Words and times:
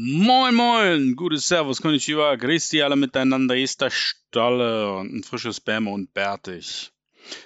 Moin 0.00 0.54
moin, 0.54 1.16
gutes 1.16 1.48
Servus, 1.48 1.80
Konnichiwa, 1.82 2.36
grüß 2.36 2.68
die 2.68 2.84
alle 2.84 2.94
miteinander, 2.94 3.56
hier 3.56 3.64
ist 3.64 3.80
der 3.80 3.90
Stalle 3.90 4.94
und 4.96 5.12
ein 5.12 5.24
frisches 5.24 5.58
Bämme 5.58 5.90
und 5.90 6.14
bärtig. 6.14 6.92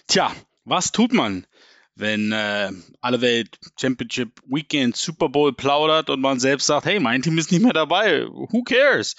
Tja, 0.06 0.30
was 0.66 0.92
tut 0.92 1.14
man, 1.14 1.46
wenn 1.94 2.30
äh, 2.30 2.70
alle 3.00 3.22
Welt 3.22 3.58
Championship 3.80 4.42
Weekend 4.44 4.98
Super 4.98 5.30
Bowl 5.30 5.54
plaudert 5.54 6.10
und 6.10 6.20
man 6.20 6.40
selbst 6.40 6.66
sagt, 6.66 6.84
hey, 6.84 7.00
mein 7.00 7.22
Team 7.22 7.38
ist 7.38 7.50
nicht 7.50 7.62
mehr 7.62 7.72
dabei, 7.72 8.26
who 8.26 8.62
cares? 8.64 9.16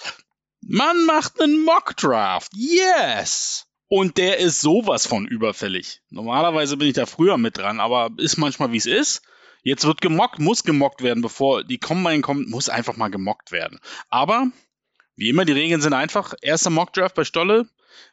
Man 0.60 1.04
macht 1.04 1.40
einen 1.40 1.64
Mock 1.64 1.96
Draft, 1.96 2.52
yes! 2.54 3.66
Und 3.88 4.16
der 4.16 4.38
ist 4.38 4.60
sowas 4.60 5.08
von 5.08 5.26
überfällig. 5.26 6.02
Normalerweise 6.08 6.76
bin 6.76 6.86
ich 6.86 6.94
da 6.94 7.04
früher 7.04 7.36
mit 7.36 7.58
dran, 7.58 7.80
aber 7.80 8.10
ist 8.16 8.36
manchmal 8.36 8.70
wie 8.70 8.76
es 8.76 8.86
ist. 8.86 9.22
Jetzt 9.64 9.86
wird 9.86 10.02
gemockt, 10.02 10.38
muss 10.38 10.62
gemockt 10.62 11.02
werden, 11.02 11.22
bevor 11.22 11.64
die 11.64 11.78
Combine 11.78 12.20
kommt, 12.20 12.50
muss 12.50 12.68
einfach 12.68 12.98
mal 12.98 13.08
gemockt 13.08 13.50
werden. 13.50 13.80
Aber, 14.10 14.48
wie 15.16 15.30
immer, 15.30 15.46
die 15.46 15.52
Regeln 15.52 15.80
sind 15.80 15.94
einfach. 15.94 16.34
Erster 16.42 16.68
Mockdraft 16.68 17.14
bei 17.14 17.24
Stolle. 17.24 17.66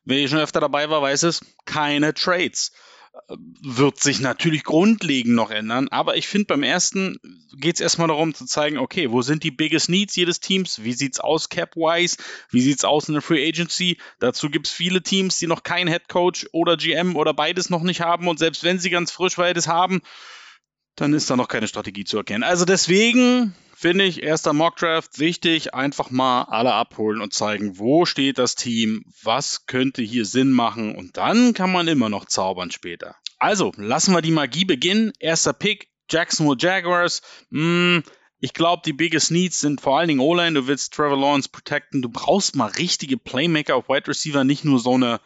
Wer 0.05 0.20
hier 0.20 0.30
schon 0.30 0.40
öfter 0.40 0.62
dabei 0.62 0.90
war, 0.90 1.02
weiß 1.02 1.24
es, 1.24 1.41
keine 1.66 2.14
Trades. 2.14 2.72
Wird 3.27 4.00
sich 4.00 4.22
natürlich 4.22 4.64
grundlegend 4.64 5.36
noch 5.36 5.52
ändern, 5.52 5.90
aber 5.90 6.16
ich 6.16 6.30
finde, 6.30 6.46
beim 6.46 6.64
ersten 6.64 7.20
geht 7.58 7.76
es 7.76 7.82
erstmal 7.82 8.08
darum 8.08 8.34
zu 8.34 8.46
zeigen, 8.46 8.77
okay, 8.77 9.12
wo 9.12 9.22
sind 9.22 9.44
die 9.44 9.52
biggest 9.52 9.90
needs 9.90 10.16
jedes 10.16 10.40
Teams? 10.40 10.84
Wie 10.84 10.94
sieht's 10.94 11.20
aus 11.20 11.49
cap-wise? 11.49 12.16
Wie 12.52 12.62
sieht's 12.62 12.86
aus 12.86 13.10
in 13.10 13.13
der 13.13 13.22
Free 13.22 13.46
Agency? 13.46 13.99
Dazu 14.20 14.49
gibt 14.49 14.68
es 14.68 14.74
viele 14.74 15.04
Teams, 15.04 15.38
die 15.40 15.48
noch 15.48 15.63
keinen 15.63 15.90
Head 15.90 16.08
Coach 16.08 16.48
oder 16.54 16.77
GM 16.77 17.18
oder 17.18 17.34
beides 17.34 17.70
noch 17.70 17.84
nicht 17.84 17.99
haben 17.99 18.30
und 18.30 18.40
selbst 18.40 18.63
wenn 18.63 18.80
sie 18.80 18.90
ganz 18.90 19.12
frisch 19.12 19.36
beides 19.36 19.68
haben, 19.68 20.02
dann 20.95 21.13
ist 21.13 21.29
da 21.29 21.35
noch 21.35 21.47
keine 21.47 21.67
Strategie 21.67 22.03
zu 22.03 22.17
erkennen. 22.17 22.43
Also 22.43 22.65
deswegen 22.65 23.55
finde 23.75 24.05
ich 24.05 24.21
erster 24.21 24.53
Mockdraft 24.53 25.20
wichtig, 25.20 25.73
einfach 25.73 26.11
mal 26.11 26.43
alle 26.43 26.73
abholen 26.73 27.21
und 27.21 27.34
zeigen, 27.34 27.79
wo 27.79 28.05
steht 28.05 28.37
das 28.37 28.55
Team, 28.55 29.03
was 29.23 29.65
könnte 29.65 30.03
hier 30.03 30.25
Sinn 30.25 30.51
machen 30.51 30.95
und 30.95 31.17
dann 31.17 31.53
kann 31.53 31.71
man 31.71 31.87
immer 31.87 32.09
noch 32.09 32.25
zaubern 32.25 32.71
später. 32.71 33.15
Also, 33.39 33.71
lassen 33.77 34.13
wir 34.13 34.21
die 34.21 34.29
Magie 34.29 34.65
beginnen. 34.65 35.13
Erster 35.19 35.53
Pick, 35.53 35.89
Jacksonville 36.12 36.57
Jaguars. 36.59 37.23
Hm, 37.49 38.03
ich 38.39 38.53
glaube, 38.53 38.84
die 38.85 38.93
biggest 38.93 39.31
needs 39.31 39.59
sind 39.59 39.81
vor 39.81 39.97
allen 39.97 40.09
Dingen 40.09 40.19
O-Line. 40.19 40.53
Du 40.53 40.67
willst 40.67 40.93
Trevor 40.93 41.17
Lawrence 41.17 41.49
protecten. 41.49 42.03
Du 42.03 42.09
brauchst 42.09 42.55
mal 42.55 42.69
richtige 42.69 43.17
Playmaker 43.17 43.75
auf 43.75 43.89
Wide 43.89 44.07
Receiver, 44.07 44.43
nicht 44.43 44.63
nur 44.63 44.79
so 44.79 44.93
eine 44.93 45.19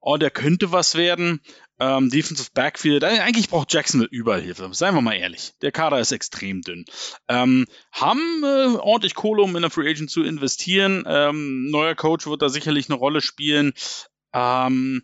oh, 0.00 0.16
der 0.16 0.30
könnte 0.30 0.72
was 0.72 0.94
werden. 0.94 1.40
Ähm, 1.80 2.10
Defensive 2.10 2.50
Backfield, 2.52 3.02
äh, 3.02 3.20
eigentlich 3.20 3.48
braucht 3.48 3.72
Jacksonville 3.72 4.10
überall 4.10 4.42
Hilfe, 4.42 4.68
seien 4.72 4.94
wir 4.94 5.00
mal 5.00 5.14
ehrlich. 5.14 5.52
Der 5.62 5.72
Kader 5.72 5.98
ist 5.98 6.12
extrem 6.12 6.60
dünn. 6.60 6.84
Ähm, 7.28 7.66
haben 7.90 8.42
äh, 8.44 8.76
ordentlich 8.76 9.14
Kohle, 9.14 9.42
um 9.42 9.56
in 9.56 9.62
der 9.62 9.70
Free 9.70 9.88
Agent 9.88 10.10
zu 10.10 10.22
investieren. 10.22 11.04
Ähm, 11.06 11.70
neuer 11.70 11.94
Coach 11.94 12.26
wird 12.26 12.42
da 12.42 12.50
sicherlich 12.50 12.90
eine 12.90 12.98
Rolle 12.98 13.22
spielen. 13.22 13.72
Ähm, 14.34 15.02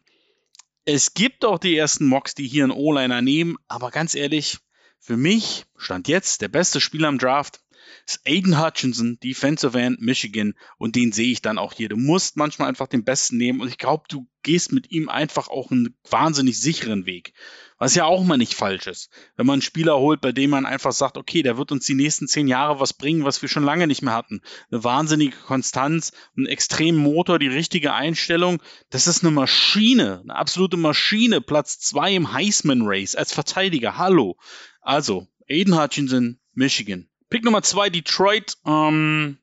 es 0.84 1.14
gibt 1.14 1.44
auch 1.44 1.58
die 1.58 1.76
ersten 1.76 2.06
Mocks, 2.06 2.34
die 2.34 2.46
hier 2.46 2.64
einen 2.64 2.72
O-Liner 2.72 3.22
nehmen, 3.22 3.56
aber 3.68 3.90
ganz 3.90 4.14
ehrlich, 4.14 4.58
für 5.00 5.16
mich 5.16 5.64
stand 5.76 6.08
jetzt 6.08 6.42
der 6.42 6.48
beste 6.48 6.80
Spieler 6.80 7.08
im 7.08 7.18
Draft 7.18 7.60
ist 8.06 8.20
Aiden 8.26 8.60
Hutchinson, 8.60 9.18
Defensive 9.22 9.78
End 9.78 10.00
Michigan, 10.00 10.54
und 10.78 10.96
den 10.96 11.12
sehe 11.12 11.32
ich 11.32 11.42
dann 11.42 11.58
auch 11.58 11.72
hier. 11.72 11.88
Du 11.88 11.96
musst 11.96 12.36
manchmal 12.36 12.68
einfach 12.68 12.88
den 12.88 13.04
Besten 13.04 13.36
nehmen 13.36 13.60
und 13.60 13.68
ich 13.68 13.78
glaube, 13.78 14.04
du 14.08 14.26
gehst 14.42 14.70
mit 14.72 14.92
ihm 14.92 15.08
einfach 15.08 15.48
auch 15.48 15.72
einen 15.72 15.96
wahnsinnig 16.08 16.60
sicheren 16.60 17.04
Weg. 17.04 17.32
Was 17.78 17.96
ja 17.96 18.04
auch 18.04 18.24
mal 18.24 18.38
nicht 18.38 18.54
falsch 18.54 18.86
ist. 18.86 19.10
Wenn 19.36 19.44
man 19.44 19.54
einen 19.54 19.62
Spieler 19.62 19.98
holt, 19.98 20.20
bei 20.20 20.32
dem 20.32 20.50
man 20.50 20.64
einfach 20.64 20.92
sagt, 20.92 21.18
okay, 21.18 21.42
der 21.42 21.58
wird 21.58 21.72
uns 21.72 21.84
die 21.84 21.94
nächsten 21.94 22.28
zehn 22.28 22.46
Jahre 22.46 22.78
was 22.78 22.94
bringen, 22.94 23.24
was 23.24 23.42
wir 23.42 23.48
schon 23.48 23.64
lange 23.64 23.88
nicht 23.88 24.02
mehr 24.02 24.14
hatten. 24.14 24.40
Eine 24.70 24.84
wahnsinnige 24.84 25.36
Konstanz, 25.36 26.12
einen 26.36 26.46
extremen 26.46 26.98
Motor, 26.98 27.38
die 27.38 27.48
richtige 27.48 27.92
Einstellung. 27.92 28.62
Das 28.88 29.08
ist 29.08 29.24
eine 29.24 29.32
Maschine, 29.32 30.20
eine 30.22 30.36
absolute 30.36 30.76
Maschine. 30.76 31.40
Platz 31.40 31.80
zwei 31.80 32.14
im 32.14 32.32
Heisman 32.32 32.82
Race 32.84 33.16
als 33.16 33.32
Verteidiger. 33.32 33.98
Hallo. 33.98 34.36
Also, 34.80 35.26
Aiden 35.48 35.76
Hutchinson, 35.76 36.38
Michigan. 36.54 37.08
Pick 37.28 37.44
Nummer 37.44 37.62
zwei, 37.62 37.90
Detroit. 37.90 38.56
Ähm, 38.66 39.38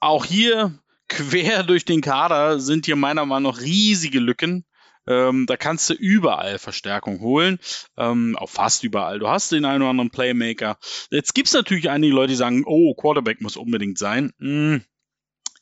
auch 0.00 0.24
hier 0.24 0.78
quer 1.08 1.62
durch 1.64 1.84
den 1.84 2.00
Kader 2.00 2.60
sind 2.60 2.86
hier 2.86 2.96
meiner 2.96 3.26
Meinung 3.26 3.52
nach 3.52 3.60
riesige 3.60 4.20
Lücken. 4.20 4.64
Ähm, 5.06 5.44
da 5.46 5.56
kannst 5.58 5.90
du 5.90 5.94
überall 5.94 6.58
Verstärkung 6.58 7.20
holen, 7.20 7.58
ähm, 7.98 8.36
auch 8.36 8.48
fast 8.48 8.84
überall. 8.84 9.18
Du 9.18 9.28
hast 9.28 9.52
den 9.52 9.66
einen 9.66 9.82
oder 9.82 9.90
anderen 9.90 10.10
Playmaker. 10.10 10.78
Jetzt 11.10 11.34
gibt 11.34 11.48
es 11.48 11.54
natürlich 11.54 11.90
einige 11.90 12.14
Leute, 12.14 12.28
die 12.28 12.36
sagen, 12.36 12.64
oh, 12.64 12.94
Quarterback 12.94 13.42
muss 13.42 13.58
unbedingt 13.58 13.98
sein. 13.98 14.32
Hm. 14.38 14.82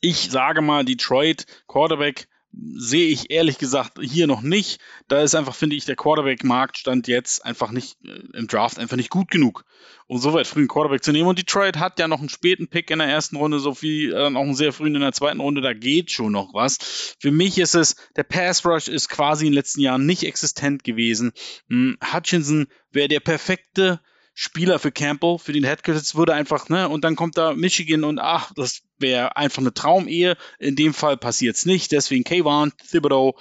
Ich 0.00 0.30
sage 0.30 0.62
mal, 0.62 0.84
Detroit, 0.84 1.46
Quarterback 1.66 2.28
sehe 2.52 3.08
ich 3.08 3.30
ehrlich 3.30 3.58
gesagt 3.58 3.98
hier 4.00 4.26
noch 4.26 4.42
nicht. 4.42 4.80
Da 5.08 5.22
ist 5.22 5.34
einfach, 5.34 5.54
finde 5.54 5.76
ich, 5.76 5.84
der 5.84 5.96
Quarterback-Markt 5.96 6.78
stand 6.78 7.08
jetzt 7.08 7.44
einfach 7.44 7.70
nicht 7.70 7.96
äh, 8.04 8.20
im 8.36 8.46
Draft 8.46 8.78
einfach 8.78 8.96
nicht 8.96 9.10
gut 9.10 9.30
genug, 9.30 9.64
um 10.06 10.18
so 10.18 10.34
weit 10.34 10.46
früh 10.46 10.60
einen 10.60 10.68
Quarterback 10.68 11.02
zu 11.02 11.12
nehmen. 11.12 11.28
Und 11.28 11.38
Detroit 11.38 11.78
hat 11.78 11.98
ja 11.98 12.08
noch 12.08 12.20
einen 12.20 12.28
späten 12.28 12.68
Pick 12.68 12.90
in 12.90 12.98
der 12.98 13.08
ersten 13.08 13.36
Runde, 13.36 13.58
so 13.58 13.80
wie 13.80 14.08
äh, 14.08 14.14
auch 14.14 14.42
einen 14.42 14.54
sehr 14.54 14.72
frühen 14.72 14.94
in 14.94 15.00
der 15.00 15.12
zweiten 15.12 15.40
Runde. 15.40 15.60
Da 15.60 15.72
geht 15.72 16.10
schon 16.10 16.32
noch 16.32 16.52
was. 16.52 17.16
Für 17.18 17.30
mich 17.30 17.58
ist 17.58 17.74
es, 17.74 17.96
der 18.16 18.24
Pass 18.24 18.64
Rush 18.66 18.88
ist 18.88 19.08
quasi 19.08 19.46
in 19.46 19.52
den 19.52 19.58
letzten 19.58 19.80
Jahren 19.80 20.04
nicht 20.04 20.24
existent 20.24 20.84
gewesen. 20.84 21.32
Hm, 21.68 21.96
Hutchinson 22.12 22.66
wäre 22.90 23.08
der 23.08 23.20
perfekte 23.20 24.00
Spieler 24.34 24.78
für 24.78 24.92
Campbell, 24.92 25.38
für 25.38 25.52
den 25.52 25.64
Headcoach. 25.64 25.94
Jetzt 25.94 26.14
würde 26.14 26.34
einfach, 26.34 26.68
ne, 26.68 26.88
und 26.88 27.04
dann 27.04 27.16
kommt 27.16 27.36
da 27.36 27.54
Michigan 27.54 28.04
und 28.04 28.18
ach, 28.18 28.52
das 28.54 28.82
wäre 28.98 29.36
einfach 29.36 29.60
eine 29.60 29.74
Traumehe. 29.74 30.36
In 30.58 30.76
dem 30.76 30.94
Fall 30.94 31.16
passiert 31.16 31.56
es 31.56 31.66
nicht. 31.66 31.92
Deswegen 31.92 32.24
Kayvon 32.24 32.72
Thibodeau, 32.90 33.36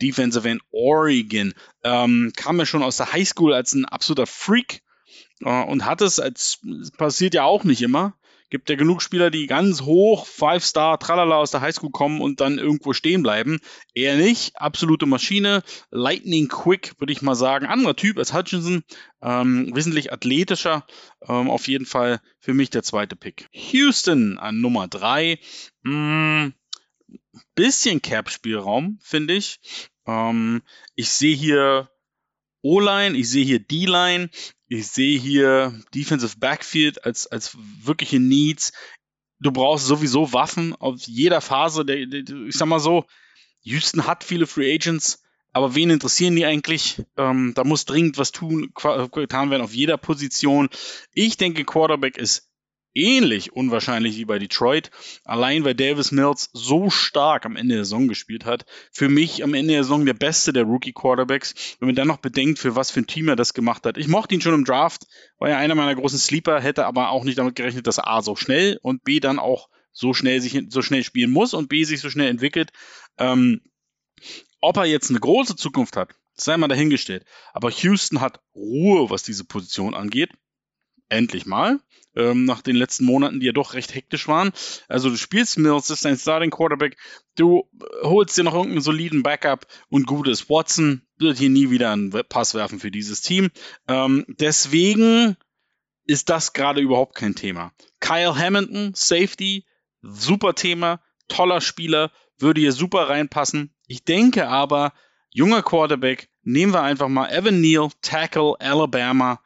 Defensive 0.00 0.48
End 0.48 0.62
Oregon, 0.70 1.54
ähm, 1.82 2.32
kam 2.36 2.58
ja 2.58 2.66
schon 2.66 2.82
aus 2.82 2.98
der 2.98 3.12
Highschool 3.12 3.54
als 3.54 3.74
ein 3.74 3.86
absoluter 3.86 4.26
Freak 4.26 4.82
äh, 5.40 5.64
und 5.64 5.84
hat 5.84 6.00
es 6.00 6.20
als 6.20 6.60
passiert 6.96 7.34
ja 7.34 7.44
auch 7.44 7.64
nicht 7.64 7.82
immer 7.82 8.16
gibt 8.50 8.70
ja 8.70 8.76
genug 8.76 9.02
Spieler, 9.02 9.30
die 9.30 9.46
ganz 9.46 9.82
hoch, 9.82 10.26
Five-Star, 10.26 10.98
tralala 10.98 11.36
aus 11.36 11.50
der 11.50 11.60
Highschool 11.60 11.90
kommen 11.90 12.20
und 12.20 12.40
dann 12.40 12.58
irgendwo 12.58 12.92
stehen 12.92 13.22
bleiben. 13.22 13.58
Er 13.94 14.16
nicht. 14.16 14.56
Absolute 14.56 15.06
Maschine. 15.06 15.62
Lightning 15.90 16.48
Quick, 16.48 16.94
würde 16.98 17.12
ich 17.12 17.22
mal 17.22 17.34
sagen. 17.34 17.66
Anderer 17.66 17.96
Typ 17.96 18.18
als 18.18 18.32
Hutchinson. 18.32 18.84
Ähm, 19.22 19.74
wesentlich 19.74 20.12
athletischer. 20.12 20.86
Ähm, 21.26 21.50
auf 21.50 21.68
jeden 21.68 21.86
Fall 21.86 22.20
für 22.38 22.54
mich 22.54 22.70
der 22.70 22.82
zweite 22.82 23.16
Pick. 23.16 23.48
Houston 23.52 24.38
an 24.38 24.60
Nummer 24.60 24.88
drei. 24.88 25.38
Hm, 25.84 26.54
bisschen 27.54 28.02
Cap-Spielraum, 28.02 28.98
finde 29.02 29.34
ich. 29.34 29.58
Ähm, 30.06 30.62
ich 30.94 31.10
sehe 31.10 31.34
hier 31.34 31.90
O-Line, 32.62 33.16
ich 33.16 33.30
sehe 33.30 33.44
hier 33.44 33.60
D-Line, 33.60 34.28
ich 34.68 34.88
sehe 34.88 35.18
hier 35.18 35.80
Defensive 35.94 36.38
Backfield 36.38 37.04
als, 37.04 37.26
als 37.26 37.56
wirkliche 37.82 38.18
Needs. 38.18 38.72
Du 39.38 39.52
brauchst 39.52 39.86
sowieso 39.86 40.32
Waffen 40.32 40.74
auf 40.74 41.02
jeder 41.06 41.40
Phase. 41.40 41.84
Ich 41.88 42.56
sag 42.56 42.66
mal 42.66 42.80
so, 42.80 43.04
Houston 43.62 44.06
hat 44.06 44.24
viele 44.24 44.46
Free 44.46 44.74
Agents, 44.74 45.22
aber 45.52 45.74
wen 45.74 45.90
interessieren 45.90 46.36
die 46.36 46.46
eigentlich? 46.46 47.02
Ähm, 47.16 47.52
da 47.54 47.64
muss 47.64 47.84
dringend 47.84 48.18
was 48.18 48.32
tun, 48.32 48.72
getan 49.12 49.50
werden 49.50 49.62
auf 49.62 49.74
jeder 49.74 49.98
Position. 49.98 50.68
Ich 51.12 51.36
denke, 51.36 51.64
Quarterback 51.64 52.16
ist 52.16 52.48
ähnlich 52.96 53.52
unwahrscheinlich 53.52 54.16
wie 54.16 54.24
bei 54.24 54.38
Detroit. 54.38 54.90
Allein 55.24 55.64
weil 55.64 55.74
Davis 55.74 56.10
Mills 56.10 56.50
so 56.52 56.90
stark 56.90 57.44
am 57.44 57.56
Ende 57.56 57.76
der 57.76 57.84
Saison 57.84 58.08
gespielt 58.08 58.44
hat. 58.44 58.64
Für 58.90 59.08
mich 59.08 59.44
am 59.44 59.54
Ende 59.54 59.74
der 59.74 59.84
Saison 59.84 60.06
der 60.06 60.14
beste 60.14 60.52
der 60.52 60.64
Rookie 60.64 60.92
Quarterbacks. 60.92 61.76
Wenn 61.78 61.88
man 61.88 61.94
dann 61.94 62.08
noch 62.08 62.16
bedenkt, 62.16 62.58
für 62.58 62.74
was 62.74 62.90
für 62.90 63.00
ein 63.00 63.06
Team 63.06 63.28
er 63.28 63.36
das 63.36 63.54
gemacht 63.54 63.84
hat. 63.86 63.98
Ich 63.98 64.08
mochte 64.08 64.34
ihn 64.34 64.40
schon 64.40 64.54
im 64.54 64.64
Draft, 64.64 65.06
war 65.38 65.50
ja 65.50 65.58
einer 65.58 65.74
meiner 65.74 65.94
großen 65.94 66.18
Sleeper, 66.18 66.60
hätte 66.60 66.86
aber 66.86 67.10
auch 67.10 67.24
nicht 67.24 67.38
damit 67.38 67.54
gerechnet, 67.54 67.86
dass 67.86 67.98
A 67.98 68.22
so 68.22 68.34
schnell 68.34 68.78
und 68.82 69.04
B 69.04 69.20
dann 69.20 69.38
auch 69.38 69.68
so 69.92 70.14
schnell 70.14 70.40
sich 70.40 70.58
so 70.68 70.82
schnell 70.82 71.04
spielen 71.04 71.30
muss 71.30 71.54
und 71.54 71.68
B 71.68 71.84
sich 71.84 72.00
so 72.00 72.10
schnell 72.10 72.28
entwickelt. 72.28 72.70
Ähm, 73.18 73.60
ob 74.60 74.78
er 74.78 74.86
jetzt 74.86 75.10
eine 75.10 75.20
große 75.20 75.56
Zukunft 75.56 75.96
hat, 75.96 76.14
sei 76.34 76.56
mal 76.56 76.68
dahingestellt. 76.68 77.24
Aber 77.52 77.70
Houston 77.70 78.20
hat 78.20 78.40
Ruhe, 78.54 79.10
was 79.10 79.22
diese 79.22 79.44
Position 79.44 79.94
angeht 79.94 80.30
endlich 81.08 81.46
mal, 81.46 81.80
ähm, 82.14 82.44
nach 82.44 82.62
den 82.62 82.76
letzten 82.76 83.04
Monaten, 83.04 83.40
die 83.40 83.46
ja 83.46 83.52
doch 83.52 83.74
recht 83.74 83.94
hektisch 83.94 84.26
waren. 84.28 84.52
Also 84.88 85.10
du 85.10 85.16
spielst 85.16 85.58
Mills, 85.58 85.90
ist 85.90 86.04
dein 86.04 86.16
Starting 86.16 86.50
Quarterback, 86.50 86.96
du 87.36 87.68
holst 88.02 88.36
dir 88.36 88.44
noch 88.44 88.54
irgendeinen 88.54 88.82
soliden 88.82 89.22
Backup 89.22 89.66
und 89.88 90.06
gutes 90.06 90.48
Watson 90.48 91.02
wird 91.18 91.38
hier 91.38 91.50
nie 91.50 91.70
wieder 91.70 91.92
einen 91.92 92.10
Pass 92.10 92.54
werfen 92.54 92.80
für 92.80 92.90
dieses 92.90 93.22
Team. 93.22 93.50
Ähm, 93.88 94.24
deswegen 94.28 95.36
ist 96.04 96.28
das 96.30 96.52
gerade 96.52 96.80
überhaupt 96.80 97.14
kein 97.14 97.34
Thema. 97.34 97.72
Kyle 98.00 98.36
Hamilton, 98.36 98.92
Safety, 98.94 99.66
super 100.02 100.54
Thema, 100.54 101.00
toller 101.28 101.60
Spieler, 101.60 102.12
würde 102.38 102.60
hier 102.60 102.72
super 102.72 103.08
reinpassen. 103.08 103.74
Ich 103.86 104.04
denke 104.04 104.48
aber, 104.48 104.92
junger 105.30 105.62
Quarterback, 105.62 106.28
nehmen 106.42 106.72
wir 106.72 106.82
einfach 106.82 107.08
mal 107.08 107.30
Evan 107.30 107.60
Neal, 107.60 107.88
Tackle, 108.02 108.54
Alabama, 108.58 109.40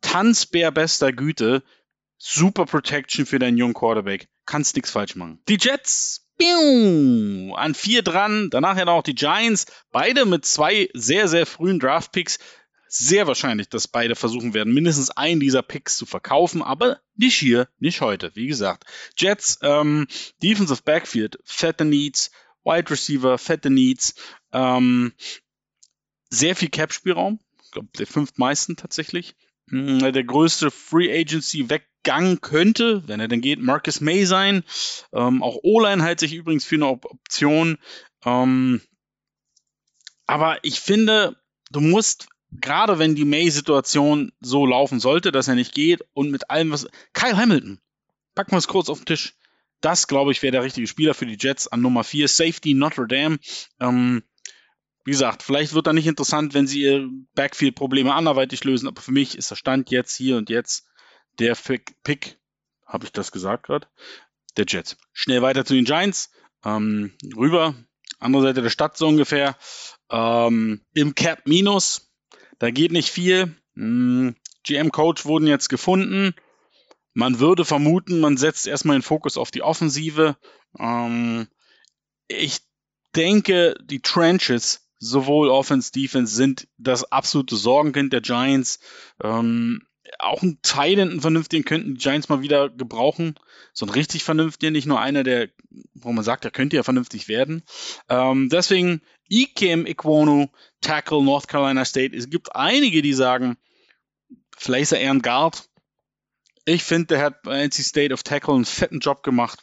Tanzbär 0.00 0.70
bester 0.70 1.12
Güte, 1.12 1.62
Super 2.18 2.66
Protection 2.66 3.24
für 3.24 3.38
deinen 3.38 3.56
jungen 3.56 3.74
Quarterback. 3.74 4.28
Kannst 4.44 4.76
nichts 4.76 4.90
falsch 4.90 5.16
machen. 5.16 5.40
Die 5.48 5.58
Jets 5.58 6.26
an 6.42 7.74
vier 7.74 8.02
dran, 8.02 8.48
danach 8.50 8.76
ja 8.76 8.84
noch 8.86 9.02
die 9.02 9.14
Giants, 9.14 9.66
beide 9.90 10.24
mit 10.24 10.44
zwei 10.46 10.88
sehr, 10.94 11.28
sehr 11.28 11.46
frühen 11.46 11.78
Draft-Picks. 11.78 12.38
Sehr 12.88 13.26
wahrscheinlich, 13.26 13.68
dass 13.68 13.86
beide 13.86 14.16
versuchen 14.16 14.52
werden, 14.52 14.74
mindestens 14.74 15.10
einen 15.10 15.38
dieser 15.38 15.62
Picks 15.62 15.96
zu 15.96 16.06
verkaufen, 16.06 16.60
aber 16.62 17.00
nicht 17.14 17.36
hier, 17.38 17.68
nicht 17.78 18.00
heute. 18.00 18.32
Wie 18.34 18.48
gesagt, 18.48 18.84
Jets, 19.16 19.60
ähm, 19.62 20.08
Defensive 20.42 20.82
Backfield, 20.82 21.38
fette 21.44 21.84
Needs, 21.84 22.32
Wide 22.64 22.90
Receiver, 22.90 23.38
fette 23.38 23.70
Needs, 23.70 24.14
ähm, 24.52 25.12
sehr 26.30 26.56
viel 26.56 26.68
Cap-Spielraum, 26.68 27.38
ich 27.62 27.70
glaube, 27.70 27.88
der 27.96 28.08
fünftmeisten 28.08 28.76
tatsächlich. 28.76 29.36
Hm, 29.70 30.12
der 30.12 30.24
größte 30.24 30.70
Free 30.70 31.10
Agency 31.12 31.70
Weggang 31.70 32.40
könnte, 32.40 33.06
wenn 33.06 33.20
er 33.20 33.28
denn 33.28 33.40
geht, 33.40 33.60
Marcus 33.60 34.00
May 34.00 34.24
sein. 34.24 34.64
Ähm, 35.12 35.42
auch 35.42 35.58
O-Line 35.62 36.02
hält 36.02 36.20
sich 36.20 36.34
übrigens 36.34 36.64
für 36.64 36.76
eine 36.76 36.88
Option. 36.88 37.78
Ähm, 38.24 38.80
aber 40.26 40.58
ich 40.62 40.80
finde, 40.80 41.36
du 41.70 41.80
musst, 41.80 42.28
gerade 42.52 42.98
wenn 42.98 43.14
die 43.14 43.24
May-Situation 43.24 44.32
so 44.40 44.66
laufen 44.66 45.00
sollte, 45.00 45.32
dass 45.32 45.48
er 45.48 45.54
nicht 45.54 45.74
geht 45.74 46.04
und 46.12 46.30
mit 46.30 46.50
allem, 46.50 46.72
was. 46.72 46.88
Kyle 47.12 47.36
Hamilton, 47.36 47.80
packen 48.34 48.52
wir 48.52 48.58
es 48.58 48.68
kurz 48.68 48.88
auf 48.88 49.00
den 49.00 49.06
Tisch. 49.06 49.34
Das, 49.80 50.08
glaube 50.08 50.32
ich, 50.32 50.42
wäre 50.42 50.52
der 50.52 50.62
richtige 50.62 50.86
Spieler 50.86 51.14
für 51.14 51.26
die 51.26 51.38
Jets 51.40 51.68
an 51.68 51.80
Nummer 51.80 52.04
4. 52.04 52.28
Safety 52.28 52.74
Notre 52.74 53.06
Dame. 53.06 53.38
Ähm, 53.80 54.22
wie 55.04 55.12
gesagt, 55.12 55.42
vielleicht 55.42 55.74
wird 55.74 55.86
da 55.86 55.92
nicht 55.92 56.06
interessant, 56.06 56.54
wenn 56.54 56.66
sie 56.66 56.82
ihr 56.82 57.08
Backfield-Probleme 57.34 58.14
anderweitig 58.14 58.64
lösen, 58.64 58.86
aber 58.86 59.00
für 59.00 59.12
mich 59.12 59.36
ist 59.36 59.50
der 59.50 59.56
Stand 59.56 59.90
jetzt, 59.90 60.16
hier 60.16 60.36
und 60.36 60.50
jetzt, 60.50 60.86
der 61.38 61.56
Pick, 62.02 62.38
habe 62.86 63.04
ich 63.04 63.12
das 63.12 63.32
gesagt 63.32 63.66
gerade, 63.66 63.86
der 64.56 64.66
Jets. 64.68 64.96
Schnell 65.12 65.42
weiter 65.42 65.64
zu 65.64 65.74
den 65.74 65.84
Giants, 65.84 66.30
ähm, 66.64 67.12
rüber, 67.36 67.74
andere 68.18 68.42
Seite 68.42 68.62
der 68.62 68.70
Stadt 68.70 68.96
so 68.96 69.06
ungefähr, 69.06 69.56
ähm, 70.10 70.82
im 70.92 71.14
Cap 71.14 71.46
Minus, 71.46 72.12
da 72.58 72.70
geht 72.70 72.92
nicht 72.92 73.10
viel. 73.10 73.56
Hm, 73.74 74.36
GM-Coach 74.64 75.24
wurden 75.24 75.46
jetzt 75.46 75.68
gefunden. 75.68 76.34
Man 77.14 77.40
würde 77.40 77.64
vermuten, 77.64 78.20
man 78.20 78.36
setzt 78.36 78.66
erstmal 78.66 78.96
den 78.96 79.02
Fokus 79.02 79.36
auf 79.36 79.50
die 79.50 79.62
Offensive. 79.62 80.36
Ähm, 80.78 81.48
ich 82.28 82.60
denke, 83.16 83.74
die 83.82 84.02
Trenches 84.02 84.89
sowohl 85.00 85.48
Offense, 85.48 85.90
Defense 85.90 86.36
sind 86.36 86.68
das 86.78 87.10
absolute 87.10 87.56
Sorgenkind 87.56 88.12
der 88.12 88.20
Giants. 88.20 88.78
Ähm, 89.22 89.82
auch 90.18 90.42
ein 90.42 90.58
Teil, 90.62 91.00
einen 91.00 91.20
vernünftigen 91.20 91.64
könnten 91.64 91.94
die 91.94 92.00
Giants 92.00 92.28
mal 92.28 92.42
wieder 92.42 92.68
gebrauchen. 92.68 93.34
So 93.72 93.86
ein 93.86 93.90
richtig 93.90 94.24
vernünftiger, 94.24 94.70
nicht 94.70 94.86
nur 94.86 95.00
einer, 95.00 95.24
der, 95.24 95.48
wo 95.94 96.12
man 96.12 96.24
sagt, 96.24 96.44
der 96.44 96.50
könnte 96.50 96.76
ja 96.76 96.82
vernünftig 96.82 97.28
werden. 97.28 97.62
Ähm, 98.08 98.48
deswegen 98.50 99.00
Ikem 99.28 99.86
Ikwonu, 99.86 100.48
Tackle 100.80 101.22
North 101.22 101.48
Carolina 101.48 101.84
State. 101.84 102.14
Es 102.14 102.28
gibt 102.28 102.54
einige, 102.54 103.00
die 103.02 103.14
sagen, 103.14 103.56
vielleicht 104.56 104.82
ist 104.82 104.92
er 104.92 105.00
eher 105.00 105.12
ein 105.12 105.22
Guard. 105.22 105.68
Ich 106.66 106.84
finde, 106.84 107.06
der 107.06 107.22
hat 107.22 107.42
bei 107.42 107.64
NC 107.64 107.84
State 107.84 108.12
of 108.12 108.22
Tackle 108.22 108.54
einen 108.54 108.64
fetten 108.66 109.00
Job 109.00 109.22
gemacht 109.22 109.60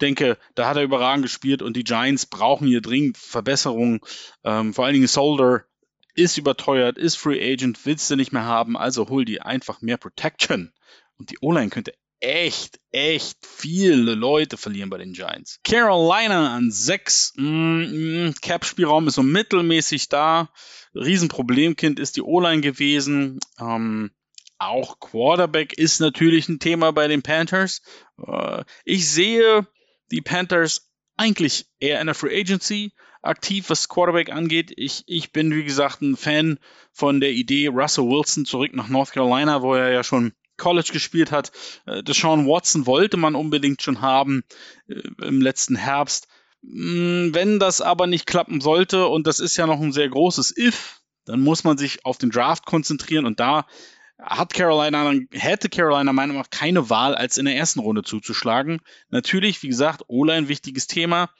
denke, 0.00 0.38
da 0.54 0.68
hat 0.68 0.76
er 0.76 0.82
überragend 0.82 1.24
gespielt 1.24 1.62
und 1.62 1.76
die 1.76 1.84
Giants 1.84 2.26
brauchen 2.26 2.66
hier 2.66 2.80
dringend 2.80 3.16
Verbesserungen. 3.18 4.00
Ähm, 4.42 4.74
vor 4.74 4.84
allen 4.84 4.94
Dingen 4.94 5.06
Solder 5.06 5.64
ist 6.14 6.38
überteuert, 6.38 6.98
ist 6.98 7.16
Free 7.16 7.52
Agent, 7.52 7.84
willst 7.84 8.10
du 8.10 8.16
nicht 8.16 8.32
mehr 8.32 8.44
haben, 8.44 8.76
also 8.76 9.08
hol 9.08 9.24
dir 9.24 9.46
einfach 9.46 9.80
mehr 9.80 9.96
Protection. 9.96 10.72
Und 11.18 11.30
die 11.30 11.38
O-Line 11.40 11.70
könnte 11.70 11.94
echt, 12.20 12.80
echt 12.90 13.38
viele 13.46 14.14
Leute 14.14 14.56
verlieren 14.56 14.90
bei 14.90 14.98
den 14.98 15.12
Giants. 15.12 15.60
Carolina 15.62 16.54
an 16.54 16.70
6. 16.70 17.34
Mm, 17.36 18.28
mm, 18.28 18.34
Cap-Spielraum 18.40 19.08
ist 19.08 19.14
so 19.14 19.22
mittelmäßig 19.22 20.08
da. 20.08 20.48
Riesenproblemkind 20.94 22.00
ist 22.00 22.16
die 22.16 22.22
O-Line 22.22 22.62
gewesen. 22.62 23.40
Ähm, 23.60 24.10
auch 24.58 25.00
Quarterback 25.00 25.74
ist 25.74 26.00
natürlich 26.00 26.48
ein 26.48 26.60
Thema 26.60 26.92
bei 26.92 27.08
den 27.08 27.22
Panthers. 27.22 27.82
Äh, 28.26 28.64
ich 28.84 29.10
sehe 29.10 29.66
die 30.10 30.20
Panthers 30.20 30.90
eigentlich 31.16 31.66
eher 31.78 32.00
in 32.00 32.06
der 32.06 32.14
Free 32.14 32.38
Agency 32.38 32.92
aktiv, 33.22 33.70
was 33.70 33.88
Quarterback 33.88 34.30
angeht. 34.30 34.72
Ich, 34.76 35.04
ich 35.06 35.32
bin, 35.32 35.54
wie 35.54 35.64
gesagt, 35.64 36.02
ein 36.02 36.16
Fan 36.16 36.58
von 36.92 37.20
der 37.20 37.32
Idee, 37.32 37.68
Russell 37.68 38.04
Wilson 38.04 38.44
zurück 38.44 38.74
nach 38.74 38.88
North 38.88 39.12
Carolina, 39.12 39.62
wo 39.62 39.74
er 39.74 39.92
ja 39.92 40.04
schon 40.04 40.32
College 40.56 40.90
gespielt 40.92 41.32
hat. 41.32 41.52
Äh, 41.86 42.02
Deshaun 42.02 42.46
Watson 42.46 42.86
wollte 42.86 43.16
man 43.16 43.34
unbedingt 43.34 43.82
schon 43.82 44.00
haben 44.00 44.44
äh, 44.88 45.00
im 45.22 45.40
letzten 45.40 45.76
Herbst. 45.76 46.28
Mm, 46.62 47.30
wenn 47.32 47.58
das 47.58 47.80
aber 47.80 48.06
nicht 48.06 48.26
klappen 48.26 48.60
sollte, 48.60 49.06
und 49.06 49.26
das 49.26 49.40
ist 49.40 49.56
ja 49.56 49.66
noch 49.66 49.80
ein 49.80 49.92
sehr 49.92 50.08
großes 50.08 50.56
If, 50.56 51.00
dann 51.24 51.40
muss 51.40 51.64
man 51.64 51.78
sich 51.78 52.04
auf 52.04 52.18
den 52.18 52.30
Draft 52.30 52.66
konzentrieren 52.66 53.26
und 53.26 53.40
da 53.40 53.66
hat 54.18 54.54
Carolina, 54.54 55.12
hätte 55.32 55.68
Carolina 55.68 56.12
meiner 56.12 56.32
Meinung 56.32 56.36
nach 56.36 56.50
keine 56.50 56.88
Wahl, 56.90 57.14
als 57.14 57.38
in 57.38 57.46
der 57.46 57.56
ersten 57.56 57.80
Runde 57.80 58.02
zuzuschlagen. 58.02 58.80
Natürlich, 59.10 59.62
wie 59.62 59.68
gesagt, 59.68 60.04
O-Line 60.08 60.48
wichtiges 60.48 60.86
Thema. 60.86 61.30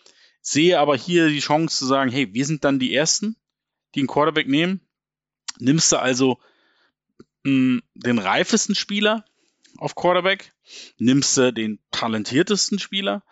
Sehe 0.41 0.79
aber 0.79 0.97
hier 0.97 1.29
die 1.29 1.41
Chance 1.41 1.79
zu 1.79 1.87
sagen, 1.87 2.11
hey, 2.11 2.35
wir 2.35 2.45
sind 2.45 2.65
dann 2.65 2.79
die 2.79 2.95
Ersten, 2.95 3.37
die 3.95 4.01
einen 4.01 4.09
Quarterback 4.09 4.47
nehmen. 4.47 4.81
Nimmst 5.59 5.91
du 5.93 5.97
also 5.97 6.39
mh, 7.45 7.51
hm, 7.51 7.83
den 7.95 8.19
reifesten 8.19 8.75
Spieler 8.75 9.25
auf 9.79 9.95
Quarterback? 9.95 10.53
Nimmst 10.99 11.37
du 11.37 11.53
den 11.53 11.79
talentiertesten 11.93 12.79
Spieler? 12.79 13.23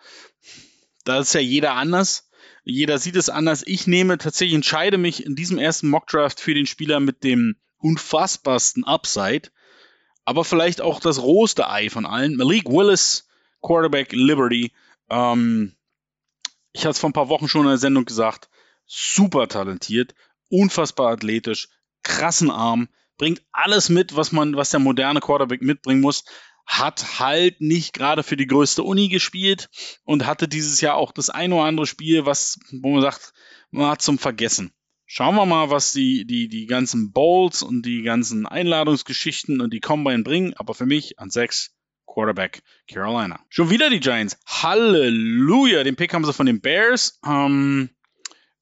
Da 1.03 1.19
ist 1.19 1.33
ja 1.33 1.41
jeder 1.41 1.73
anders. 1.73 2.29
Jeder 2.63 2.97
sieht 2.97 3.17
es 3.17 3.29
anders. 3.29 3.63
Ich 3.65 3.87
nehme 3.87 4.17
tatsächlich, 4.17 4.55
entscheide 4.55 4.97
mich 4.97 5.25
in 5.25 5.35
diesem 5.35 5.57
ersten 5.57 5.89
Mockdraft 5.89 6.39
für 6.39 6.53
den 6.53 6.65
Spieler 6.65 6.99
mit 6.99 7.23
dem 7.23 7.57
unfassbarsten 7.83 8.83
Upside, 8.85 9.49
aber 10.25 10.45
vielleicht 10.45 10.81
auch 10.81 10.99
das 10.99 11.21
rohste 11.21 11.69
Ei 11.69 11.89
von 11.89 12.05
allen. 12.05 12.37
Malik 12.37 12.69
Willis, 12.69 13.27
Quarterback 13.61 14.11
Liberty. 14.13 14.71
Ähm, 15.09 15.75
ich 16.71 16.81
hatte 16.81 16.91
es 16.91 16.99
vor 16.99 17.09
ein 17.09 17.13
paar 17.13 17.29
Wochen 17.29 17.47
schon 17.47 17.63
in 17.63 17.69
der 17.69 17.77
Sendung 17.77 18.05
gesagt. 18.05 18.49
Super 18.85 19.47
talentiert, 19.47 20.15
unfassbar 20.49 21.11
athletisch, 21.11 21.69
krassen 22.03 22.49
Arm, 22.49 22.89
bringt 23.17 23.41
alles 23.51 23.89
mit, 23.89 24.15
was 24.15 24.31
man, 24.31 24.55
was 24.55 24.71
der 24.71 24.79
moderne 24.79 25.19
Quarterback 25.19 25.61
mitbringen 25.61 26.01
muss. 26.01 26.23
Hat 26.65 27.19
halt 27.19 27.59
nicht 27.59 27.93
gerade 27.93 28.23
für 28.23 28.37
die 28.37 28.47
größte 28.47 28.83
Uni 28.83 29.09
gespielt 29.09 29.69
und 30.05 30.25
hatte 30.25 30.47
dieses 30.47 30.79
Jahr 30.79 30.95
auch 30.95 31.11
das 31.11 31.29
ein 31.29 31.51
oder 31.51 31.65
andere 31.65 31.87
Spiel, 31.87 32.25
was, 32.25 32.59
wo 32.71 32.93
man 32.93 33.01
sagt, 33.01 33.33
man 33.71 33.87
hat 33.87 34.01
zum 34.01 34.17
Vergessen. 34.17 34.73
Schauen 35.15 35.35
wir 35.35 35.45
mal, 35.45 35.69
was 35.69 35.91
die, 35.91 36.25
die, 36.25 36.47
die 36.47 36.65
ganzen 36.65 37.11
Bowls 37.11 37.61
und 37.61 37.85
die 37.85 38.01
ganzen 38.01 38.47
Einladungsgeschichten 38.47 39.61
und 39.61 39.71
die 39.71 39.79
Combine 39.79 40.23
bringen. 40.23 40.55
Aber 40.55 40.73
für 40.73 40.87
mich 40.87 41.19
an 41.19 41.29
sechs 41.29 41.75
Quarterback 42.07 42.63
Carolina. 42.89 43.39
Schon 43.47 43.69
wieder 43.69 43.91
die 43.91 43.99
Giants. 43.99 44.39
Halleluja. 44.47 45.83
Den 45.83 45.95
Pick 45.95 46.15
haben 46.15 46.25
sie 46.25 46.33
von 46.33 46.47
den 46.47 46.61
Bears. 46.61 47.19
Ähm, 47.23 47.91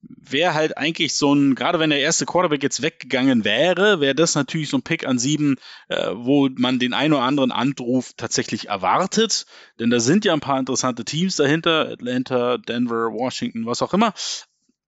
wäre 0.02 0.54
halt 0.54 0.78
eigentlich 0.78 1.16
so 1.16 1.34
ein, 1.34 1.56
gerade 1.56 1.80
wenn 1.80 1.90
der 1.90 2.02
erste 2.02 2.26
Quarterback 2.26 2.64
jetzt 2.64 2.82
weggegangen 2.82 3.46
wäre, 3.46 4.02
wäre 4.02 4.14
das 4.16 4.36
natürlich 4.36 4.68
so 4.68 4.76
ein 4.76 4.84
Pick 4.84 5.08
an 5.08 5.20
sieben, 5.20 5.56
äh, 5.88 6.10
wo 6.16 6.50
man 6.58 6.80
den 6.80 6.94
ein 6.94 7.14
oder 7.14 7.22
anderen 7.22 7.54
Anruf 7.54 8.12
tatsächlich 8.18 8.68
erwartet. 8.68 9.46
Denn 9.80 9.90
da 9.90 10.02
sind 10.02 10.26
ja 10.26 10.34
ein 10.34 10.42
paar 10.42 10.60
interessante 10.60 11.06
Teams 11.06 11.38
dahinter. 11.38 11.92
Atlanta, 11.92 12.58
Denver, 12.58 13.14
Washington, 13.14 13.66
was 13.66 13.82
auch 13.82 13.94
immer. 13.94 14.14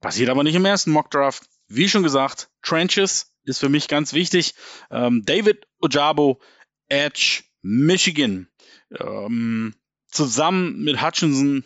Passiert 0.01 0.29
aber 0.29 0.43
nicht 0.43 0.55
im 0.55 0.65
ersten 0.65 0.91
Mockdraft. 0.91 1.52
Wie 1.67 1.89
schon 1.89 2.03
gesagt, 2.03 2.49
Trenches 2.61 3.35
ist 3.43 3.59
für 3.59 3.69
mich 3.69 3.87
ganz 3.87 4.13
wichtig. 4.13 4.55
Ähm, 4.91 5.23
David 5.25 5.65
Ojabo, 5.79 6.39
Edge, 6.87 7.43
Michigan. 7.61 8.47
Ähm, 8.99 9.75
zusammen 10.07 10.83
mit 10.83 11.01
Hutchinson 11.01 11.63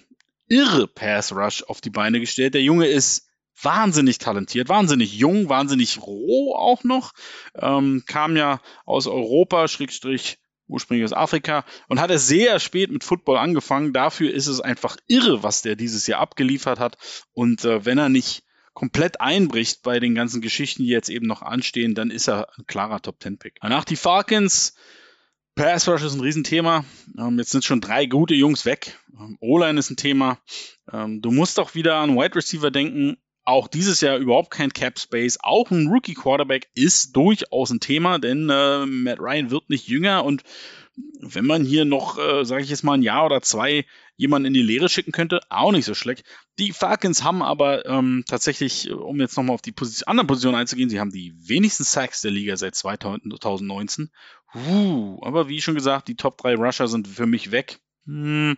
irre 0.48 0.88
Pass 0.88 1.34
Rush 1.34 1.64
auf 1.64 1.82
die 1.82 1.90
Beine 1.90 2.20
gestellt. 2.20 2.54
Der 2.54 2.64
Junge 2.64 2.88
ist 2.88 3.28
wahnsinnig 3.62 4.20
talentiert, 4.20 4.70
wahnsinnig 4.70 5.14
jung, 5.14 5.50
wahnsinnig 5.50 6.00
roh 6.02 6.56
auch 6.56 6.84
noch. 6.84 7.14
Ähm, 7.56 8.04
kam 8.06 8.38
ja 8.38 8.62
aus 8.86 9.08
Europa, 9.08 9.68
Schrägstrich 9.68 10.38
ursprünglich 10.68 11.06
aus 11.06 11.14
Afrika 11.14 11.66
und 11.88 12.00
hat 12.00 12.12
er 12.12 12.20
sehr 12.20 12.60
spät 12.60 12.92
mit 12.92 13.04
Football 13.04 13.38
angefangen. 13.38 13.94
Dafür 13.94 14.34
ist 14.34 14.48
es 14.48 14.62
einfach 14.62 14.98
irre, 15.08 15.42
was 15.44 15.62
der 15.62 15.76
dieses 15.76 16.08
Jahr 16.08 16.20
abgeliefert 16.20 16.80
hat. 16.80 16.98
Und 17.34 17.64
äh, 17.66 17.86
wenn 17.86 17.98
er 17.98 18.10
nicht 18.10 18.44
komplett 18.78 19.22
einbricht 19.22 19.82
bei 19.82 20.00
den 20.00 20.14
ganzen 20.14 20.40
Geschichten, 20.40 20.84
die 20.84 20.90
jetzt 20.90 21.10
eben 21.10 21.26
noch 21.26 21.42
anstehen, 21.42 21.96
dann 21.96 22.12
ist 22.12 22.30
er 22.30 22.48
ein 22.60 22.68
klarer 22.68 23.02
Top 23.02 23.20
Ten 23.20 23.40
Pick. 23.40 23.56
Danach 23.60 23.84
die 23.86 23.96
Falcons. 23.96 24.76
Pass 25.56 25.88
Rush 25.88 26.04
ist 26.04 26.14
ein 26.14 26.20
Riesenthema. 26.22 26.86
Ähm, 27.18 27.40
jetzt 27.40 27.50
sind 27.50 27.64
schon 27.64 27.82
drei 27.82 28.06
gute 28.06 28.36
Jungs 28.36 28.66
weg. 28.66 29.00
Ähm, 29.20 29.36
O-Line 29.40 29.80
ist 29.80 29.90
ein 29.90 29.98
Thema. 29.98 30.38
Ähm, 30.94 31.24
du 31.24 31.32
musst 31.32 31.60
auch 31.60 31.74
wieder 31.74 31.96
an 31.96 32.16
Wide 32.18 32.36
Receiver 32.36 32.70
denken. 32.70 33.18
auch 33.46 33.68
dieses 33.68 34.02
Jahr 34.02 34.18
überhaupt 34.18 34.52
kein 34.52 34.72
Cap 34.72 35.00
Space. 35.00 35.40
Auch 35.42 35.72
ein 35.72 35.88
Rookie 35.88 36.14
Quarterback 36.14 36.70
ist 36.76 37.16
durchaus 37.16 37.72
ein 37.72 37.80
Thema, 37.80 38.20
denn 38.20 38.48
äh, 38.48 38.86
Matt 38.86 39.20
Ryan 39.20 39.50
wird 39.50 39.72
nicht 39.72 39.88
jünger 39.88 40.24
und 40.24 40.44
wenn 41.20 41.46
man 41.46 41.64
hier 41.64 41.86
noch, 41.86 42.18
äh, 42.18 42.44
sage 42.44 42.64
ich 42.64 42.70
jetzt 42.70 42.84
mal, 42.84 42.94
ein 42.94 43.04
Jahr 43.04 43.26
oder 43.26 43.42
zwei 43.42 43.86
jemanden 44.16 44.48
in 44.48 44.54
die 44.54 44.62
Lehre 44.62 44.90
schicken 44.90 45.12
könnte, 45.12 45.42
auch 45.50 45.72
nicht 45.72 45.86
so 45.86 45.94
schlecht. 45.94 46.24
Die 46.58 46.72
Falcons 46.72 47.24
haben 47.24 47.44
aber 47.44 47.86
ähm, 47.86 48.24
tatsächlich, 48.28 48.92
um 48.92 49.20
jetzt 49.20 49.38
nochmal 49.38 49.54
auf 49.54 49.62
die 49.62 49.72
Position, 49.72 50.08
andere 50.08 50.28
Position 50.28 50.56
einzugehen, 50.56 50.90
sie 50.90 51.00
haben 51.00 51.12
die 51.12 51.34
wenigsten 51.38 51.84
Sacks 51.84 52.22
der 52.22 52.32
Liga 52.32 52.58
seit 52.58 52.76
2019. 52.76 54.10
Uh, 54.56 55.20
aber 55.24 55.50
wie 55.50 55.62
schon 55.62 55.76
gesagt, 55.76 56.08
die 56.08 56.16
Top 56.16 56.38
3 56.38 56.56
Rusher 56.56 56.88
sind 56.88 57.08
für 57.08 57.28
mich 57.28 57.52
weg. 57.52 57.80
Hm, 58.06 58.58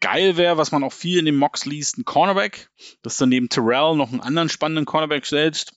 geil 0.00 0.36
wäre, 0.36 0.58
was 0.58 0.70
man 0.70 0.84
auch 0.84 0.92
viel 0.92 1.18
in 1.18 1.24
den 1.24 1.36
Mocks 1.36 1.64
liest, 1.64 1.98
ein 1.98 2.04
Cornerback, 2.04 2.70
das 3.02 3.16
dann 3.16 3.30
neben 3.30 3.48
Terrell 3.48 3.96
noch 3.96 4.12
einen 4.12 4.20
anderen 4.20 4.48
spannenden 4.48 4.84
Cornerback 4.84 5.26
stellt. 5.26 5.72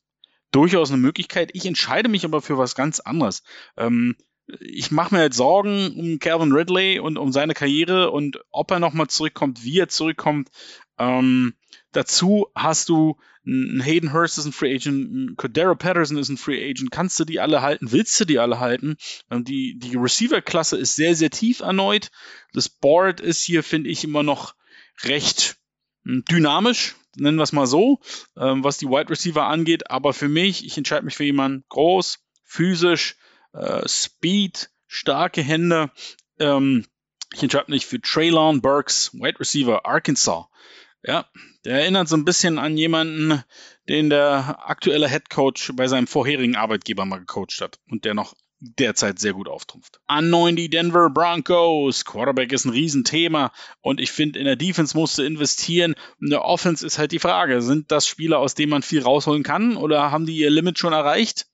Durchaus 0.52 0.92
eine 0.92 1.02
Möglichkeit. 1.02 1.52
Ich 1.54 1.66
entscheide 1.66 2.10
mich 2.10 2.26
aber 2.26 2.42
für 2.42 2.58
was 2.58 2.76
ganz 2.76 3.00
anderes. 3.00 3.44
Ähm, 3.78 4.16
ich 4.60 4.92
mache 4.92 5.14
mir 5.16 5.24
jetzt 5.24 5.38
Sorgen 5.38 5.94
um 5.98 6.20
Calvin 6.20 6.52
Ridley 6.52 7.00
und 7.00 7.18
um 7.18 7.32
seine 7.32 7.54
Karriere 7.54 8.12
und 8.12 8.40
ob 8.52 8.72
er 8.72 8.80
nochmal 8.80 9.08
zurückkommt, 9.08 9.64
wie 9.64 9.80
er 9.80 9.88
zurückkommt. 9.88 10.50
Ähm, 10.98 11.56
dazu 11.92 12.48
hast 12.56 12.90
du 12.90 13.18
ein 13.48 13.82
Hayden 13.84 14.12
Hurst 14.12 14.40
ist 14.40 14.46
ein 14.46 14.52
Free 14.52 14.74
Agent, 14.74 15.14
ein 15.14 15.36
Cordero 15.36 15.76
Patterson 15.76 16.18
ist 16.18 16.30
ein 16.30 16.38
Free 16.38 16.68
Agent. 16.68 16.92
Kannst 16.92 17.20
du 17.20 17.26
die 17.26 17.40
alle 17.40 17.62
halten? 17.62 17.92
Willst 17.92 18.20
du 18.20 18.26
die 18.26 18.40
alle 18.40 18.60
halten? 18.60 18.98
Ähm, 19.30 19.44
die 19.44 19.78
die 19.78 19.96
Receiver-Klasse 19.96 20.78
ist 20.78 20.96
sehr, 20.96 21.16
sehr 21.16 21.30
tief 21.30 21.60
erneut. 21.60 22.10
Das 22.54 22.70
Board 22.70 23.20
ist 23.20 23.44
hier, 23.44 23.64
finde 23.64 23.90
ich, 23.90 24.04
immer 24.04 24.24
noch 24.24 24.56
recht 25.04 25.58
hm, 26.06 26.24
dynamisch, 26.26 26.96
nennen 27.16 27.38
wir 27.38 27.44
es 27.44 27.52
mal 27.52 27.68
so, 27.68 28.00
ähm, 28.36 28.64
was 28.64 28.78
die 28.78 28.88
Wide 28.88 29.10
Receiver 29.10 29.46
angeht. 29.46 29.92
Aber 29.92 30.14
für 30.14 30.28
mich, 30.28 30.66
ich 30.66 30.78
entscheide 30.78 31.06
mich 31.06 31.16
für 31.16 31.24
jemanden 31.24 31.66
groß, 31.70 32.20
physisch, 32.44 33.16
äh, 33.56 33.88
Speed, 33.88 34.70
starke 34.88 35.42
Hände. 35.42 35.92
Ähm, 36.40 36.86
ich 37.34 37.44
entscheide 37.44 37.72
mich 37.72 37.86
für 37.86 38.00
Traylon 38.00 38.62
Burks, 38.62 39.14
Wide 39.14 39.40
Receiver, 39.40 39.86
Arkansas. 39.86 40.46
Ja, 41.04 41.26
der 41.66 41.82
erinnert 41.82 42.08
so 42.08 42.16
ein 42.16 42.26
bisschen 42.26 42.58
an 42.58 42.78
jemanden, 42.78 43.44
den 43.88 44.10
der 44.10 44.68
aktuelle 44.68 45.08
Head 45.08 45.30
Coach 45.30 45.72
bei 45.76 45.88
seinem 45.88 46.08
vorherigen 46.08 46.56
Arbeitgeber 46.56 47.06
mal 47.06 47.20
gecoacht 47.20 47.62
hat 47.62 47.80
und 47.90 48.06
der 48.06 48.16
noch 48.16 48.34
derzeit 48.60 49.20
sehr 49.20 49.34
gut 49.34 49.48
auftrumpft. 49.48 50.00
An 50.08 50.30
9 50.30 50.56
die 50.56 50.70
Denver 50.70 51.10
Broncos. 51.10 52.06
Quarterback 52.06 52.52
ist 52.52 52.66
ein 52.66 52.72
Riesenthema 52.72 53.52
und 53.82 54.00
ich 54.00 54.12
finde, 54.12 54.40
in 54.40 54.46
der 54.46 54.56
Defense 54.56 54.98
musst 54.98 55.18
du 55.18 55.24
investieren. 55.24 55.96
In 56.20 56.30
der 56.30 56.44
Offense 56.44 56.86
ist 56.86 56.98
halt 56.98 57.12
die 57.12 57.20
Frage, 57.20 57.62
sind 57.62 57.92
das 57.92 58.08
Spieler, 58.08 58.40
aus 58.40 58.56
denen 58.56 58.72
man 58.72 58.82
viel 58.82 59.04
rausholen 59.04 59.44
kann 59.44 59.78
oder 59.78 60.12
haben 60.12 60.26
die 60.26 60.38
ihr 60.38 60.50
Limit 60.50 60.80
schon 60.80 60.94
erreicht? 60.94 61.48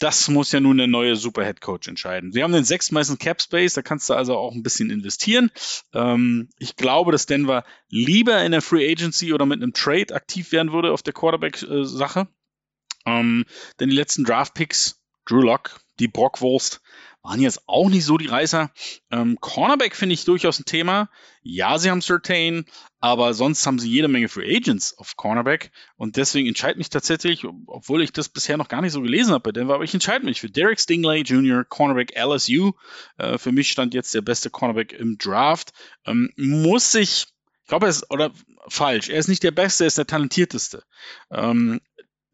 Das 0.00 0.28
muss 0.28 0.52
ja 0.52 0.60
nun 0.60 0.78
der 0.78 0.86
neue 0.86 1.16
Super 1.16 1.44
Head 1.44 1.60
Coach 1.60 1.88
entscheiden. 1.88 2.32
Sie 2.32 2.42
haben 2.42 2.52
den 2.52 2.64
sechstmeisten 2.64 3.18
Cap 3.18 3.40
Space, 3.40 3.74
da 3.74 3.82
kannst 3.82 4.10
du 4.10 4.14
also 4.14 4.36
auch 4.36 4.52
ein 4.52 4.62
bisschen 4.62 4.90
investieren. 4.90 5.50
Ähm, 5.92 6.48
ich 6.58 6.76
glaube, 6.76 7.12
dass 7.12 7.26
Denver 7.26 7.64
lieber 7.88 8.44
in 8.44 8.52
der 8.52 8.62
Free 8.62 8.90
Agency 8.90 9.32
oder 9.32 9.46
mit 9.46 9.62
einem 9.62 9.72
Trade 9.72 10.14
aktiv 10.14 10.52
werden 10.52 10.72
würde 10.72 10.92
auf 10.92 11.02
der 11.02 11.12
Quarterback-Sache. 11.12 12.28
Ähm, 13.06 13.44
denn 13.78 13.90
die 13.90 13.96
letzten 13.96 14.24
Draft 14.24 14.54
Picks, 14.54 15.00
Drew 15.26 15.42
Lock, 15.42 15.80
die 16.00 16.08
Brockwurst, 16.08 16.80
waren 17.24 17.40
jetzt 17.40 17.62
auch 17.66 17.88
nicht 17.88 18.04
so 18.04 18.18
die 18.18 18.26
Reißer. 18.26 18.70
Ähm, 19.10 19.38
Cornerback 19.40 19.96
finde 19.96 20.12
ich 20.12 20.26
durchaus 20.26 20.60
ein 20.60 20.66
Thema. 20.66 21.08
Ja, 21.42 21.78
sie 21.78 21.90
haben 21.90 22.02
Certain, 22.02 22.66
aber 23.00 23.32
sonst 23.32 23.66
haben 23.66 23.78
sie 23.78 23.88
jede 23.88 24.08
Menge 24.08 24.28
Free 24.28 24.54
Agents 24.54 24.96
auf 24.98 25.16
Cornerback. 25.16 25.72
Und 25.96 26.16
deswegen 26.16 26.46
entscheide 26.48 26.76
mich 26.76 26.90
tatsächlich, 26.90 27.46
obwohl 27.66 28.02
ich 28.02 28.12
das 28.12 28.28
bisher 28.28 28.58
noch 28.58 28.68
gar 28.68 28.82
nicht 28.82 28.92
so 28.92 29.00
gelesen 29.00 29.32
habe 29.32 29.42
bei 29.42 29.52
Denver, 29.52 29.74
aber 29.74 29.84
ich 29.84 29.94
entscheide 29.94 30.26
mich 30.26 30.38
für 30.38 30.50
Derek 30.50 30.78
Stingley 30.78 31.22
Jr., 31.22 31.64
Cornerback 31.64 32.12
LSU. 32.14 32.72
Äh, 33.16 33.38
für 33.38 33.52
mich 33.52 33.70
stand 33.70 33.94
jetzt 33.94 34.14
der 34.14 34.22
beste 34.22 34.50
Cornerback 34.50 34.92
im 34.92 35.16
Draft. 35.16 35.72
Ähm, 36.04 36.30
muss 36.36 36.94
ich, 36.94 37.26
ich 37.62 37.68
glaube, 37.68 37.86
er 37.86 37.90
ist, 37.90 38.10
oder 38.10 38.32
falsch, 38.68 39.08
er 39.08 39.18
ist 39.18 39.28
nicht 39.28 39.42
der 39.42 39.50
Beste, 39.50 39.84
er 39.84 39.88
ist 39.88 39.98
der 39.98 40.06
talentierteste. 40.06 40.84
Ähm, 41.30 41.80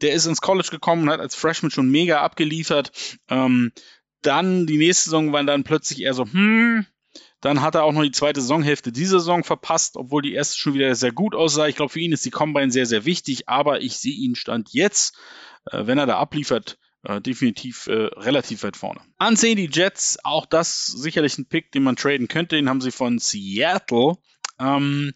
der 0.00 0.14
ist 0.14 0.26
ins 0.26 0.40
College 0.40 0.70
gekommen 0.70 1.02
und 1.02 1.11
hat 1.11 1.20
als 1.20 1.37
Freshman 1.37 1.70
schon 1.70 1.90
mega 1.90 2.23
abgeliefert. 2.23 2.90
Ähm, 3.28 3.70
dann 4.23 4.67
die 4.67 4.79
nächste 4.79 5.05
Saison 5.05 5.33
war 5.33 5.43
dann 5.45 5.65
plötzlich 5.65 6.03
eher 6.03 6.15
so, 6.15 6.25
hm, 6.25 6.87
dann 7.41 7.62
hat 7.62 7.75
er 7.75 7.85
auch 7.85 7.93
noch 7.93 8.03
die 8.03 8.11
zweite 8.11 8.41
Saisonhälfte 8.41 8.93
dieser 8.93 9.19
Saison 9.19 9.45
verpasst, 9.45 9.97
obwohl 9.97 10.23
die 10.23 10.35
erste 10.35 10.59
schon 10.59 10.75
wieder 10.75 10.95
sehr 10.95 11.12
gut 11.12 11.35
aussah. 11.35 11.69
Ich 11.69 11.77
glaube, 11.77 11.93
für 11.93 12.00
ihn 12.00 12.12
ist 12.12 12.25
die 12.25 12.31
Combine 12.31 12.71
sehr, 12.71 12.87
sehr 12.87 13.05
wichtig, 13.05 13.49
aber 13.49 13.81
ich 13.81 13.97
sehe 13.97 14.15
ihn 14.15 14.35
Stand 14.35 14.69
jetzt, 14.73 15.17
äh, 15.71 15.87
wenn 15.87 15.99
er 15.99 16.07
da 16.07 16.19
abliefert, 16.19 16.79
äh, 17.05 17.21
definitiv 17.21 17.87
äh, 17.87 18.11
relativ 18.17 18.62
weit 18.62 18.77
vorne. 18.77 19.00
Ansehen 19.17 19.57
die 19.57 19.71
Jets, 19.73 20.19
auch 20.23 20.45
das 20.45 20.87
sicherlich 20.87 21.39
ein 21.39 21.47
Pick, 21.47 21.73
den 21.73 21.83
man 21.83 21.97
traden 21.97 22.29
könnte. 22.29 22.57
Den 22.57 22.69
haben 22.69 22.83
sie 22.83 22.91
von 22.91 23.19
Seattle. 23.19 24.17
Ähm, 24.59 25.15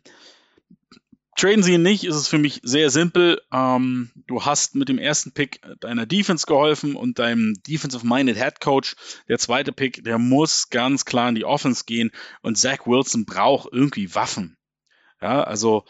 Traden 1.36 1.62
sie 1.62 1.74
ihn 1.74 1.82
nicht, 1.82 2.04
ist 2.04 2.14
es 2.14 2.28
für 2.28 2.38
mich 2.38 2.60
sehr 2.62 2.90
simpel. 2.90 3.40
Ähm, 3.52 4.10
du 4.26 4.44
hast 4.44 4.74
mit 4.74 4.88
dem 4.88 4.98
ersten 4.98 5.32
Pick 5.32 5.60
deiner 5.80 6.06
Defense 6.06 6.46
geholfen 6.46 6.94
und 6.94 7.18
deinem 7.18 7.54
Defensive-Minded 7.66 8.36
Head 8.36 8.60
Coach. 8.60 8.94
Der 9.28 9.38
zweite 9.38 9.72
Pick, 9.72 10.04
der 10.04 10.18
muss 10.18 10.70
ganz 10.70 11.04
klar 11.04 11.28
in 11.28 11.34
die 11.34 11.44
Offense 11.44 11.84
gehen 11.86 12.12
und 12.42 12.56
Zach 12.56 12.86
Wilson 12.86 13.24
braucht 13.24 13.68
irgendwie 13.72 14.14
Waffen. 14.14 14.56
Ja, 15.20 15.42
also 15.42 15.84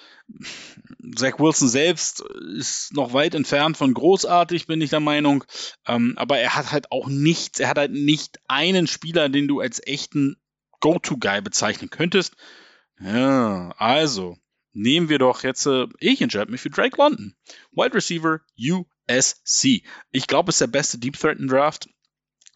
Zach 1.16 1.40
Wilson 1.40 1.68
selbst 1.68 2.22
ist 2.56 2.94
noch 2.94 3.12
weit 3.12 3.34
entfernt 3.34 3.76
von 3.76 3.92
großartig, 3.92 4.66
bin 4.66 4.80
ich 4.80 4.90
der 4.90 5.00
Meinung. 5.00 5.44
Ähm, 5.86 6.14
aber 6.16 6.38
er 6.38 6.54
hat 6.54 6.72
halt 6.72 6.92
auch 6.92 7.08
nichts, 7.08 7.58
er 7.58 7.68
hat 7.68 7.78
halt 7.78 7.92
nicht 7.92 8.38
einen 8.46 8.86
Spieler, 8.86 9.28
den 9.28 9.48
du 9.48 9.60
als 9.60 9.84
echten 9.84 10.36
Go-To-Guy 10.80 11.40
bezeichnen 11.40 11.90
könntest. 11.90 12.36
Ja, 13.00 13.74
also, 13.76 14.38
nehmen 14.75 15.09
wir 15.09 15.19
doch 15.19 15.43
jetzt, 15.43 15.66
äh, 15.66 15.87
ich 16.00 16.21
entscheide 16.21 16.50
mich 16.50 16.61
für 16.61 16.71
Drake 16.71 16.97
London. 16.99 17.35
Wide 17.73 17.95
Receiver 17.95 18.40
USC. 18.59 19.83
Ich 20.11 20.26
glaube, 20.26 20.50
es 20.50 20.57
ist 20.57 20.61
der 20.61 20.66
beste 20.66 20.99
Deep 20.99 21.19
Threat 21.19 21.38
in 21.38 21.49
Draft. 21.49 21.88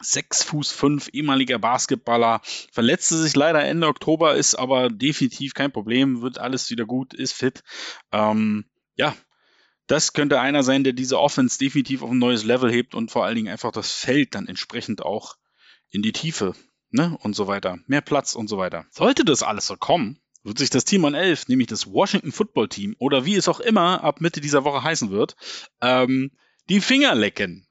6 0.00 0.44
Fuß 0.44 0.70
5, 0.70 1.08
ehemaliger 1.12 1.58
Basketballer, 1.58 2.40
verletzte 2.70 3.16
sich 3.16 3.34
leider 3.34 3.64
Ende 3.64 3.88
Oktober, 3.88 4.36
ist 4.36 4.54
aber 4.54 4.90
definitiv 4.90 5.54
kein 5.54 5.72
Problem, 5.72 6.22
wird 6.22 6.38
alles 6.38 6.70
wieder 6.70 6.84
gut, 6.86 7.14
ist 7.14 7.32
fit. 7.32 7.64
Ähm, 8.12 8.66
ja, 8.94 9.16
das 9.88 10.12
könnte 10.12 10.38
einer 10.38 10.62
sein, 10.62 10.84
der 10.84 10.92
diese 10.92 11.18
Offense 11.18 11.58
definitiv 11.58 12.02
auf 12.02 12.10
ein 12.10 12.18
neues 12.18 12.44
Level 12.44 12.70
hebt 12.70 12.94
und 12.94 13.10
vor 13.10 13.24
allen 13.24 13.34
Dingen 13.34 13.48
einfach 13.48 13.72
das 13.72 13.90
Feld 13.90 14.36
dann 14.36 14.46
entsprechend 14.46 15.02
auch 15.02 15.36
in 15.90 16.02
die 16.02 16.12
Tiefe 16.12 16.54
ne, 16.90 17.18
und 17.22 17.34
so 17.34 17.46
weiter. 17.46 17.78
Mehr 17.86 18.02
Platz 18.02 18.34
und 18.34 18.48
so 18.48 18.58
weiter. 18.58 18.86
Sollte 18.90 19.24
das 19.24 19.42
alles 19.42 19.66
so 19.66 19.76
kommen, 19.76 20.20
wird 20.48 20.58
sich 20.58 20.70
das 20.70 20.84
Team 20.84 21.04
an 21.04 21.14
11, 21.14 21.48
nämlich 21.48 21.68
das 21.68 21.86
Washington 21.86 22.32
Football 22.32 22.68
Team 22.68 22.96
oder 22.98 23.24
wie 23.24 23.36
es 23.36 23.48
auch 23.48 23.60
immer 23.60 24.02
ab 24.02 24.20
Mitte 24.20 24.40
dieser 24.40 24.64
Woche 24.64 24.82
heißen 24.82 25.10
wird, 25.10 25.36
ähm, 25.80 26.32
die 26.68 26.80
Finger 26.80 27.14
lecken. 27.14 27.66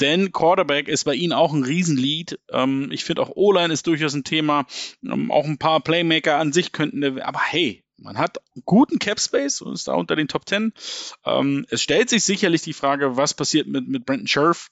Denn 0.00 0.30
Quarterback 0.30 0.88
ist 0.88 1.04
bei 1.04 1.14
ihnen 1.14 1.32
auch 1.32 1.54
ein 1.54 1.64
Riesenlied. 1.64 2.38
Ähm, 2.50 2.90
ich 2.92 3.04
finde 3.04 3.22
auch 3.22 3.30
O-Line 3.34 3.72
ist 3.72 3.86
durchaus 3.86 4.14
ein 4.14 4.24
Thema. 4.24 4.66
Ähm, 5.02 5.30
auch 5.30 5.46
ein 5.46 5.58
paar 5.58 5.80
Playmaker 5.80 6.36
an 6.36 6.52
sich 6.52 6.72
könnten, 6.72 7.20
aber 7.20 7.40
hey, 7.40 7.82
man 7.98 8.18
hat 8.18 8.38
guten 8.66 8.98
Cap 8.98 9.18
Space 9.18 9.62
und 9.62 9.72
ist 9.72 9.88
da 9.88 9.94
unter 9.94 10.16
den 10.16 10.28
Top 10.28 10.46
10. 10.46 10.72
Ähm, 11.24 11.66
es 11.70 11.80
stellt 11.80 12.10
sich 12.10 12.24
sicherlich 12.24 12.60
die 12.60 12.74
Frage, 12.74 13.16
was 13.16 13.32
passiert 13.32 13.68
mit, 13.68 13.88
mit 13.88 14.04
Brandon 14.04 14.26
Scherf? 14.26 14.68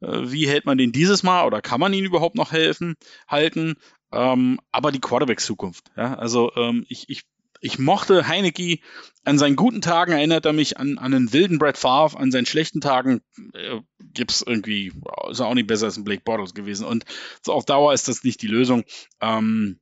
Äh, 0.00 0.30
wie 0.30 0.46
hält 0.46 0.66
man 0.66 0.76
den 0.76 0.92
dieses 0.92 1.22
Mal 1.22 1.46
oder 1.46 1.62
kann 1.62 1.80
man 1.80 1.94
ihn 1.94 2.04
überhaupt 2.04 2.34
noch 2.34 2.52
helfen, 2.52 2.96
halten? 3.28 3.76
Ähm, 4.12 4.60
aber 4.72 4.92
die 4.92 5.00
Quarterback-Zukunft. 5.00 5.90
Ja? 5.96 6.14
Also 6.14 6.52
ähm, 6.56 6.84
ich, 6.88 7.08
ich, 7.08 7.24
ich 7.60 7.78
mochte 7.78 8.28
Heineke 8.28 8.78
an 9.24 9.38
seinen 9.38 9.56
guten 9.56 9.80
Tagen 9.80 10.12
erinnert 10.12 10.46
er 10.46 10.52
mich 10.52 10.78
an, 10.78 10.98
an 10.98 11.14
einen 11.14 11.32
wilden 11.32 11.58
Brad 11.58 11.76
Favre, 11.76 12.18
an 12.18 12.30
seinen 12.30 12.46
schlechten 12.46 12.80
Tagen 12.80 13.22
äh, 13.54 13.80
es 14.28 14.42
irgendwie, 14.42 14.92
ist 15.30 15.40
er 15.40 15.46
auch 15.46 15.54
nicht 15.54 15.66
besser 15.66 15.86
als 15.86 15.96
ein 15.96 16.04
Blake 16.04 16.22
Bortles 16.24 16.54
gewesen. 16.54 16.86
Und 16.86 17.04
so 17.42 17.52
auf 17.52 17.64
Dauer 17.64 17.92
ist 17.92 18.08
das 18.08 18.24
nicht 18.24 18.40
die 18.42 18.46
Lösung. 18.46 18.84
Ähm, 19.20 19.80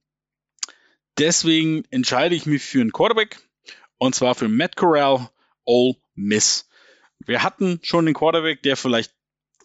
deswegen 1.18 1.84
entscheide 1.90 2.34
ich 2.34 2.46
mich 2.46 2.62
für 2.62 2.80
einen 2.80 2.92
Quarterback 2.92 3.38
und 3.98 4.14
zwar 4.14 4.34
für 4.34 4.48
Matt 4.48 4.76
Corral, 4.76 5.30
Ole 5.64 5.96
Miss. 6.14 6.68
Wir 7.26 7.42
hatten 7.42 7.80
schon 7.82 8.06
den 8.06 8.14
Quarterback, 8.14 8.62
der 8.62 8.76
vielleicht 8.76 9.14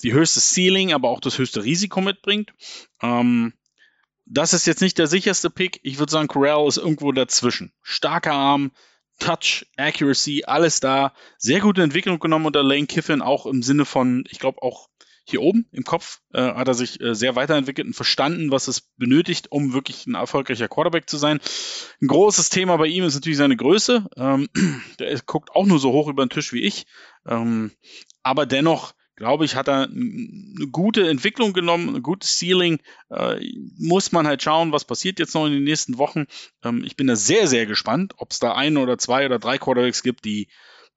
die 0.03 0.13
höchste 0.13 0.39
Ceiling, 0.39 0.93
aber 0.93 1.09
auch 1.09 1.19
das 1.19 1.37
höchste 1.37 1.63
Risiko 1.63 2.01
mitbringt. 2.01 2.53
Ähm, 3.01 3.53
das 4.29 4.53
ist 4.53 4.67
jetzt 4.67 4.81
nicht 4.81 4.97
der 4.97 5.07
sicherste 5.07 5.49
Pick. 5.49 5.79
Ich 5.83 5.99
würde 5.99 6.11
sagen, 6.11 6.27
Corral 6.27 6.67
ist 6.67 6.77
irgendwo 6.77 7.11
dazwischen. 7.11 7.73
Starker 7.81 8.33
Arm, 8.33 8.71
Touch, 9.17 9.65
Accuracy, 9.75 10.43
alles 10.45 10.79
da. 10.79 11.13
Sehr 11.37 11.59
gute 11.59 11.83
Entwicklung 11.83 12.19
genommen 12.19 12.45
unter 12.45 12.63
Lane 12.63 12.85
Kiffin, 12.85 13.21
auch 13.21 13.45
im 13.45 13.63
Sinne 13.63 13.85
von, 13.85 14.23
ich 14.29 14.39
glaube 14.39 14.61
auch, 14.61 14.87
hier 15.25 15.41
oben 15.43 15.67
im 15.71 15.83
Kopf 15.83 16.21
äh, 16.33 16.41
hat 16.41 16.67
er 16.67 16.73
sich 16.73 16.99
äh, 17.01 17.13
sehr 17.13 17.35
weiterentwickelt 17.35 17.85
und 17.85 17.93
verstanden, 17.93 18.49
was 18.49 18.67
es 18.67 18.81
benötigt, 18.97 19.51
um 19.51 19.73
wirklich 19.73 20.07
ein 20.07 20.15
erfolgreicher 20.15 20.67
Quarterback 20.67 21.07
zu 21.07 21.17
sein. 21.17 21.39
Ein 22.01 22.07
großes 22.07 22.49
Thema 22.49 22.77
bei 22.77 22.87
ihm 22.87 23.03
ist 23.03 23.13
natürlich 23.13 23.37
seine 23.37 23.55
Größe. 23.55 24.09
Ähm, 24.15 24.49
der 24.99 25.19
guckt 25.21 25.51
auch 25.51 25.67
nur 25.67 25.77
so 25.77 25.91
hoch 25.91 26.07
über 26.07 26.25
den 26.25 26.31
Tisch 26.31 26.51
wie 26.51 26.63
ich. 26.63 26.87
Ähm, 27.27 27.71
aber 28.23 28.47
dennoch 28.47 28.93
glaube 29.19 29.43
ich, 29.43 29.55
hat 29.55 29.67
er 29.67 29.83
eine 29.83 30.67
gute 30.71 31.07
Entwicklung 31.07 31.51
genommen, 31.53 31.93
ein 31.95 32.01
gutes 32.01 32.39
Ceiling. 32.39 32.79
Äh, 33.09 33.39
muss 33.77 34.11
man 34.11 34.25
halt 34.25 34.41
schauen, 34.41 34.71
was 34.71 34.85
passiert 34.85 35.19
jetzt 35.19 35.35
noch 35.35 35.45
in 35.45 35.51
den 35.51 35.65
nächsten 35.65 35.97
Wochen. 35.97 36.25
Ähm, 36.63 36.83
ich 36.85 36.95
bin 36.95 37.07
da 37.07 37.15
sehr, 37.15 37.47
sehr 37.47 37.65
gespannt, 37.65 38.13
ob 38.17 38.31
es 38.31 38.39
da 38.39 38.55
ein 38.55 38.77
oder 38.77 38.97
zwei 38.97 39.25
oder 39.25 39.37
drei 39.37 39.57
Quarterbacks 39.57 40.03
gibt, 40.03 40.23
die 40.23 40.47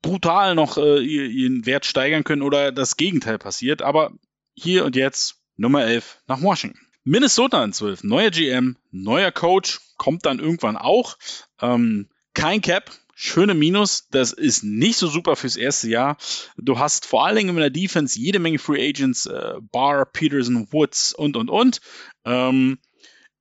brutal 0.03 0.55
noch 0.55 0.79
äh, 0.79 1.01
ihren 1.01 1.67
Wert 1.67 1.85
steigern 1.85 2.25
können 2.25 2.43
oder 2.43 2.71
das 2.71 2.97
Gegenteil 2.97 3.39
passiert. 3.39 3.83
Aber 3.83 4.13
hier 4.55 4.85
und 4.85 4.95
jetzt 4.95 5.43
Nummer 5.57 5.85
11 5.85 6.19
nach 6.29 6.41
Washington. 6.41 6.79
Minnesota 7.05 7.61
an 7.61 7.73
12, 7.73 8.05
neuer 8.05 8.31
GM, 8.31 8.77
neuer 8.93 9.33
Coach, 9.33 9.81
kommt 9.97 10.25
dann 10.27 10.39
irgendwann 10.39 10.77
auch. 10.77 11.19
Ähm, 11.61 12.09
kein 12.35 12.61
Cap, 12.61 12.93
schöne 13.23 13.55
Minus. 13.55 14.09
Das 14.11 14.33
ist 14.33 14.65
nicht 14.65 14.97
so 14.97 15.07
super 15.07 15.37
fürs 15.37 15.57
erste 15.57 15.89
Jahr. 15.89 16.17
Du 16.57 16.79
hast 16.79 17.07
vor 17.07 17.25
allen 17.25 17.37
Dingen 17.37 17.51
in 17.51 17.57
der 17.57 17.71
Defense 17.71 18.19
jede 18.19 18.41
Menge 18.41 18.59
Free 18.59 18.89
Agents, 18.89 19.27
äh, 19.27 19.55
Barr, 19.61 20.07
Peterson, 20.07 20.67
Woods 20.73 21.13
und, 21.13 21.37
und, 21.37 21.49
und. 21.49 21.81
Ähm, 22.25 22.79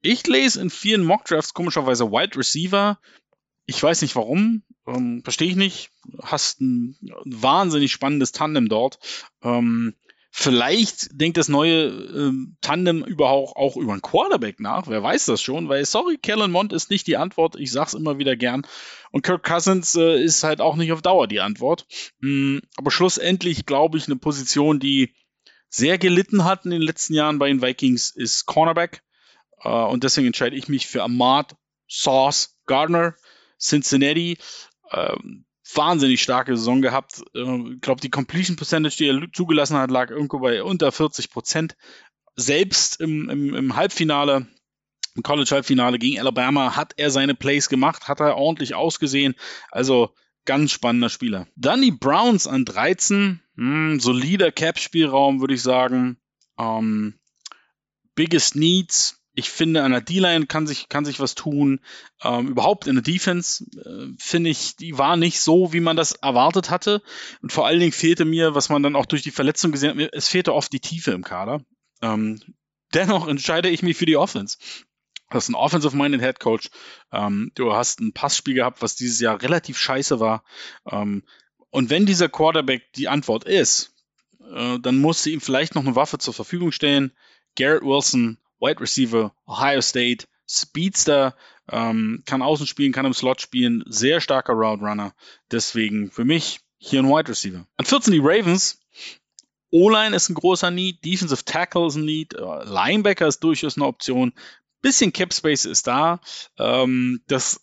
ich 0.04 0.28
lese 0.28 0.62
in 0.62 0.70
vielen 0.70 1.04
Mockdrafts 1.04 1.54
komischerweise 1.54 2.12
Wide 2.12 2.38
Receiver. 2.38 3.00
Ich 3.66 3.82
weiß 3.82 4.04
nicht 4.04 4.16
warum. 4.16 4.64
Ähm, 4.86 5.22
Verstehe 5.24 5.50
ich 5.50 5.56
nicht. 5.56 5.90
Hast 6.22 6.62
ein 6.62 6.98
wahnsinnig 7.26 7.92
spannendes 7.92 8.32
Tandem 8.32 8.70
dort. 8.70 9.00
Ähm, 9.42 9.96
Vielleicht 10.34 11.10
denkt 11.12 11.36
das 11.36 11.50
neue 11.50 11.88
ähm, 11.88 12.56
Tandem 12.62 13.04
überhaupt 13.04 13.58
auch 13.58 13.76
über 13.76 13.92
einen 13.92 14.02
Quarterback 14.02 14.62
nach. 14.62 14.88
Wer 14.88 15.04
weiß 15.04 15.26
das 15.26 15.42
schon? 15.42 15.68
Weil, 15.68 15.84
sorry, 15.84 16.18
Kellen 16.18 16.52
Mond 16.52 16.72
ist 16.72 16.90
nicht 16.90 17.06
die 17.06 17.18
Antwort. 17.18 17.58
Ich 17.58 17.70
sag's 17.72 17.94
immer 17.94 18.18
wieder 18.18 18.38
gern. 18.38 18.66
Und 19.12 19.24
Kirk 19.24 19.44
Cousins 19.44 19.94
äh, 19.96 20.24
ist 20.24 20.46
halt 20.46 20.62
auch 20.62 20.78
nicht 20.78 20.94
auf 20.94 21.02
Dauer 21.02 21.28
die 21.28 21.42
Antwort. 21.42 21.86
Mhm, 22.22 22.62
aber 22.78 22.92
schlussendlich 22.92 23.66
glaube 23.66 23.98
ich, 23.98 24.06
eine 24.08 24.16
Position, 24.16 24.80
die 24.80 25.14
sehr 25.68 25.98
gelitten 25.98 26.46
hat 26.46 26.64
in 26.64 26.72
den 26.72 26.82
letzten 26.82 27.14
Jahren 27.14 27.38
bei 27.38 27.50
den 27.50 27.62
Vikings, 27.62 28.10
ist 28.10 28.46
Cornerback. 28.46 29.04
Äh, 29.64 29.70
und 29.70 30.06
deswegen 30.06 30.28
entscheide 30.28 30.56
ich 30.56 30.70
mich 30.70 30.88
für 30.88 31.04
Ahmad 31.04 31.58
Sauce 31.90 32.58
Gardner, 32.68 33.16
Cincinnati. 33.60 34.38
Ähm, 34.92 35.46
wahnsinnig 35.76 36.22
starke 36.22 36.56
Saison 36.56 36.82
gehabt. 36.82 37.24
Ähm, 37.36 37.74
ich 37.76 37.82
glaube, 37.82 38.02
die 38.02 38.10
Completion 38.10 38.56
Percentage, 38.56 38.98
die 38.98 39.08
er 39.08 39.32
zugelassen 39.34 39.78
hat, 39.78 39.92
lag 39.92 40.10
irgendwo 40.10 40.40
bei 40.40 40.64
unter 40.64 40.92
40 40.92 41.30
Prozent. 41.30 41.76
Selbst 42.36 43.00
im, 43.02 43.30
im, 43.30 43.54
im 43.54 43.76
Halbfinale, 43.76 44.48
im 45.16 45.24
College-Halbfinale 45.24 46.00
gegen 46.00 46.20
Alabama, 46.20 46.76
hat 46.76 46.94
er 46.98 47.12
seine 47.12 47.36
Plays 47.36 47.70
gemacht, 47.70 48.08
hat 48.08 48.20
er 48.20 48.38
ordentlich 48.38 48.76
ausgesehen. 48.76 49.36
Also 49.70 50.14
ganz 50.46 50.72
spannender 50.72 51.10
Spieler. 51.10 51.48
Dann 51.56 51.82
die 51.82 51.92
Browns 51.92 52.48
an 52.48 52.66
13. 52.66 53.42
Hm, 53.56 54.00
solider 54.00 54.52
Cap-Spielraum, 54.52 55.42
würde 55.42 55.54
ich 55.54 55.62
sagen. 55.62 56.18
Ähm, 56.58 57.20
biggest 58.16 58.56
Needs, 58.56 59.21
ich 59.34 59.50
finde, 59.50 59.84
an 59.84 59.92
der 59.92 60.02
D-Line 60.02 60.46
kann 60.46 60.68
sich, 60.68 60.90
kann 60.90 61.06
sich 61.06 61.20
was 61.20 61.36
tun. 61.36 61.80
Ähm, 62.22 62.50
überhaupt 62.50 62.88
in 62.88 62.96
der 62.96 63.04
Defense 63.04 63.64
äh, 63.78 64.14
finde 64.18 64.50
ich, 64.50 64.76
die 64.76 64.98
war 64.98 65.16
nicht 65.16 65.40
so, 65.40 65.72
wie 65.72 65.80
man 65.80 65.96
das 65.96 66.14
erwartet 66.14 66.70
hatte. 66.70 67.02
Und 67.42 67.52
vor 67.52 67.66
allen 67.66 67.80
Dingen 67.80 67.94
fehlte 67.94 68.26
mir, 68.26 68.56
was 68.56 68.70
man 68.70 68.84
dann 68.84 68.96
auch 68.96 69.06
durch 69.06 69.22
die 69.22 69.32
Verletzung 69.32 69.72
gesehen 69.72 70.00
hat, 70.00 70.10
es 70.14 70.28
fehlte 70.28 70.54
oft 70.54 70.74
die 70.74 70.82
Tiefe 70.82 71.12
im 71.12 71.24
Kader. 71.24 71.64
Ähm, 72.02 72.42
dennoch 72.94 73.28
entscheide 73.28 73.70
ich 73.70 73.84
mich 73.84 73.96
für 73.96 74.06
die 74.06 74.18
Offense. 74.18 74.58
Das 75.30 75.46
ist 75.46 75.50
ein 75.50 75.56
offensive-minded 75.56 76.22
Head 76.22 76.40
Coach. 76.42 76.70
Ähm, 77.14 77.52
du 77.56 77.74
hast 77.74 78.02
ein 78.02 78.12
Passspiel 78.12 78.56
gehabt, 78.56 78.82
was 78.82 78.98
dieses 78.98 79.22
Jahr 79.22 79.42
relativ 79.42 79.78
scheiße 79.78 80.20
war. 80.20 80.44
Ähm, 80.90 81.24
und 81.70 81.90
wenn 81.90 82.06
dieser 82.06 82.28
Quarterback 82.28 82.92
die 82.94 83.08
Antwort 83.08 83.46
ist, 83.46 83.96
äh, 84.54 84.78
dann 84.80 84.98
musst 84.98 85.26
du 85.26 85.30
ihm 85.30 85.40
vielleicht 85.40 85.74
noch 85.74 85.86
eine 85.86 85.96
Waffe 85.96 86.18
zur 86.18 86.34
Verfügung 86.34 86.74
stellen. 86.74 87.14
Garrett 87.56 87.84
Wilson 87.84 88.38
Wide 88.62 88.80
Receiver, 88.80 89.34
Ohio 89.46 89.82
State, 89.82 90.28
Speedster, 90.48 91.36
ähm, 91.70 92.24
kann 92.26 92.42
außen 92.42 92.68
spielen, 92.68 92.92
kann 92.92 93.06
im 93.06 93.14
Slot 93.14 93.42
spielen, 93.42 93.84
sehr 93.88 94.22
starker 94.22 94.54
Route 94.54 94.84
Runner. 94.84 95.14
Deswegen 95.52 96.12
für 96.12 96.26
mich 96.26 96.60
hier 96.78 97.02
ein 97.02 97.10
Wide 97.10 97.30
Receiver. 97.30 97.66
An 97.78 97.86
14 97.86 98.14
die 98.14 98.20
Ravens. 98.20 98.80
O-Line 99.72 100.16
ist 100.16 100.30
ein 100.30 100.36
großer 100.36 100.70
Need, 100.70 101.06
Defensive 101.06 101.46
Tackle 101.46 101.88
ist 101.88 101.96
ein 101.96 102.04
Need, 102.04 102.34
äh, 102.34 102.64
Linebacker 102.66 103.28
ist 103.28 103.40
durchaus 103.40 103.78
eine 103.78 103.86
Option. 103.86 104.34
Bisschen 104.82 105.14
Cap 105.14 105.34
Space 105.34 105.66
ist 105.66 105.88
da. 105.88 106.20
Ähm, 106.58 107.22
das 107.28 107.62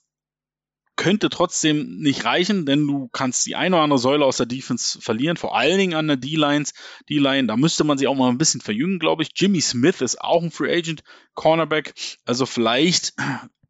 könnte 0.99 1.31
trotzdem 1.31 2.01
nicht 2.01 2.25
reichen, 2.25 2.67
denn 2.67 2.87
du 2.87 3.09
kannst 3.09 3.47
die 3.47 3.55
eine 3.55 3.77
oder 3.77 3.85
andere 3.85 4.01
Säule 4.01 4.25
aus 4.25 4.37
der 4.37 4.47
Defense 4.47 5.01
verlieren, 5.01 5.37
vor 5.37 5.57
allen 5.57 5.79
Dingen 5.79 5.95
an 5.95 6.09
der 6.09 6.17
D-Lines. 6.17 6.75
D-Line, 7.09 7.47
da 7.47 7.57
müsste 7.57 7.85
man 7.85 7.97
sich 7.97 8.09
auch 8.09 8.17
mal 8.17 8.29
ein 8.29 8.37
bisschen 8.37 8.61
verjüngen, 8.61 8.99
glaube 8.99 9.23
ich. 9.23 9.31
Jimmy 9.35 9.61
Smith 9.61 10.01
ist 10.01 10.21
auch 10.21 10.43
ein 10.43 10.51
Free 10.51 10.77
Agent, 10.77 11.05
Cornerback. 11.35 11.95
Also 12.27 12.47
vielleicht 12.47 13.15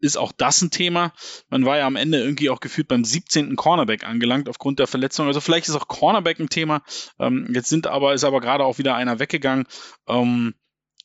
ist 0.00 0.16
auch 0.16 0.32
das 0.32 0.62
ein 0.62 0.70
Thema. 0.70 1.12
Man 1.50 1.66
war 1.66 1.76
ja 1.76 1.86
am 1.86 1.96
Ende 1.96 2.18
irgendwie 2.18 2.48
auch 2.48 2.60
gefühlt 2.60 2.88
beim 2.88 3.04
17. 3.04 3.56
Cornerback 3.56 4.04
angelangt 4.04 4.48
aufgrund 4.48 4.78
der 4.78 4.86
Verletzung. 4.86 5.26
Also 5.26 5.42
vielleicht 5.42 5.68
ist 5.68 5.76
auch 5.76 5.86
Cornerback 5.86 6.38
ein 6.38 6.48
Thema. 6.48 6.82
Ähm, 7.18 7.50
jetzt 7.52 7.68
sind 7.68 7.86
aber, 7.86 8.14
ist 8.14 8.24
aber 8.24 8.40
gerade 8.40 8.64
auch 8.64 8.78
wieder 8.78 8.94
einer 8.94 9.18
weggegangen. 9.18 9.66
Ähm, 10.08 10.54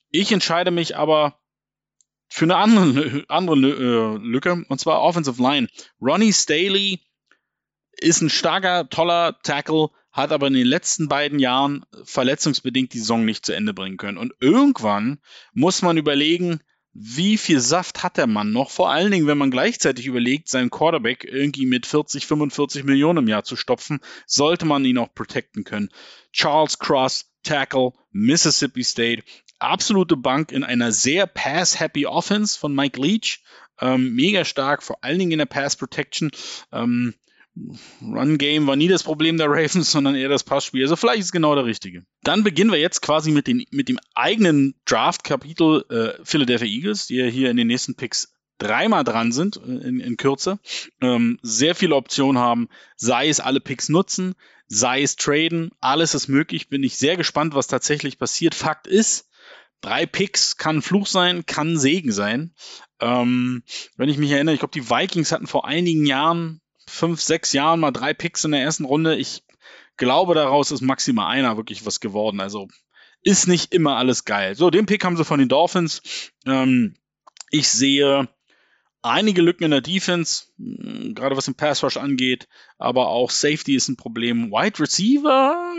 ich 0.09 0.31
entscheide 0.31 0.71
mich 0.71 0.95
aber 0.95 1.37
für 2.33 2.45
eine 2.45 2.55
andere, 2.55 3.25
andere 3.27 3.55
äh, 3.59 4.17
Lücke, 4.17 4.65
und 4.67 4.79
zwar 4.79 5.03
Offensive 5.03 5.39
Line. 5.39 5.67
Ronnie 6.01 6.33
Staley 6.33 6.99
ist 7.91 8.21
ein 8.21 8.31
starker, 8.31 8.89
toller 8.89 9.37
Tackle, 9.43 9.89
hat 10.11 10.31
aber 10.31 10.47
in 10.47 10.53
den 10.53 10.65
letzten 10.65 11.07
beiden 11.07 11.37
Jahren 11.37 11.85
verletzungsbedingt 12.05 12.91
die 12.91 12.99
Saison 12.99 13.23
nicht 13.23 13.45
zu 13.45 13.53
Ende 13.53 13.75
bringen 13.75 13.97
können. 13.97 14.17
Und 14.17 14.33
irgendwann 14.39 15.19
muss 15.53 15.83
man 15.83 15.97
überlegen, 15.97 16.61
wie 16.91 17.37
viel 17.37 17.59
Saft 17.59 18.01
hat 18.01 18.17
der 18.17 18.25
Mann 18.25 18.51
noch? 18.51 18.71
Vor 18.71 18.89
allen 18.89 19.11
Dingen, 19.11 19.27
wenn 19.27 19.37
man 19.37 19.51
gleichzeitig 19.51 20.07
überlegt, 20.07 20.49
seinen 20.49 20.71
Quarterback 20.71 21.23
irgendwie 21.23 21.67
mit 21.67 21.85
40, 21.85 22.25
45 22.25 22.83
Millionen 22.83 23.19
im 23.19 23.27
Jahr 23.27 23.43
zu 23.43 23.55
stopfen, 23.55 23.99
sollte 24.25 24.65
man 24.65 24.85
ihn 24.85 24.97
auch 24.97 25.13
protecten 25.13 25.65
können. 25.65 25.89
Charles 26.31 26.79
Cross, 26.79 27.31
Tackle, 27.43 27.91
Mississippi 28.11 28.83
State, 28.83 29.23
absolute 29.59 30.17
Bank 30.17 30.51
in 30.51 30.63
einer 30.63 30.91
sehr 30.91 31.27
pass-happy 31.27 32.05
Offense 32.05 32.57
von 32.57 32.73
Mike 32.73 32.99
Leach. 33.01 33.41
Ähm, 33.81 34.13
mega 34.13 34.45
stark, 34.45 34.83
vor 34.83 35.03
allen 35.03 35.19
Dingen 35.19 35.31
in 35.31 35.39
der 35.39 35.45
Pass 35.45 35.75
Protection. 35.75 36.31
Ähm, 36.71 37.15
Run 38.01 38.37
Game 38.39 38.65
war 38.65 38.75
nie 38.75 38.87
das 38.87 39.03
Problem 39.03 39.37
der 39.37 39.49
Ravens, 39.49 39.91
sondern 39.91 40.15
eher 40.15 40.29
das 40.29 40.43
Passspiel. 40.43 40.83
Also 40.83 40.95
vielleicht 40.95 41.19
ist 41.19 41.25
es 41.25 41.31
genau 41.31 41.55
der 41.55 41.65
richtige. 41.65 42.05
Dann 42.23 42.43
beginnen 42.43 42.71
wir 42.71 42.79
jetzt 42.79 43.01
quasi 43.01 43.31
mit, 43.31 43.47
den, 43.47 43.65
mit 43.71 43.89
dem 43.89 43.99
eigenen 44.15 44.75
Draft-Kapitel 44.85 45.85
äh, 45.89 46.23
Philadelphia 46.23 46.67
Eagles, 46.67 47.07
die 47.07 47.15
ja 47.15 47.25
hier 47.25 47.49
in 47.49 47.57
den 47.57 47.67
nächsten 47.67 47.95
Picks 47.95 48.33
dreimal 48.57 49.03
dran 49.03 49.31
sind 49.31 49.57
äh, 49.57 49.87
in, 49.87 49.99
in 49.99 50.17
Kürze, 50.17 50.59
ähm, 51.01 51.39
sehr 51.41 51.75
viele 51.75 51.95
Optionen 51.95 52.41
haben, 52.41 52.69
sei 52.95 53.29
es 53.29 53.39
alle 53.39 53.59
Picks 53.59 53.89
nutzen, 53.89 54.35
sei 54.67 55.03
es 55.03 55.15
traden, 55.15 55.71
alles 55.79 56.15
ist 56.15 56.27
möglich. 56.27 56.69
Bin 56.69 56.83
ich 56.83 56.97
sehr 56.97 57.17
gespannt, 57.17 57.53
was 57.53 57.67
tatsächlich 57.67 58.17
passiert. 58.17 58.55
Fakt 58.55 58.87
ist, 58.87 59.29
drei 59.83 60.05
Picks 60.05 60.57
kann 60.57 60.81
Fluch 60.81 61.05
sein, 61.05 61.45
kann 61.45 61.77
Segen 61.77 62.11
sein. 62.11 62.55
Ähm, 62.99 63.63
wenn 63.97 64.09
ich 64.09 64.17
mich 64.17 64.31
erinnere, 64.31 64.55
ich 64.55 64.59
glaube, 64.59 64.73
die 64.73 64.89
Vikings 64.89 65.31
hatten 65.31 65.45
vor 65.45 65.67
einigen 65.67 66.05
Jahren, 66.05 66.61
fünf, 66.87 67.21
sechs 67.21 67.53
Jahren 67.53 67.79
mal 67.79 67.91
drei 67.91 68.13
Picks 68.13 68.43
in 68.43 68.51
der 68.51 68.61
ersten 68.61 68.85
Runde. 68.85 69.15
Ich 69.15 69.43
glaube, 69.97 70.33
daraus 70.33 70.71
ist 70.71 70.81
maximal 70.81 71.27
einer 71.27 71.57
wirklich 71.57 71.85
was 71.85 71.99
geworden. 71.99 72.39
Also 72.39 72.67
ist 73.21 73.47
nicht 73.47 73.73
immer 73.73 73.97
alles 73.97 74.25
geil. 74.25 74.55
So, 74.55 74.69
den 74.69 74.85
Pick 74.85 75.03
haben 75.05 75.17
sie 75.17 75.25
von 75.25 75.39
den 75.39 75.49
Dolphins. 75.49 76.31
Ähm, 76.45 76.95
ich 77.51 77.69
sehe 77.69 78.27
einige 79.01 79.41
Lücken 79.41 79.65
in 79.65 79.71
der 79.71 79.81
Defense, 79.81 80.45
hm, 80.57 81.13
gerade 81.13 81.35
was 81.37 81.45
den 81.45 81.55
Pass 81.55 81.83
Rush 81.83 81.97
angeht, 81.97 82.47
aber 82.77 83.09
auch 83.09 83.29
Safety 83.29 83.75
ist 83.75 83.89
ein 83.89 83.97
Problem. 83.97 84.51
Wide 84.51 84.79
Receiver 84.79 85.75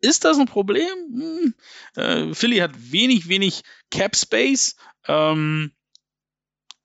ist 0.00 0.24
das 0.24 0.38
ein 0.38 0.46
Problem? 0.46 0.88
Hm. 1.12 1.54
Äh, 1.96 2.34
Philly 2.34 2.58
hat 2.58 2.72
wenig, 2.92 3.28
wenig 3.28 3.62
Cap 3.90 4.16
Space. 4.16 4.76
Ähm, 5.06 5.72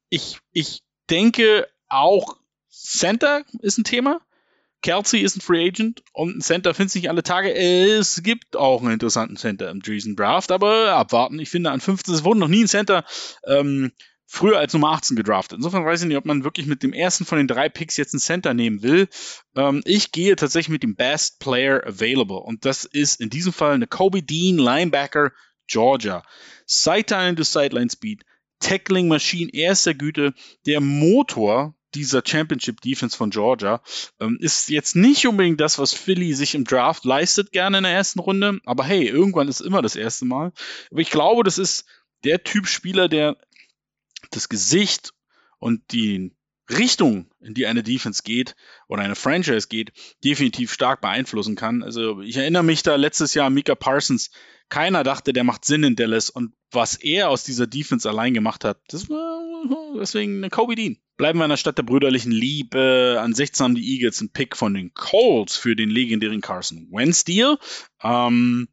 ich, 0.09 0.39
ich 0.51 0.81
denke 1.09 1.67
auch 1.87 2.37
Center 2.69 3.43
ist 3.61 3.77
ein 3.77 3.83
Thema. 3.83 4.21
Kelsey 4.81 5.19
ist 5.19 5.35
ein 5.35 5.41
Free 5.41 5.67
Agent 5.67 6.03
und 6.13 6.37
ein 6.37 6.41
Center 6.41 6.73
findet 6.73 6.91
sich 6.91 7.09
alle 7.09 7.23
Tage. 7.23 7.53
Es 7.53 8.23
gibt 8.23 8.55
auch 8.55 8.81
einen 8.81 8.93
interessanten 8.93 9.35
Center 9.35 9.69
im 9.69 9.81
Dreesen 9.81 10.15
Draft, 10.15 10.51
aber 10.51 10.93
abwarten. 10.93 11.39
Ich 11.39 11.49
finde, 11.49 11.71
an 11.71 11.81
15, 11.81 12.13
es 12.13 12.23
wurde 12.23 12.39
noch 12.39 12.47
nie 12.47 12.63
ein 12.63 12.67
Center 12.67 13.03
ähm, 13.45 13.91
früher 14.31 14.59
als 14.59 14.73
Nummer 14.73 14.91
18 14.91 15.17
gedraftet. 15.17 15.57
Insofern 15.57 15.83
weiß 15.83 16.03
ich 16.03 16.07
nicht, 16.07 16.17
ob 16.17 16.25
man 16.25 16.43
wirklich 16.43 16.67
mit 16.67 16.83
dem 16.83 16.93
ersten 16.93 17.25
von 17.25 17.39
den 17.39 17.47
drei 17.47 17.67
Picks 17.67 17.97
jetzt 17.97 18.13
einen 18.13 18.21
Center 18.21 18.53
nehmen 18.53 18.83
will. 18.83 19.07
Ähm, 19.55 19.81
ich 19.85 20.11
gehe 20.11 20.35
tatsächlich 20.35 20.69
mit 20.69 20.83
dem 20.83 20.95
Best 20.95 21.39
Player 21.39 21.81
Available. 21.83 22.37
Und 22.37 22.63
das 22.63 22.85
ist 22.85 23.19
in 23.19 23.31
diesem 23.31 23.51
Fall 23.51 23.73
eine 23.73 23.87
Kobe 23.87 24.21
Dean, 24.21 24.59
Linebacker, 24.59 25.31
Georgia. 25.65 26.23
Sideline 26.67 27.35
to 27.35 27.43
Sideline 27.43 27.89
Speed, 27.89 28.23
Tackling 28.59 29.07
Machine 29.07 29.49
erster 29.51 29.95
Güte, 29.95 30.35
der 30.67 30.79
Motor 30.79 31.73
dieser 31.95 32.21
Championship 32.23 32.81
Defense 32.81 33.17
von 33.17 33.31
Georgia. 33.31 33.81
Ähm, 34.19 34.37
ist 34.39 34.69
jetzt 34.69 34.95
nicht 34.95 35.25
unbedingt 35.25 35.59
das, 35.59 35.79
was 35.79 35.95
Philly 35.95 36.33
sich 36.33 36.53
im 36.53 36.65
Draft 36.65 37.03
leistet, 37.03 37.51
gerne 37.51 37.79
in 37.79 37.83
der 37.83 37.93
ersten 37.93 38.19
Runde. 38.19 38.59
Aber 38.65 38.83
hey, 38.83 39.07
irgendwann 39.07 39.47
ist 39.47 39.61
immer 39.61 39.81
das 39.81 39.95
erste 39.95 40.25
Mal. 40.25 40.51
Aber 40.91 41.01
ich 41.01 41.09
glaube, 41.09 41.43
das 41.43 41.57
ist 41.57 41.85
der 42.23 42.43
Typ 42.43 42.67
Spieler, 42.67 43.07
der 43.07 43.37
das 44.31 44.49
Gesicht 44.49 45.13
und 45.59 45.91
die 45.91 46.35
Richtung, 46.69 47.31
in 47.39 47.53
die 47.53 47.65
eine 47.65 47.81
Defense 47.81 48.21
geht 48.23 48.55
oder 48.87 49.01
eine 49.01 49.15
Franchise 49.15 49.67
geht, 49.67 49.91
definitiv 50.23 50.71
stark 50.71 51.01
beeinflussen 51.01 51.55
kann. 51.55 51.81
Also 51.83 52.21
ich 52.21 52.37
erinnere 52.37 52.63
mich 52.63 52.83
da 52.83 52.95
letztes 52.95 53.33
Jahr 53.33 53.49
Mika 53.49 53.75
Parsons. 53.75 54.29
Keiner 54.69 55.03
dachte, 55.03 55.33
der 55.33 55.43
macht 55.43 55.65
Sinn 55.65 55.83
in 55.83 55.95
Dallas 55.95 56.29
und 56.29 56.53
was 56.71 56.95
er 56.95 57.29
aus 57.29 57.43
dieser 57.43 57.65
Defense 57.65 58.07
allein 58.07 58.35
gemacht 58.35 58.63
hat, 58.63 58.79
das 58.89 59.09
war 59.09 59.39
deswegen 59.99 60.37
eine 60.37 60.51
Kobe 60.51 60.75
Dean. 60.75 60.97
Bleiben 61.17 61.39
wir 61.39 61.45
in 61.45 61.49
der 61.49 61.57
Stadt 61.57 61.77
der 61.77 61.83
brüderlichen 61.83 62.31
Liebe. 62.31 63.17
An 63.19 63.33
16 63.33 63.63
haben 63.63 63.75
die 63.75 63.95
Eagles 63.95 64.21
einen 64.21 64.31
Pick 64.31 64.55
von 64.55 64.73
den 64.73 64.93
Colts 64.93 65.57
für 65.57 65.75
den 65.75 65.89
legendären 65.89 66.41
Carson 66.41 66.87
Wentz 66.91 67.25
Deal. 67.25 67.57
Ähm, 68.01 68.69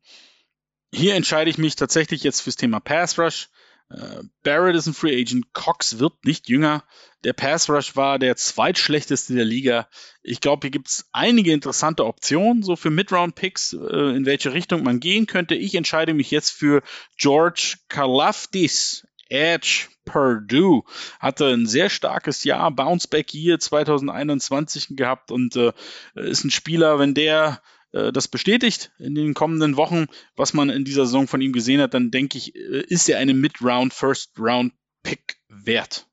hier 0.92 1.14
entscheide 1.14 1.50
ich 1.50 1.58
mich 1.58 1.76
tatsächlich 1.76 2.22
jetzt 2.22 2.40
fürs 2.40 2.56
Thema 2.56 2.78
Pass 2.78 3.18
Rush. 3.18 3.48
Äh, 3.88 4.22
Barrett 4.42 4.76
ist 4.76 4.86
ein 4.86 4.94
Free 4.94 5.20
Agent, 5.20 5.52
Cox 5.52 5.98
wird 5.98 6.24
nicht 6.24 6.48
jünger. 6.48 6.84
Der 7.24 7.32
Pass 7.32 7.68
Rush 7.70 7.96
war 7.96 8.18
der 8.18 8.36
zweitschlechteste 8.36 9.34
der 9.34 9.44
Liga. 9.44 9.88
Ich 10.22 10.40
glaube, 10.40 10.66
hier 10.66 10.70
gibt 10.70 10.88
es 10.88 11.08
einige 11.12 11.52
interessante 11.52 12.04
Optionen, 12.04 12.62
so 12.62 12.76
für 12.76 12.90
Mid-Round-Picks, 12.90 13.74
äh, 13.74 14.16
in 14.16 14.26
welche 14.26 14.52
Richtung 14.52 14.82
man 14.82 15.00
gehen 15.00 15.26
könnte. 15.26 15.54
Ich 15.54 15.74
entscheide 15.74 16.14
mich 16.14 16.30
jetzt 16.30 16.50
für 16.50 16.82
George 17.16 17.76
Kalafdis, 17.88 19.06
Edge 19.28 19.88
Purdue. 20.04 20.84
Hatte 21.18 21.46
ein 21.48 21.66
sehr 21.66 21.90
starkes 21.90 22.44
Jahr, 22.44 22.70
Bounceback 22.70 23.34
Year 23.34 23.58
2021 23.58 24.96
gehabt 24.96 25.30
und 25.30 25.56
äh, 25.56 25.72
ist 26.14 26.44
ein 26.44 26.50
Spieler, 26.50 26.98
wenn 26.98 27.14
der 27.14 27.60
äh, 27.96 28.12
das 28.12 28.28
bestätigt 28.28 28.92
in 28.98 29.14
den 29.14 29.34
kommenden 29.34 29.76
Wochen, 29.76 30.06
was 30.36 30.52
man 30.52 30.68
in 30.68 30.84
dieser 30.84 31.06
Saison 31.06 31.26
von 31.26 31.40
ihm 31.40 31.52
gesehen 31.52 31.80
hat, 31.80 31.94
dann 31.94 32.10
denke 32.10 32.38
ich, 32.38 32.54
äh, 32.54 32.84
ist 32.86 33.08
er 33.08 33.18
eine 33.18 33.34
Mid-Round, 33.34 33.94
First-Round-Pick 33.94 35.38
wert. 35.48 36.06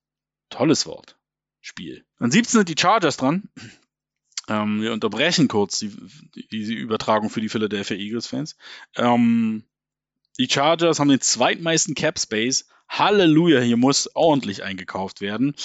Tolles 0.50 0.86
Wort. 0.86 1.18
Spiel. 1.62 2.06
An 2.20 2.32
17 2.32 2.60
sind 2.60 2.70
die 2.70 2.80
Chargers 2.80 3.18
dran. 3.18 3.50
Ähm, 4.50 4.82
wir 4.82 4.92
unterbrechen 4.92 5.48
kurz 5.48 5.80
die, 5.80 5.92
die, 6.52 6.74
Übertragung 6.74 7.30
für 7.30 7.40
die 7.40 7.48
Philadelphia 7.48 7.96
Eagles-Fans. 7.96 8.58
Ähm, 8.98 9.64
die 10.38 10.50
Chargers 10.50 11.00
haben 11.00 11.08
den 11.08 11.22
zweitmeisten 11.22 11.96
Cap 11.96 12.20
Space. 12.20 12.68
Halleluja, 12.90 13.62
hier 13.62 13.78
muss 13.78 14.14
ordentlich 14.14 14.64
eingekauft 14.64 15.22
werden. 15.22 15.56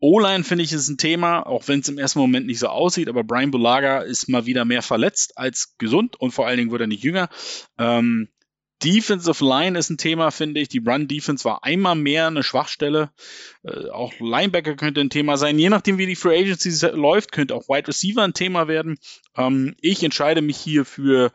O-Line 0.00 0.44
finde 0.44 0.64
ich 0.64 0.72
ist 0.72 0.88
ein 0.88 0.98
Thema, 0.98 1.40
auch 1.46 1.66
wenn 1.66 1.80
es 1.80 1.88
im 1.88 1.98
ersten 1.98 2.20
Moment 2.20 2.46
nicht 2.46 2.60
so 2.60 2.68
aussieht, 2.68 3.08
aber 3.08 3.24
Brian 3.24 3.50
Bulaga 3.50 4.00
ist 4.00 4.28
mal 4.28 4.46
wieder 4.46 4.64
mehr 4.64 4.82
verletzt 4.82 5.36
als 5.36 5.76
gesund 5.78 6.16
und 6.16 6.30
vor 6.30 6.46
allen 6.46 6.58
Dingen 6.58 6.70
wird 6.70 6.82
er 6.82 6.86
nicht 6.86 7.02
jünger. 7.02 7.28
Ähm, 7.78 8.28
Defensive 8.82 9.44
Line 9.44 9.76
ist 9.76 9.90
ein 9.90 9.98
Thema, 9.98 10.30
finde 10.30 10.60
ich. 10.60 10.68
Die 10.68 10.78
Run 10.78 11.08
Defense 11.08 11.44
war 11.44 11.64
einmal 11.64 11.96
mehr 11.96 12.28
eine 12.28 12.44
Schwachstelle. 12.44 13.10
Äh, 13.64 13.88
auch 13.90 14.12
Linebacker 14.20 14.76
könnte 14.76 15.00
ein 15.00 15.10
Thema 15.10 15.36
sein. 15.36 15.58
Je 15.58 15.68
nachdem, 15.68 15.98
wie 15.98 16.06
die 16.06 16.14
Free 16.14 16.38
Agency 16.38 16.86
läuft, 16.86 17.32
könnte 17.32 17.56
auch 17.56 17.68
Wide 17.68 17.88
Receiver 17.88 18.22
ein 18.22 18.34
Thema 18.34 18.68
werden. 18.68 18.98
Ähm, 19.36 19.74
ich 19.80 20.04
entscheide 20.04 20.42
mich 20.42 20.58
hier 20.58 20.84
für 20.84 21.32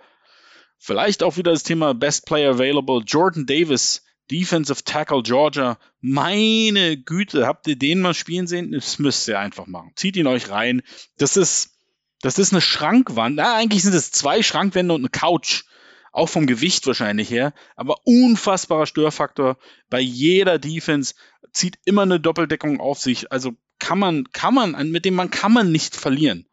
vielleicht 0.77 1.21
auch 1.21 1.35
wieder 1.35 1.51
das 1.51 1.63
Thema 1.63 1.93
Best 1.93 2.25
Player 2.25 2.51
Available. 2.51 3.03
Jordan 3.05 3.45
Davis 3.45 4.03
Defensive 4.33 4.83
Tackle 4.83 5.21
Georgia. 5.21 5.77
Meine 6.01 6.97
Güte, 6.97 7.45
habt 7.45 7.67
ihr 7.67 7.77
den 7.77 8.01
mal 8.01 8.15
spielen 8.15 8.47
sehen? 8.47 8.71
Das 8.71 8.97
müsst 8.97 9.27
ihr 9.27 9.39
einfach 9.39 9.67
machen. 9.67 9.91
Zieht 9.95 10.17
ihn 10.17 10.25
euch 10.25 10.49
rein. 10.49 10.81
Das 11.17 11.37
ist, 11.37 11.77
das 12.21 12.39
ist 12.39 12.51
eine 12.51 12.61
Schrankwand. 12.61 13.35
Na, 13.35 13.55
eigentlich 13.55 13.83
sind 13.83 13.93
es 13.93 14.11
zwei 14.11 14.41
Schrankwände 14.41 14.93
und 14.95 15.01
eine 15.01 15.09
Couch. 15.09 15.65
Auch 16.11 16.29
vom 16.29 16.47
Gewicht 16.47 16.87
wahrscheinlich 16.87 17.29
her. 17.29 17.53
Aber 17.75 17.97
unfassbarer 18.05 18.87
Störfaktor. 18.87 19.57
Bei 19.91 19.99
jeder 19.99 20.57
Defense 20.57 21.13
zieht 21.51 21.77
immer 21.85 22.01
eine 22.01 22.19
Doppeldeckung 22.19 22.79
auf 22.79 22.97
sich. 22.97 23.31
Also 23.31 23.53
kann 23.77 23.99
man, 23.99 24.31
kann 24.31 24.55
man, 24.55 24.89
mit 24.89 25.05
dem 25.05 25.13
man 25.13 25.29
kann 25.29 25.53
man 25.53 25.71
nicht 25.71 25.95
verlieren. 25.95 26.47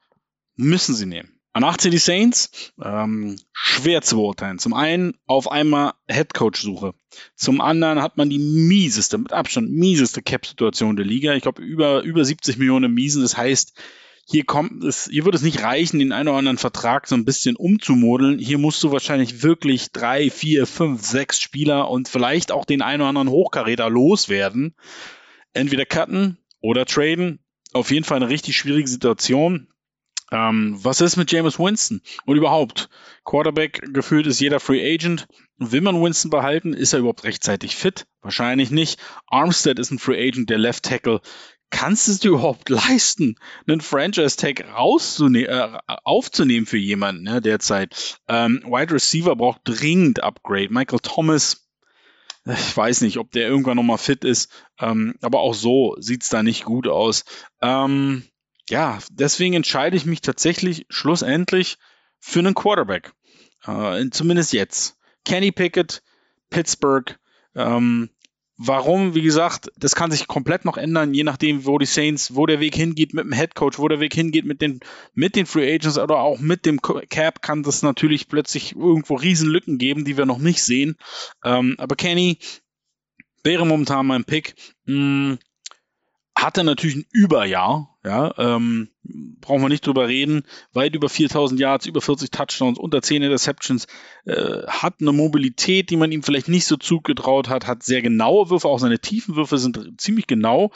Müssen 0.54 0.94
sie 0.94 1.06
nehmen. 1.06 1.39
An 1.52 1.64
18 1.64 1.90
die 1.90 1.98
Saints, 1.98 2.72
ähm, 2.82 3.36
schwer 3.52 4.02
zu 4.02 4.16
beurteilen. 4.16 4.60
Zum 4.60 4.72
einen 4.72 5.14
auf 5.26 5.50
einmal 5.50 5.94
Headcoach-Suche. 6.06 6.94
Zum 7.34 7.60
anderen 7.60 8.00
hat 8.02 8.16
man 8.16 8.30
die 8.30 8.38
mieseste, 8.38 9.18
mit 9.18 9.32
Abstand 9.32 9.70
mieseste 9.70 10.22
Cap-Situation 10.22 10.94
der 10.96 11.06
Liga. 11.06 11.34
Ich 11.34 11.42
glaube, 11.42 11.62
über, 11.62 12.02
über 12.02 12.24
70 12.24 12.56
Millionen 12.58 12.94
Miesen. 12.94 13.22
Das 13.22 13.36
heißt, 13.36 13.76
hier 14.30 14.44
kommt 14.44 14.84
es, 14.84 15.08
hier 15.10 15.24
wird 15.24 15.34
es 15.34 15.42
nicht 15.42 15.60
reichen, 15.64 15.98
den 15.98 16.12
einen 16.12 16.28
oder 16.28 16.38
anderen 16.38 16.58
Vertrag 16.58 17.08
so 17.08 17.16
ein 17.16 17.24
bisschen 17.24 17.56
umzumodeln. 17.56 18.38
Hier 18.38 18.58
musst 18.58 18.80
du 18.84 18.92
wahrscheinlich 18.92 19.42
wirklich 19.42 19.90
drei, 19.90 20.30
vier, 20.30 20.68
fünf, 20.68 21.04
sechs 21.04 21.40
Spieler 21.40 21.90
und 21.90 22.08
vielleicht 22.08 22.52
auch 22.52 22.64
den 22.64 22.80
einen 22.80 23.00
oder 23.00 23.08
anderen 23.08 23.28
Hochkaräter 23.28 23.90
loswerden. 23.90 24.76
Entweder 25.52 25.84
cutten 25.84 26.38
oder 26.60 26.86
traden. 26.86 27.40
Auf 27.72 27.90
jeden 27.90 28.04
Fall 28.04 28.18
eine 28.18 28.28
richtig 28.28 28.56
schwierige 28.56 28.88
Situation. 28.88 29.66
Ähm, 30.30 30.78
was 30.82 31.00
ist 31.00 31.16
mit 31.16 31.30
James 31.32 31.58
Winston? 31.58 32.02
Und 32.24 32.36
überhaupt, 32.36 32.88
Quarterback 33.24 33.82
gefühlt 33.92 34.26
ist 34.26 34.40
jeder 34.40 34.60
Free 34.60 34.94
Agent. 34.94 35.26
Will 35.58 35.80
man 35.80 36.02
Winston 36.02 36.30
behalten? 36.30 36.72
Ist 36.72 36.92
er 36.92 37.00
überhaupt 37.00 37.24
rechtzeitig 37.24 37.76
fit? 37.76 38.06
Wahrscheinlich 38.22 38.70
nicht. 38.70 39.00
Armstead 39.26 39.78
ist 39.78 39.90
ein 39.90 39.98
Free 39.98 40.28
Agent, 40.28 40.50
der 40.50 40.58
Left 40.58 40.84
Tackle. 40.84 41.20
Kannst 41.70 42.08
du 42.08 42.12
es 42.12 42.18
dir 42.18 42.28
überhaupt 42.30 42.68
leisten, 42.68 43.36
einen 43.66 43.80
Franchise-Tag 43.80 44.60
äh, 44.60 45.78
aufzunehmen 46.04 46.66
für 46.66 46.78
jemanden 46.78 47.22
ne, 47.22 47.40
derzeit? 47.40 48.20
Ähm, 48.28 48.62
Wide 48.66 48.92
Receiver 48.92 49.36
braucht 49.36 49.60
dringend 49.64 50.22
Upgrade. 50.22 50.68
Michael 50.70 50.98
Thomas, 51.00 51.68
ich 52.44 52.76
weiß 52.76 53.02
nicht, 53.02 53.18
ob 53.18 53.30
der 53.30 53.48
irgendwann 53.48 53.76
nochmal 53.76 53.98
fit 53.98 54.24
ist, 54.24 54.50
ähm, 54.80 55.14
aber 55.20 55.40
auch 55.40 55.54
so 55.54 55.96
sieht's 56.00 56.28
da 56.28 56.42
nicht 56.42 56.64
gut 56.64 56.88
aus. 56.88 57.24
Ähm, 57.60 58.24
ja, 58.70 58.98
deswegen 59.10 59.54
entscheide 59.54 59.96
ich 59.96 60.06
mich 60.06 60.20
tatsächlich 60.20 60.86
schlussendlich 60.88 61.78
für 62.18 62.38
einen 62.40 62.54
Quarterback. 62.54 63.12
Äh, 63.66 64.08
zumindest 64.10 64.52
jetzt. 64.52 64.96
Kenny 65.24 65.52
Pickett, 65.52 66.02
Pittsburgh. 66.48 67.18
Ähm, 67.54 68.10
warum? 68.56 69.14
Wie 69.14 69.22
gesagt, 69.22 69.70
das 69.76 69.94
kann 69.94 70.10
sich 70.10 70.26
komplett 70.26 70.64
noch 70.64 70.76
ändern, 70.76 71.14
je 71.14 71.24
nachdem, 71.24 71.66
wo 71.66 71.78
die 71.78 71.86
Saints, 71.86 72.34
wo 72.34 72.46
der 72.46 72.60
Weg 72.60 72.74
hingeht 72.74 73.14
mit 73.14 73.24
dem 73.24 73.32
Head 73.32 73.54
Coach, 73.54 73.78
wo 73.78 73.88
der 73.88 74.00
Weg 74.00 74.14
hingeht 74.14 74.44
mit 74.44 74.60
den, 74.60 74.80
mit 75.14 75.34
den 75.34 75.46
Free 75.46 75.74
Agents 75.74 75.98
oder 75.98 76.18
auch 76.18 76.38
mit 76.38 76.66
dem 76.66 76.80
Cap, 76.80 77.42
kann 77.42 77.62
das 77.62 77.82
natürlich 77.82 78.28
plötzlich 78.28 78.76
irgendwo 78.76 79.14
Riesenlücken 79.14 79.78
geben, 79.78 80.04
die 80.04 80.16
wir 80.16 80.26
noch 80.26 80.38
nicht 80.38 80.62
sehen. 80.62 80.96
Ähm, 81.44 81.74
aber 81.78 81.96
Kenny 81.96 82.38
wäre 83.42 83.66
momentan 83.66 84.06
mein 84.06 84.24
Pick. 84.24 84.54
Hm, 84.86 85.38
hatte 86.42 86.64
natürlich 86.64 86.96
ein 86.96 87.06
Überjahr, 87.12 87.98
ja, 88.04 88.32
ähm, 88.38 88.88
brauchen 89.02 89.62
wir 89.62 89.68
nicht 89.68 89.86
drüber 89.86 90.08
reden, 90.08 90.42
weit 90.72 90.94
über 90.94 91.08
4000 91.08 91.60
Yards, 91.60 91.86
über 91.86 92.00
40 92.00 92.30
Touchdowns, 92.30 92.78
unter 92.78 93.02
10 93.02 93.22
Interceptions, 93.22 93.86
äh, 94.24 94.66
hat 94.66 94.96
eine 95.00 95.12
Mobilität, 95.12 95.90
die 95.90 95.96
man 95.96 96.12
ihm 96.12 96.22
vielleicht 96.22 96.48
nicht 96.48 96.66
so 96.66 96.76
zugetraut 96.76 97.48
hat, 97.48 97.66
hat 97.66 97.82
sehr 97.82 98.02
genaue 98.02 98.50
Würfe, 98.50 98.68
auch 98.68 98.78
seine 98.78 98.98
tiefen 98.98 99.36
Würfe 99.36 99.58
sind 99.58 100.00
ziemlich 100.00 100.26
genau, 100.26 100.70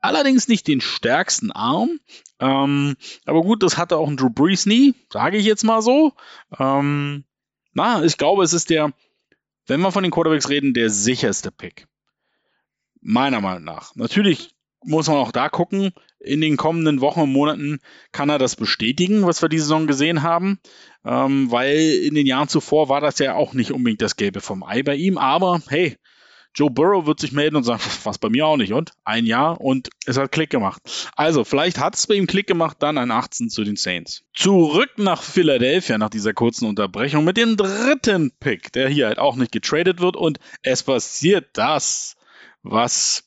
allerdings 0.00 0.48
nicht 0.48 0.68
den 0.68 0.80
stärksten 0.80 1.50
Arm, 1.52 1.98
ähm, 2.38 2.96
aber 3.24 3.42
gut, 3.42 3.62
das 3.62 3.76
hatte 3.76 3.96
auch 3.96 4.08
ein 4.08 4.16
Drew 4.16 4.30
Brees 4.30 4.66
nie, 4.66 4.94
sage 5.10 5.36
ich 5.36 5.44
jetzt 5.44 5.64
mal 5.64 5.82
so, 5.82 6.12
ähm, 6.58 7.24
na, 7.72 8.04
ich 8.04 8.18
glaube, 8.18 8.44
es 8.44 8.52
ist 8.52 8.70
der, 8.70 8.92
wenn 9.66 9.80
wir 9.80 9.92
von 9.92 10.02
den 10.02 10.12
Quarterbacks 10.12 10.48
reden, 10.48 10.74
der 10.74 10.90
sicherste 10.90 11.50
Pick. 11.50 11.86
Meiner 13.00 13.40
Meinung 13.40 13.64
nach. 13.64 13.96
Natürlich 13.96 14.54
muss 14.84 15.08
man 15.08 15.16
auch 15.16 15.32
da 15.32 15.48
gucken, 15.48 15.92
in 16.20 16.40
den 16.40 16.56
kommenden 16.56 17.00
Wochen 17.00 17.20
und 17.20 17.32
Monaten 17.32 17.80
kann 18.12 18.28
er 18.28 18.38
das 18.38 18.56
bestätigen, 18.56 19.26
was 19.26 19.42
wir 19.42 19.48
diese 19.48 19.64
Saison 19.64 19.86
gesehen 19.86 20.22
haben, 20.22 20.60
ähm, 21.04 21.50
weil 21.50 21.78
in 21.78 22.14
den 22.14 22.26
Jahren 22.26 22.48
zuvor 22.48 22.88
war 22.88 23.00
das 23.00 23.18
ja 23.18 23.34
auch 23.34 23.54
nicht 23.54 23.72
unbedingt 23.72 24.02
das 24.02 24.16
Gelbe 24.16 24.40
vom 24.40 24.62
Ei 24.62 24.82
bei 24.82 24.94
ihm, 24.94 25.18
aber 25.18 25.60
hey, 25.68 25.96
Joe 26.54 26.70
Burrow 26.70 27.06
wird 27.06 27.18
sich 27.18 27.32
melden 27.32 27.56
und 27.56 27.64
sagen, 27.64 27.80
was 28.04 28.18
bei 28.18 28.28
mir 28.28 28.46
auch 28.46 28.56
nicht. 28.56 28.72
Und? 28.72 28.92
Ein 29.04 29.26
Jahr 29.26 29.60
und 29.60 29.88
es 30.04 30.18
hat 30.18 30.32
Klick 30.32 30.50
gemacht. 30.50 30.82
Also 31.16 31.44
vielleicht 31.44 31.78
hat 31.78 31.94
es 31.94 32.06
bei 32.06 32.14
ihm 32.14 32.26
Klick 32.26 32.46
gemacht, 32.46 32.76
dann 32.80 32.98
ein 32.98 33.10
18 33.10 33.48
zu 33.48 33.64
den 33.64 33.76
Saints. 33.76 34.24
Zurück 34.34 34.90
nach 34.96 35.22
Philadelphia 35.22 35.98
nach 35.98 36.10
dieser 36.10 36.34
kurzen 36.34 36.66
Unterbrechung 36.66 37.24
mit 37.24 37.36
dem 37.36 37.56
dritten 37.56 38.32
Pick, 38.38 38.72
der 38.72 38.88
hier 38.88 39.06
halt 39.06 39.18
auch 39.18 39.36
nicht 39.36 39.52
getradet 39.52 40.00
wird. 40.00 40.16
Und 40.16 40.38
es 40.62 40.82
passiert 40.82 41.48
das, 41.54 42.16
was 42.62 43.24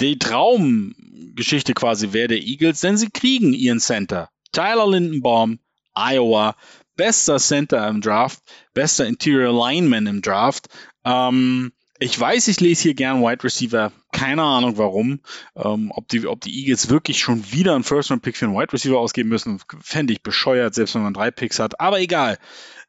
die 0.00 0.18
Traumgeschichte 0.18 1.74
quasi 1.74 2.12
wäre 2.12 2.28
der 2.28 2.42
Eagles, 2.42 2.80
denn 2.80 2.96
sie 2.96 3.10
kriegen 3.10 3.52
ihren 3.52 3.80
Center. 3.80 4.30
Tyler 4.52 4.88
Lindenbaum, 4.88 5.58
Iowa, 5.94 6.56
bester 6.96 7.38
Center 7.38 7.86
im 7.88 8.00
Draft, 8.00 8.40
bester 8.74 9.06
Interior 9.06 9.52
Lineman 9.52 10.06
im 10.06 10.22
Draft. 10.22 10.68
Ähm, 11.04 11.72
ich 12.00 12.18
weiß, 12.18 12.46
ich 12.48 12.60
lese 12.60 12.84
hier 12.84 12.94
gern 12.94 13.22
Wide 13.22 13.42
Receiver. 13.42 13.92
Keine 14.12 14.42
Ahnung 14.42 14.78
warum. 14.78 15.20
Ähm, 15.56 15.90
ob, 15.92 16.06
die, 16.08 16.26
ob 16.26 16.40
die 16.40 16.60
Eagles 16.60 16.90
wirklich 16.90 17.18
schon 17.18 17.50
wieder 17.52 17.74
einen 17.74 17.84
First-Round-Pick 17.84 18.36
für 18.36 18.46
einen 18.46 18.54
Wide 18.54 18.72
Receiver 18.72 18.98
ausgeben 18.98 19.28
müssen, 19.28 19.60
fände 19.80 20.12
ich 20.12 20.22
bescheuert, 20.22 20.74
selbst 20.74 20.94
wenn 20.94 21.02
man 21.02 21.14
drei 21.14 21.30
Picks 21.30 21.58
hat. 21.58 21.80
Aber 21.80 22.00
egal. 22.00 22.38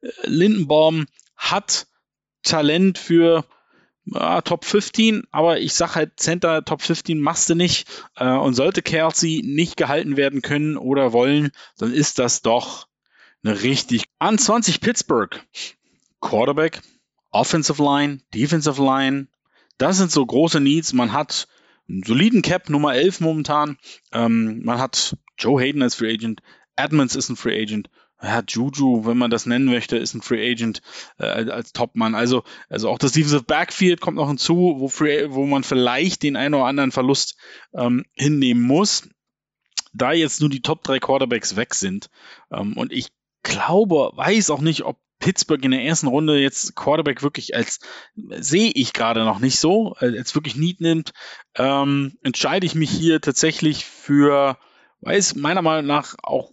Äh, 0.01 0.09
Lindenbaum 0.25 1.07
hat 1.35 1.87
Talent 2.43 2.97
für 2.97 3.45
äh, 4.13 4.41
Top 4.41 4.65
15, 4.65 5.23
aber 5.31 5.59
ich 5.59 5.73
sag 5.73 5.95
halt, 5.95 6.19
Center 6.19 6.63
Top 6.63 6.81
15 6.81 7.19
machst 7.19 7.49
du 7.49 7.55
nicht. 7.55 7.87
Äh, 8.15 8.29
und 8.29 8.53
sollte 8.53 8.81
Kelsey 8.81 9.41
nicht 9.43 9.77
gehalten 9.77 10.17
werden 10.17 10.41
können 10.41 10.77
oder 10.77 11.13
wollen, 11.13 11.51
dann 11.77 11.93
ist 11.93 12.19
das 12.19 12.41
doch 12.41 12.87
eine 13.43 13.61
richtig 13.61 14.05
an 14.19 14.37
20 14.37 14.81
Pittsburgh. 14.81 15.39
Quarterback, 16.21 16.81
Offensive 17.31 17.81
Line, 17.81 18.19
Defensive 18.33 18.83
Line, 18.83 19.27
das 19.77 19.97
sind 19.97 20.11
so 20.11 20.25
große 20.25 20.59
Needs. 20.59 20.93
Man 20.93 21.13
hat 21.13 21.47
einen 21.87 22.03
soliden 22.03 22.41
Cap, 22.41 22.69
Nummer 22.69 22.93
11 22.93 23.21
momentan. 23.21 23.77
Ähm, 24.11 24.61
man 24.63 24.77
hat 24.77 25.15
Joe 25.37 25.59
Hayden 25.59 25.81
als 25.81 25.95
Free 25.95 26.13
Agent, 26.13 26.41
Edmonds 26.75 27.15
ist 27.15 27.29
ein 27.29 27.35
Free 27.35 27.61
Agent, 27.61 27.89
ja, 28.21 28.43
Juju, 28.45 29.05
wenn 29.05 29.17
man 29.17 29.31
das 29.31 29.45
nennen 29.45 29.65
möchte, 29.65 29.97
ist 29.97 30.13
ein 30.13 30.21
Free 30.21 30.51
Agent 30.51 30.81
äh, 31.19 31.25
als 31.25 31.71
Topmann. 31.71 32.15
Also, 32.15 32.43
also 32.67 32.89
auch 32.89 32.97
das 32.97 33.13
Defensive 33.13 33.43
Backfield 33.43 34.01
kommt 34.01 34.17
noch 34.17 34.27
hinzu, 34.27 34.75
wo, 34.77 34.89
free, 34.89 35.27
wo 35.29 35.45
man 35.45 35.63
vielleicht 35.63 36.23
den 36.23 36.35
einen 36.35 36.55
oder 36.55 36.65
anderen 36.65 36.91
Verlust 36.91 37.37
ähm, 37.73 38.05
hinnehmen 38.13 38.61
muss. 38.61 39.09
Da 39.93 40.11
jetzt 40.11 40.41
nur 40.41 40.49
die 40.49 40.61
Top 40.61 40.83
3 40.83 40.99
Quarterbacks 40.99 41.55
weg 41.55 41.73
sind. 41.73 42.09
Ähm, 42.51 42.75
und 42.75 42.91
ich 42.91 43.07
glaube, 43.43 44.11
weiß 44.15 44.49
auch 44.49 44.61
nicht, 44.61 44.83
ob 44.83 44.99
Pittsburgh 45.19 45.63
in 45.63 45.71
der 45.71 45.83
ersten 45.83 46.07
Runde 46.07 46.39
jetzt 46.39 46.75
Quarterback 46.75 47.23
wirklich 47.23 47.55
als 47.55 47.79
sehe 48.15 48.71
ich 48.73 48.93
gerade 48.93 49.25
noch 49.25 49.39
nicht 49.39 49.59
so, 49.59 49.95
äh, 49.99 50.17
als 50.17 50.35
wirklich 50.35 50.55
Need 50.55 50.81
nimmt, 50.81 51.13
ähm, 51.55 52.17
entscheide 52.23 52.65
ich 52.65 52.75
mich 52.75 52.89
hier 52.89 53.21
tatsächlich 53.21 53.85
für, 53.85 54.57
weiß 55.01 55.35
meiner 55.35 55.61
Meinung 55.61 55.85
nach 55.85 56.15
auch 56.23 56.51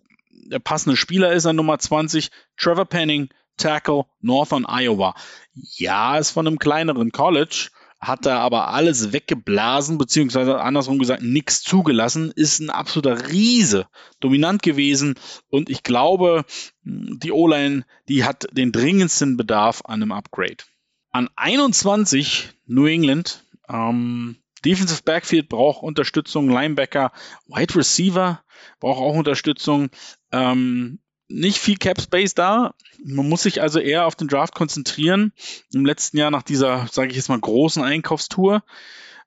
der 0.48 0.58
passende 0.58 0.96
Spieler 0.96 1.32
ist 1.32 1.46
an 1.46 1.56
Nummer 1.56 1.78
20, 1.78 2.30
Trevor 2.56 2.86
Penning, 2.86 3.28
Tackle, 3.56 4.04
Northern 4.20 4.66
Iowa. 4.68 5.14
Ja, 5.54 6.18
ist 6.18 6.30
von 6.30 6.46
einem 6.46 6.58
kleineren 6.58 7.10
College, 7.12 7.70
hat 8.00 8.26
da 8.26 8.38
aber 8.40 8.68
alles 8.68 9.12
weggeblasen, 9.12 9.98
beziehungsweise 9.98 10.60
andersrum 10.60 10.98
gesagt, 10.98 11.22
nichts 11.22 11.62
zugelassen, 11.62 12.30
ist 12.30 12.60
ein 12.60 12.70
absoluter 12.70 13.30
Riese, 13.30 13.86
dominant 14.20 14.62
gewesen 14.62 15.14
und 15.48 15.70
ich 15.70 15.82
glaube, 15.82 16.44
die 16.84 17.32
O-Line, 17.32 17.84
die 18.08 18.24
hat 18.24 18.46
den 18.52 18.72
dringendsten 18.72 19.36
Bedarf 19.36 19.82
an 19.84 20.02
einem 20.02 20.12
Upgrade. 20.12 20.64
An 21.10 21.30
21 21.36 22.50
New 22.66 22.86
England, 22.86 23.44
ähm, 23.68 24.36
Defensive 24.66 25.02
Backfield 25.04 25.48
braucht 25.48 25.82
Unterstützung, 25.82 26.50
Linebacker, 26.50 27.12
Wide 27.46 27.76
Receiver 27.76 28.42
braucht 28.80 29.00
auch 29.00 29.14
Unterstützung. 29.14 29.90
Ähm, 30.32 30.98
nicht 31.28 31.58
viel 31.58 31.76
Cap 31.76 32.00
Space 32.00 32.34
da. 32.34 32.74
Man 33.04 33.28
muss 33.28 33.42
sich 33.42 33.60
also 33.62 33.78
eher 33.78 34.06
auf 34.06 34.14
den 34.14 34.28
Draft 34.28 34.54
konzentrieren. 34.54 35.32
Im 35.72 35.84
letzten 35.84 36.18
Jahr 36.18 36.30
nach 36.30 36.42
dieser, 36.42 36.86
sage 36.90 37.10
ich 37.10 37.16
jetzt 37.16 37.28
mal, 37.28 37.38
großen 37.38 37.82
Einkaufstour. 37.82 38.62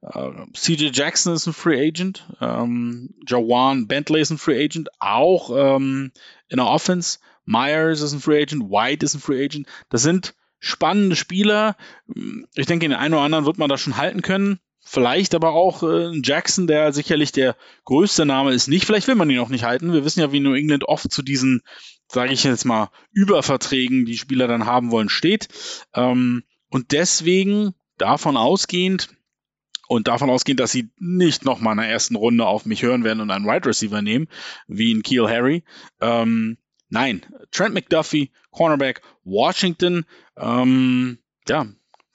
Uh, 0.02 0.08
äh, 0.08 0.46
CJ 0.54 0.92
Jackson 0.94 1.34
ist 1.34 1.46
ein 1.46 1.54
Free 1.54 1.88
Agent. 1.88 2.26
Ähm, 2.40 3.16
Jawan 3.28 3.88
Bentley 3.88 4.22
ist 4.22 4.32
ein 4.32 4.38
Free 4.38 4.64
Agent. 4.64 4.90
Auch 5.00 5.52
ähm, 5.56 6.12
in 6.48 6.58
der 6.58 6.68
Offense. 6.68 7.20
Myers 7.46 8.02
ist 8.02 8.14
ein 8.14 8.22
Free 8.22 8.42
Agent. 8.42 8.70
White 8.70 9.06
ist 9.06 9.16
ein 9.16 9.22
Free 9.22 9.44
Agent. 9.44 9.68
Das 9.90 10.02
sind 10.02 10.36
spannende 10.60 11.16
Spieler. 11.16 11.76
Ich 12.56 12.66
denke, 12.66 12.88
den 12.88 12.98
einen 12.98 13.14
oder 13.14 13.24
anderen 13.24 13.46
wird 13.46 13.58
man 13.58 13.70
da 13.70 13.78
schon 13.78 13.98
halten 13.98 14.22
können. 14.22 14.60
Vielleicht 14.92 15.36
aber 15.36 15.52
auch 15.52 15.84
äh, 15.84 16.20
Jackson, 16.24 16.66
der 16.66 16.94
sicherlich 16.94 17.32
der 17.32 17.56
größte 17.86 18.26
Name 18.26 18.54
ist, 18.54 18.68
nicht. 18.68 18.86
Vielleicht 18.86 19.08
will 19.08 19.14
man 19.14 19.30
ihn 19.30 19.38
auch 19.38 19.50
nicht 19.50 19.64
halten. 19.64 19.94
Wir 19.94 20.04
wissen 20.04 20.20
ja, 20.20 20.32
wie 20.32 20.40
New 20.40 20.56
England 20.56 20.84
oft 20.84 21.12
zu 21.12 21.22
diesen, 21.22 21.62
sage 22.08 22.34
ich 22.34 22.44
jetzt 22.44 22.66
mal, 22.66 22.90
Überverträgen, 23.12 24.06
die 24.06 24.18
Spieler 24.18 24.48
dann 24.48 24.66
haben 24.66 24.90
wollen, 24.90 25.08
steht. 25.08 25.48
Ähm, 25.94 26.42
und 26.72 26.92
deswegen 26.92 27.76
davon 28.00 28.36
ausgehend 28.36 29.10
und 29.88 30.08
davon 30.08 30.32
ausgehend, 30.32 30.60
dass 30.60 30.72
sie 30.72 30.90
nicht 30.98 31.46
nochmal 31.46 31.74
in 31.74 31.82
der 31.82 31.90
ersten 31.92 32.16
Runde 32.16 32.48
auf 32.48 32.66
mich 32.66 32.82
hören 32.82 33.04
werden 33.04 33.22
und 33.22 33.30
einen 33.30 33.46
Wide 33.46 33.68
Receiver 33.68 34.02
nehmen, 34.02 34.28
wie 34.68 34.90
in 34.90 35.04
Keel 35.04 35.30
Harry. 35.30 35.64
Ähm, 36.02 36.58
nein, 36.90 37.24
Trent 37.52 37.76
McDuffie, 37.76 38.32
Cornerback, 38.50 39.04
Washington, 39.24 40.06
ähm, 40.36 41.20
ja, 41.48 41.68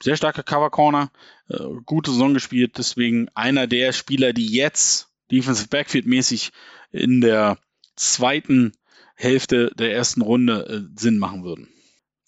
sehr 0.03 0.17
starker 0.17 0.43
Cover 0.43 0.71
Corner, 0.71 1.09
äh, 1.49 1.57
gute 1.85 2.11
Saison 2.11 2.33
gespielt, 2.33 2.77
deswegen 2.77 3.29
einer 3.35 3.67
der 3.67 3.93
Spieler, 3.93 4.33
die 4.33 4.47
jetzt 4.47 5.09
Defensive 5.31 5.67
Backfield 5.67 6.05
mäßig 6.05 6.51
in 6.91 7.21
der 7.21 7.57
zweiten 7.95 8.73
Hälfte 9.15 9.71
der 9.77 9.93
ersten 9.93 10.21
Runde 10.21 10.67
äh, 10.67 10.99
Sinn 10.99 11.17
machen 11.17 11.43
würden. 11.43 11.69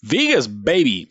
Vegas 0.00 0.48
Baby. 0.50 1.10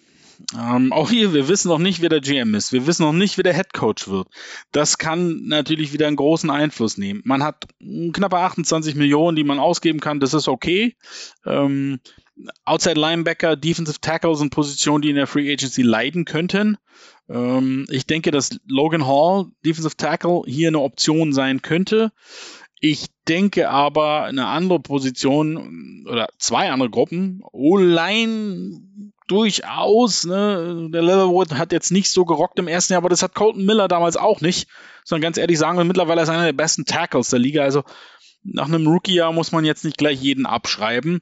Ähm, 0.55 0.93
auch 0.93 1.09
hier, 1.09 1.33
wir 1.33 1.47
wissen 1.47 1.67
noch 1.67 1.79
nicht, 1.79 2.01
wer 2.01 2.09
der 2.09 2.21
GM 2.21 2.53
ist. 2.53 2.71
Wir 2.71 2.85
wissen 2.85 3.03
noch 3.03 3.13
nicht, 3.13 3.37
wer 3.37 3.43
der 3.43 3.55
Head 3.55 3.73
Coach 3.73 4.07
wird. 4.07 4.27
Das 4.71 4.99
kann 4.99 5.45
natürlich 5.45 5.93
wieder 5.93 6.07
einen 6.07 6.15
großen 6.15 6.49
Einfluss 6.51 6.97
nehmen. 6.97 7.21
Man 7.25 7.41
hat 7.43 7.65
knappe 7.79 8.37
28 8.37 8.95
Millionen, 8.95 9.35
die 9.35 9.43
man 9.43 9.59
ausgeben 9.59 9.99
kann. 9.99 10.19
Das 10.19 10.35
ist 10.35 10.47
okay. 10.47 10.95
Ähm, 11.45 11.99
Outside 12.65 12.99
Linebacker, 12.99 13.55
Defensive 13.55 13.99
Tackle 13.99 14.35
sind 14.35 14.51
Positionen, 14.51 15.01
die 15.01 15.09
in 15.09 15.15
der 15.15 15.25
Free 15.25 15.51
Agency 15.51 15.81
leiden 15.81 16.25
könnten. 16.25 16.77
Ähm, 17.29 17.85
ich 17.89 18.05
denke, 18.05 18.31
dass 18.31 18.59
Logan 18.67 19.05
Hall, 19.05 19.47
Defensive 19.65 19.97
Tackle, 19.97 20.43
hier 20.45 20.69
eine 20.69 20.79
Option 20.79 21.33
sein 21.33 21.61
könnte. 21.61 22.11
Ich 22.79 23.07
denke 23.27 23.69
aber, 23.69 24.23
eine 24.23 24.47
andere 24.47 24.79
Position 24.79 26.05
oder 26.07 26.29
zwei 26.37 26.69
andere 26.69 26.89
Gruppen, 26.89 27.41
O-Line 27.51 28.81
durchaus, 29.27 30.25
ne, 30.25 30.89
der 30.93 31.01
Leatherwood 31.01 31.53
hat 31.55 31.71
jetzt 31.71 31.91
nicht 31.91 32.11
so 32.11 32.23
gerockt 32.23 32.59
im 32.59 32.67
ersten 32.67 32.93
Jahr, 32.93 33.01
aber 33.01 33.09
das 33.09 33.23
hat 33.23 33.35
Colton 33.35 33.65
Miller 33.65 33.87
damals 33.87 34.15
auch 34.15 34.41
nicht, 34.41 34.69
sondern 35.03 35.23
ganz 35.23 35.37
ehrlich 35.37 35.57
sagen 35.57 35.77
wir, 35.77 35.83
mittlerweile 35.83 36.21
ist 36.21 36.29
er 36.29 36.35
einer 36.35 36.45
der 36.45 36.53
besten 36.53 36.85
Tackles 36.85 37.29
der 37.29 37.39
Liga, 37.39 37.63
also 37.63 37.83
nach 38.43 38.67
einem 38.67 38.87
Rookie-Jahr 38.87 39.33
muss 39.33 39.51
man 39.51 39.65
jetzt 39.65 39.83
nicht 39.83 39.97
gleich 39.97 40.21
jeden 40.21 40.45
abschreiben. 40.45 41.19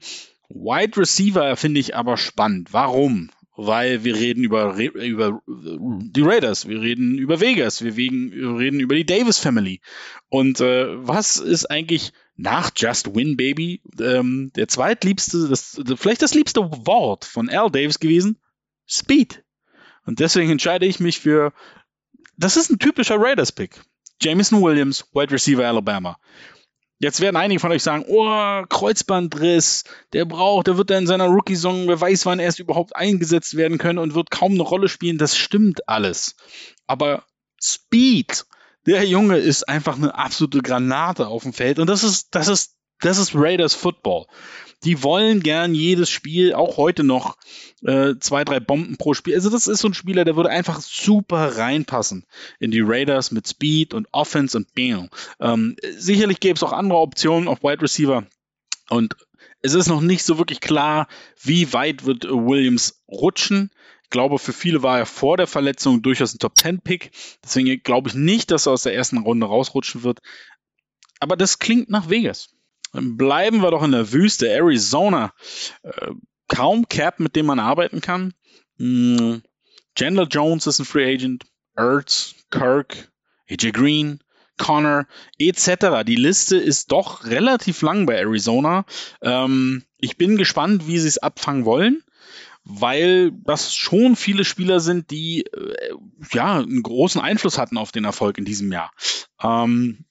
Wide 0.50 0.98
Receiver 0.98 1.56
finde 1.56 1.80
ich 1.80 1.96
aber 1.96 2.18
spannend. 2.18 2.72
Warum? 2.72 3.32
Weil 3.58 4.04
wir 4.04 4.16
reden 4.16 4.44
über, 4.44 4.76
über 4.76 5.42
die 5.48 6.22
Raiders, 6.22 6.68
wir 6.68 6.82
reden 6.82 7.18
über 7.18 7.40
Vegas, 7.40 7.84
wir 7.84 7.96
reden 7.96 8.80
über 8.80 8.96
die 8.96 9.06
Davis 9.06 9.38
Family. 9.40 9.80
Und 10.28 10.60
äh, 10.60 10.88
was 11.08 11.38
ist 11.38 11.72
eigentlich 11.72 12.12
nach 12.36 12.72
Just 12.76 13.16
Win 13.16 13.38
Baby 13.38 13.82
ähm, 14.00 14.52
der 14.56 14.68
zweitliebste, 14.68 15.48
das, 15.48 15.82
vielleicht 15.96 16.22
das 16.22 16.34
liebste 16.34 16.62
Wort 16.86 17.24
von 17.24 17.50
Al 17.50 17.72
Davis 17.72 18.00
gewesen? 18.00 18.38
Speed. 18.88 19.44
Und 20.06 20.20
deswegen 20.20 20.52
entscheide 20.52 20.86
ich 20.86 21.00
mich 21.00 21.20
für, 21.20 21.54
das 22.38 22.58
ist 22.58 22.70
ein 22.70 22.80
typischer 22.80 23.16
Raiders-Pick. 23.18 23.82
Jameson 24.22 24.62
Williams, 24.62 25.06
Wide 25.14 25.32
Receiver 25.32 25.66
Alabama. 25.66 26.18
Jetzt 27.00 27.20
werden 27.20 27.36
einige 27.36 27.60
von 27.60 27.72
euch 27.72 27.84
sagen, 27.84 28.06
oh, 28.08 28.64
Kreuzbandriss, 28.70 29.84
der 30.14 30.24
braucht, 30.26 30.68
der 30.68 30.78
wird 30.78 30.90
dann 30.90 31.00
in 31.00 31.08
seiner 31.08 31.28
Rookie-Song, 31.28 31.88
wer 31.88 32.00
weiß, 32.00 32.26
wann 32.26 32.40
erst 32.40 32.60
überhaupt 32.60 32.96
eingesetzt 32.96 33.58
werden 33.58 33.78
können 33.78 34.00
und 34.00 34.16
wird 34.16 34.32
kaum 34.32 34.54
eine 34.54 34.64
Rolle 34.64 34.88
spielen. 34.88 35.18
Das 35.18 35.36
stimmt 35.36 35.90
alles. 35.90 36.36
Aber 36.88 37.26
Speed, 37.62 38.46
der 38.86 39.06
Junge 39.06 39.38
ist 39.38 39.68
einfach 39.68 39.98
eine 39.98 40.16
absolute 40.16 40.62
Granate 40.62 41.28
auf 41.28 41.44
dem 41.44 41.54
Feld 41.54 41.80
und 41.80 41.88
das 41.88 42.04
ist, 42.04 42.34
das 42.34 42.48
ist, 42.48 42.76
das 43.02 43.18
ist 43.18 43.36
Raiders 43.36 43.74
Football 43.74 44.26
die 44.86 45.02
wollen 45.02 45.42
gern 45.42 45.74
jedes 45.74 46.10
Spiel, 46.10 46.54
auch 46.54 46.78
heute 46.78 47.04
noch, 47.04 47.38
äh, 47.82 48.14
zwei, 48.20 48.44
drei 48.44 48.60
Bomben 48.60 48.98
pro 48.98 49.14
Spiel. 49.14 49.34
Also 49.34 49.50
das 49.50 49.68
ist 49.68 49.80
so 49.80 49.88
ein 49.88 49.94
Spieler, 49.94 50.26
der 50.26 50.36
würde 50.36 50.50
einfach 50.50 50.80
super 50.82 51.58
reinpassen 51.58 52.26
in 52.60 52.72
die 52.72 52.82
Raiders 52.82 53.32
mit 53.32 53.48
Speed 53.48 53.94
und 53.94 54.08
Offense 54.12 54.56
und 54.58 54.74
Bam. 54.76 55.10
Ähm, 55.40 55.76
sicherlich 55.98 56.40
gäbe 56.40 56.56
es 56.56 56.64
auch 56.64 56.72
andere 56.72 57.00
Optionen 57.00 57.48
auf 57.48 57.64
Wide 57.64 57.82
Receiver 57.82 58.26
und 58.90 59.16
es 59.62 59.74
ist 59.74 59.88
noch 59.88 60.02
nicht 60.02 60.24
so 60.24 60.38
wirklich 60.38 60.60
klar, 60.60 61.08
wie 61.42 61.74
weit 61.74 62.06
wird 62.06 62.26
Williams 62.26 63.02
rutschen. 63.08 63.72
Ich 64.04 64.12
glaube, 64.12 64.38
für 64.38 64.54
viele 64.54 64.84
war 64.84 65.00
er 65.00 65.08
vor 65.08 65.38
der 65.38 65.48
Verletzung 65.48 66.04
durchaus 66.04 66.36
ein 66.36 66.40
Top-10-Pick. 66.40 67.10
Deswegen 67.44 67.82
glaube 67.82 68.10
ich 68.10 68.14
nicht, 68.14 68.52
dass 68.52 68.68
er 68.68 68.74
aus 68.74 68.84
der 68.84 68.94
ersten 68.94 69.18
Runde 69.18 69.48
rausrutschen 69.48 70.04
wird. 70.04 70.20
Aber 71.20 71.36
das 71.36 71.58
klingt 71.58 71.90
nach 71.90 72.12
Vegas. 72.12 72.55
Bleiben 73.02 73.62
wir 73.62 73.72
doch 73.72 73.84
in 73.84 73.92
der 73.92 74.12
Wüste, 74.12 74.50
Arizona. 74.50 75.34
Äh, 75.84 76.12
kaum 76.48 76.88
Cap, 76.88 77.20
mit 77.20 77.36
dem 77.36 77.46
man 77.46 77.60
arbeiten 77.60 78.02
kann. 78.02 78.34
Hm, 78.78 79.42
Chandler 79.96 80.28
Jones 80.28 80.68
ist 80.68 80.80
ein 80.80 80.86
Free 80.86 81.14
Agent. 81.14 81.46
Ertz, 81.76 82.36
Kirk, 82.52 83.12
AJ 83.50 83.72
Green, 83.72 84.20
Connor 84.58 85.08
etc. 85.38 86.04
Die 86.06 86.16
Liste 86.16 86.58
ist 86.58 86.92
doch 86.92 87.26
relativ 87.26 87.82
lang 87.82 88.06
bei 88.06 88.16
Arizona. 88.16 88.86
Ähm, 89.22 89.84
ich 89.98 90.18
bin 90.18 90.38
gespannt, 90.38 90.88
wie 90.88 91.00
sie 91.00 91.08
es 91.08 91.18
abfangen 91.18 91.66
wollen 91.66 92.02
weil 92.66 93.32
das 93.32 93.76
schon 93.76 94.16
viele 94.16 94.44
Spieler 94.44 94.80
sind, 94.80 95.12
die 95.12 95.46
äh, 95.46 95.94
ja 96.34 96.58
einen 96.58 96.82
großen 96.82 97.22
Einfluss 97.22 97.60
hatten 97.60 97.78
auf 97.78 97.92
den 97.92 98.06
Erfolg 98.06 98.40
in 98.40 98.46
diesem 98.46 98.72
Jahr. 98.72 98.92
Ähm, 99.42 100.06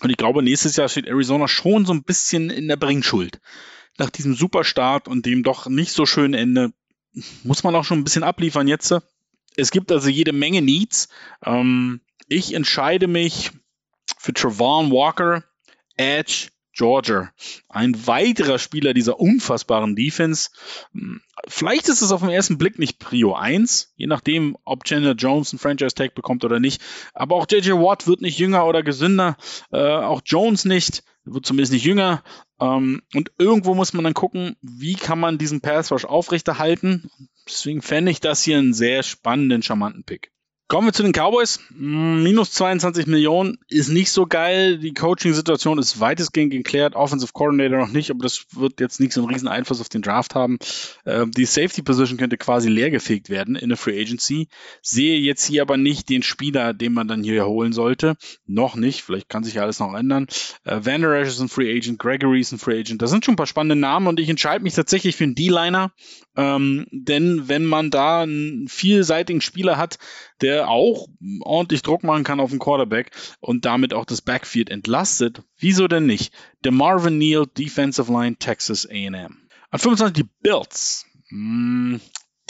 und 0.00 0.10
ich 0.10 0.16
glaube, 0.16 0.42
nächstes 0.42 0.76
Jahr 0.76 0.88
steht 0.88 1.06
Arizona 1.06 1.48
schon 1.48 1.86
so 1.86 1.92
ein 1.92 2.02
bisschen 2.02 2.50
in 2.50 2.68
der 2.68 2.76
Bringschuld. 2.76 3.40
Nach 3.98 4.10
diesem 4.10 4.34
Superstart 4.34 5.08
und 5.08 5.24
dem 5.24 5.42
doch 5.42 5.68
nicht 5.68 5.92
so 5.92 6.06
schönen 6.06 6.34
Ende 6.34 6.72
muss 7.44 7.64
man 7.64 7.74
auch 7.74 7.84
schon 7.84 7.98
ein 7.98 8.04
bisschen 8.04 8.24
abliefern 8.24 8.68
jetzt. 8.68 8.94
Es 9.56 9.70
gibt 9.70 9.90
also 9.90 10.08
jede 10.08 10.32
Menge 10.32 10.60
Needs. 10.60 11.08
Ähm, 11.44 12.00
ich 12.28 12.52
entscheide 12.52 13.06
mich 13.06 13.52
für 14.18 14.34
Travon 14.34 14.90
Walker, 14.90 15.44
Edge, 15.96 16.48
Georgia. 16.76 17.30
Ein 17.68 18.06
weiterer 18.06 18.58
Spieler 18.58 18.92
dieser 18.92 19.18
unfassbaren 19.18 19.96
Defense. 19.96 20.50
Vielleicht 21.48 21.88
ist 21.88 22.02
es 22.02 22.12
auf 22.12 22.20
den 22.20 22.30
ersten 22.30 22.58
Blick 22.58 22.78
nicht 22.78 22.98
Prio 22.98 23.34
1, 23.34 23.94
je 23.96 24.06
nachdem, 24.06 24.56
ob 24.64 24.84
Chandler 24.84 25.14
Jones 25.14 25.52
einen 25.52 25.58
Franchise-Tag 25.58 26.14
bekommt 26.14 26.44
oder 26.44 26.60
nicht. 26.60 26.82
Aber 27.14 27.36
auch 27.36 27.46
JJ 27.50 27.72
Watt 27.72 28.06
wird 28.06 28.20
nicht 28.20 28.38
jünger 28.38 28.66
oder 28.66 28.82
gesünder. 28.82 29.36
Äh, 29.72 29.78
auch 29.78 30.20
Jones 30.24 30.64
nicht, 30.64 31.02
wird 31.24 31.46
zumindest 31.46 31.72
nicht 31.72 31.84
jünger. 31.84 32.22
Ähm, 32.60 33.02
und 33.14 33.32
irgendwo 33.38 33.74
muss 33.74 33.94
man 33.94 34.04
dann 34.04 34.14
gucken, 34.14 34.56
wie 34.60 34.94
kann 34.94 35.18
man 35.18 35.38
diesen 35.38 35.62
Pass 35.62 35.90
Rush 35.90 36.04
aufrechterhalten. 36.04 37.10
Deswegen 37.46 37.80
fände 37.80 38.10
ich 38.10 38.20
das 38.20 38.42
hier 38.42 38.58
einen 38.58 38.74
sehr 38.74 39.02
spannenden, 39.02 39.62
charmanten 39.62 40.04
Pick. 40.04 40.30
Kommen 40.68 40.88
wir 40.88 40.92
zu 40.92 41.04
den 41.04 41.12
Cowboys. 41.12 41.60
Hm, 41.68 42.24
minus 42.24 42.50
22 42.50 43.06
Millionen 43.06 43.58
ist 43.68 43.88
nicht 43.88 44.10
so 44.10 44.26
geil. 44.26 44.78
Die 44.78 44.94
Coaching-Situation 44.94 45.78
ist 45.78 46.00
weitestgehend 46.00 46.50
geklärt. 46.50 46.96
Offensive 46.96 47.30
Coordinator 47.32 47.78
noch 47.78 47.92
nicht, 47.92 48.10
aber 48.10 48.24
das 48.24 48.46
wird 48.52 48.80
jetzt 48.80 48.98
nicht 48.98 49.12
so 49.12 49.20
einen 49.20 49.32
riesen 49.32 49.46
Einfluss 49.46 49.80
auf 49.80 49.88
den 49.88 50.02
Draft 50.02 50.34
haben. 50.34 50.58
Ähm, 51.04 51.30
die 51.30 51.44
Safety-Position 51.44 52.18
könnte 52.18 52.36
quasi 52.36 52.68
leergefegt 52.68 53.30
werden 53.30 53.54
in 53.54 53.68
der 53.68 53.78
Free 53.78 54.00
Agency. 54.00 54.48
Sehe 54.82 55.20
jetzt 55.20 55.46
hier 55.46 55.62
aber 55.62 55.76
nicht 55.76 56.08
den 56.08 56.24
Spieler, 56.24 56.74
den 56.74 56.92
man 56.92 57.06
dann 57.06 57.22
hier 57.22 57.46
holen 57.46 57.72
sollte. 57.72 58.16
Noch 58.48 58.74
nicht. 58.74 59.02
Vielleicht 59.02 59.28
kann 59.28 59.44
sich 59.44 59.54
ja 59.54 59.62
alles 59.62 59.78
noch 59.78 59.94
ändern. 59.94 60.26
Äh, 60.64 60.80
Van 60.82 61.00
Der 61.00 61.12
Esch 61.12 61.28
ist 61.28 61.38
ein 61.38 61.48
Free 61.48 61.76
Agent. 61.76 62.00
Gregory 62.00 62.40
ist 62.40 62.50
ein 62.50 62.58
Free 62.58 62.80
Agent. 62.80 63.02
Das 63.02 63.10
sind 63.10 63.24
schon 63.24 63.34
ein 63.34 63.36
paar 63.38 63.46
spannende 63.46 63.76
Namen 63.76 64.08
und 64.08 64.18
ich 64.18 64.28
entscheide 64.28 64.64
mich 64.64 64.74
tatsächlich 64.74 65.14
für 65.14 65.24
einen 65.24 65.36
D-Liner. 65.36 65.92
Ähm, 66.36 66.86
denn 66.90 67.48
wenn 67.48 67.64
man 67.64 67.90
da 67.90 68.22
einen 68.22 68.66
vielseitigen 68.68 69.40
Spieler 69.40 69.78
hat, 69.78 69.98
der 70.40 70.68
auch 70.68 71.08
ordentlich 71.40 71.82
Druck 71.82 72.04
machen 72.04 72.24
kann 72.24 72.40
auf 72.40 72.50
den 72.50 72.58
Quarterback 72.58 73.10
und 73.40 73.64
damit 73.64 73.94
auch 73.94 74.04
das 74.04 74.22
Backfield 74.22 74.70
entlastet. 74.70 75.42
Wieso 75.58 75.88
denn 75.88 76.06
nicht? 76.06 76.32
Der 76.64 76.72
Marvin 76.72 77.18
Neal, 77.18 77.46
Defensive 77.46 78.12
Line, 78.12 78.36
Texas 78.36 78.86
AM. 78.90 79.38
An 79.70 79.78
25 79.78 80.24
die 80.24 80.30
Bills. 80.42 81.06
Hm, 81.28 82.00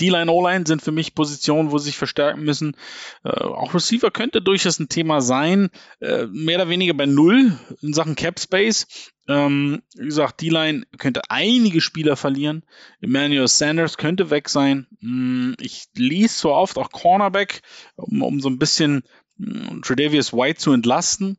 D-Line, 0.00 0.30
O-Line 0.30 0.64
sind 0.66 0.82
für 0.82 0.92
mich 0.92 1.14
Positionen, 1.14 1.70
wo 1.70 1.78
sie 1.78 1.86
sich 1.86 1.96
verstärken 1.96 2.42
müssen. 2.42 2.76
Äh, 3.24 3.30
auch 3.30 3.74
Receiver 3.74 4.10
könnte 4.10 4.42
durchaus 4.42 4.78
ein 4.78 4.88
Thema 4.88 5.20
sein. 5.20 5.70
Äh, 6.00 6.26
mehr 6.26 6.56
oder 6.56 6.68
weniger 6.68 6.94
bei 6.94 7.06
Null 7.06 7.58
in 7.80 7.92
Sachen 7.92 8.16
Cap 8.16 8.38
Space. 8.38 8.86
Ähm, 9.28 9.82
wie 9.94 10.06
gesagt, 10.06 10.40
D-Line 10.40 10.84
könnte 10.98 11.22
einige 11.28 11.80
Spieler 11.80 12.16
verlieren. 12.16 12.64
Emmanuel 13.00 13.48
Sanders 13.48 13.96
könnte 13.96 14.30
weg 14.30 14.48
sein. 14.48 14.86
Hm, 15.00 15.56
ich 15.60 15.86
lies 15.94 16.38
so 16.38 16.52
oft 16.52 16.78
auch 16.78 16.90
Cornerback, 16.90 17.62
um, 17.96 18.22
um 18.22 18.40
so 18.40 18.48
ein 18.48 18.58
bisschen 18.58 19.02
hm, 19.38 19.82
Tredavious 19.82 20.32
White 20.32 20.60
zu 20.60 20.72
entlasten 20.72 21.38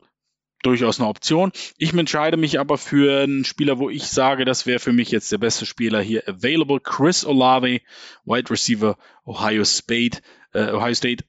durchaus 0.63 0.99
eine 0.99 1.09
Option. 1.09 1.51
Ich 1.77 1.93
entscheide 1.93 2.37
mich 2.37 2.59
aber 2.59 2.77
für 2.77 3.23
einen 3.23 3.45
Spieler, 3.45 3.79
wo 3.79 3.89
ich 3.89 4.07
sage, 4.07 4.45
das 4.45 4.65
wäre 4.65 4.79
für 4.79 4.93
mich 4.93 5.11
jetzt 5.11 5.31
der 5.31 5.37
beste 5.37 5.65
Spieler 5.65 6.01
hier 6.01 6.27
available. 6.27 6.79
Chris 6.79 7.25
Olave, 7.25 7.81
Wide 8.25 8.49
Receiver, 8.49 8.97
Ohio 9.25 9.63
State, 9.63 10.21
äh, 10.53 10.71
Ohio 10.71 10.93
State. 10.93 11.23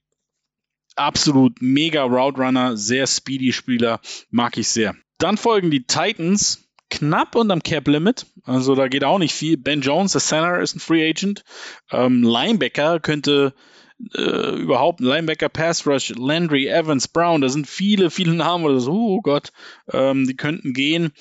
Absolut 0.96 1.60
mega 1.60 2.02
Route 2.02 2.40
Runner, 2.40 2.76
sehr 2.76 3.06
speedy 3.06 3.52
Spieler, 3.52 4.00
mag 4.30 4.56
ich 4.58 4.68
sehr. 4.68 4.96
Dann 5.18 5.36
folgen 5.36 5.70
die 5.70 5.84
Titans, 5.84 6.68
knapp 6.90 7.34
unterm 7.36 7.62
Cap 7.62 7.86
Limit. 7.86 8.26
Also 8.44 8.74
da 8.74 8.88
geht 8.88 9.04
auch 9.04 9.18
nicht 9.18 9.34
viel. 9.34 9.56
Ben 9.56 9.80
Jones, 9.80 10.12
der 10.12 10.20
Center, 10.20 10.60
ist 10.60 10.74
ein 10.74 10.80
Free 10.80 11.08
Agent. 11.08 11.44
Ähm, 11.90 12.22
Linebacker 12.22 12.98
könnte 12.98 13.54
äh, 14.14 14.56
überhaupt 14.56 15.00
Linebacker, 15.00 15.48
Pass 15.48 15.86
Rush, 15.86 16.10
Landry, 16.10 16.66
Evans, 16.66 17.08
Brown, 17.08 17.40
da 17.40 17.48
sind 17.48 17.66
viele, 17.66 18.10
viele 18.10 18.34
Namen 18.34 18.64
oder 18.64 18.80
so, 18.80 18.92
oh 18.92 19.20
Gott, 19.20 19.52
ähm, 19.92 20.26
die 20.26 20.36
könnten 20.36 20.72
gehen. 20.72 21.12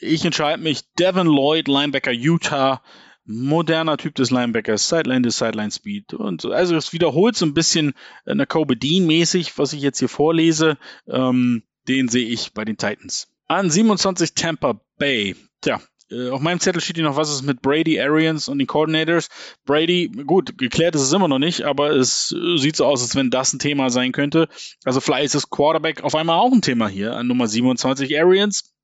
Ich 0.00 0.24
entscheide 0.24 0.62
mich, 0.62 0.82
Devin 0.98 1.26
Lloyd, 1.26 1.68
Linebacker 1.68 2.12
Utah, 2.12 2.82
moderner 3.24 3.96
Typ 3.96 4.14
des 4.14 4.30
Linebackers, 4.30 4.88
Sideline 4.88 5.22
to 5.22 5.30
Sideline 5.30 5.70
Speed 5.70 6.14
und 6.14 6.40
so. 6.40 6.52
Also 6.52 6.76
es 6.76 6.92
wiederholt 6.92 7.36
so 7.36 7.44
ein 7.44 7.54
bisschen 7.54 7.92
eine 8.24 8.46
Kobe 8.46 8.76
Dean 8.76 9.06
mäßig, 9.06 9.58
was 9.58 9.72
ich 9.72 9.82
jetzt 9.82 9.98
hier 9.98 10.08
vorlese. 10.08 10.78
Ähm, 11.06 11.62
den 11.88 12.08
sehe 12.08 12.26
ich 12.26 12.52
bei 12.52 12.64
den 12.64 12.76
Titans. 12.76 13.28
An 13.46 13.70
27 13.70 14.34
Tampa 14.34 14.80
Bay. 14.98 15.36
Tja, 15.60 15.80
äh, 16.10 16.30
auf 16.30 16.40
meinem 16.40 16.60
Zettel 16.60 16.80
steht 16.80 16.96
hier 16.96 17.04
noch, 17.04 17.16
was 17.16 17.30
ist 17.30 17.42
mit 17.42 17.62
Brady, 17.62 18.00
Arians 18.00 18.48
und 18.48 18.58
den 18.58 18.66
Coordinators. 18.66 19.28
Brady, 19.64 20.10
gut, 20.26 20.58
geklärt 20.58 20.94
ist 20.94 21.02
es 21.02 21.12
immer 21.12 21.28
noch 21.28 21.38
nicht, 21.38 21.62
aber 21.62 21.90
es 21.90 22.32
äh, 22.32 22.58
sieht 22.58 22.76
so 22.76 22.86
aus, 22.86 23.02
als 23.02 23.16
wenn 23.16 23.30
das 23.30 23.52
ein 23.52 23.58
Thema 23.58 23.90
sein 23.90 24.12
könnte. 24.12 24.48
Also 24.84 25.00
vielleicht 25.00 25.26
ist 25.26 25.34
das 25.34 25.50
Quarterback 25.50 26.02
auf 26.02 26.14
einmal 26.14 26.38
auch 26.38 26.52
ein 26.52 26.62
Thema 26.62 26.88
hier 26.88 27.14
an 27.14 27.26
Nummer 27.26 27.46
27 27.46 28.18
Arians. 28.18 28.74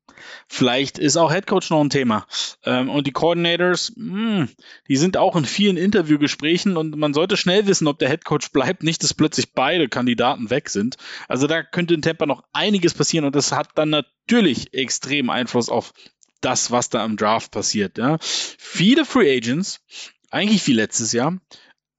Vielleicht 0.49 0.99
ist 0.99 1.17
auch 1.17 1.33
Headcoach 1.33 1.71
noch 1.71 1.81
ein 1.81 1.91
Thema. 1.91 2.27
Ähm, 2.65 2.89
und 2.91 3.07
die 3.07 3.13
Coordinators, 3.13 3.93
mh, 3.97 4.39
hm, 4.39 4.49
die 4.89 4.97
sind 4.97 5.17
auch 5.17 5.37
in 5.37 5.45
vielen 5.45 5.77
Interviewgesprächen 5.77 6.77
und 6.77 6.97
man 6.97 7.15
sollte 7.15 7.37
schnell 7.37 7.67
wissen, 7.67 7.89
ob 7.89 7.99
der 7.99 8.09
Headcoach 8.09 8.53
bleibt, 8.53 8.83
nicht, 8.83 9.03
dass 9.03 9.15
plötzlich 9.15 9.53
beide 9.53 9.89
Kandidaten 9.89 10.51
weg 10.51 10.69
sind. 10.69 10.97
Also 11.29 11.47
da 11.47 11.63
könnte 11.63 11.95
in 11.95 12.03
Tampa 12.03 12.27
noch 12.27 12.45
einiges 12.53 12.95
passieren 12.95 13.25
und 13.25 13.35
das 13.35 13.53
hat 13.53 13.71
dann 13.75 13.91
natürlich 13.91 14.75
extrem 14.75 15.31
Einfluss 15.31 15.69
auf 15.69 15.93
das, 16.45 16.71
was 16.71 16.89
da 16.89 17.05
im 17.05 17.17
Draft 17.17 17.51
passiert. 17.51 17.99
Ja. 17.99 18.19
Viele 18.21 19.05
Free 19.05 19.37
Agents, 19.37 19.81
eigentlich 20.31 20.67
wie 20.67 20.73
letztes 20.73 21.13
Jahr, 21.13 21.39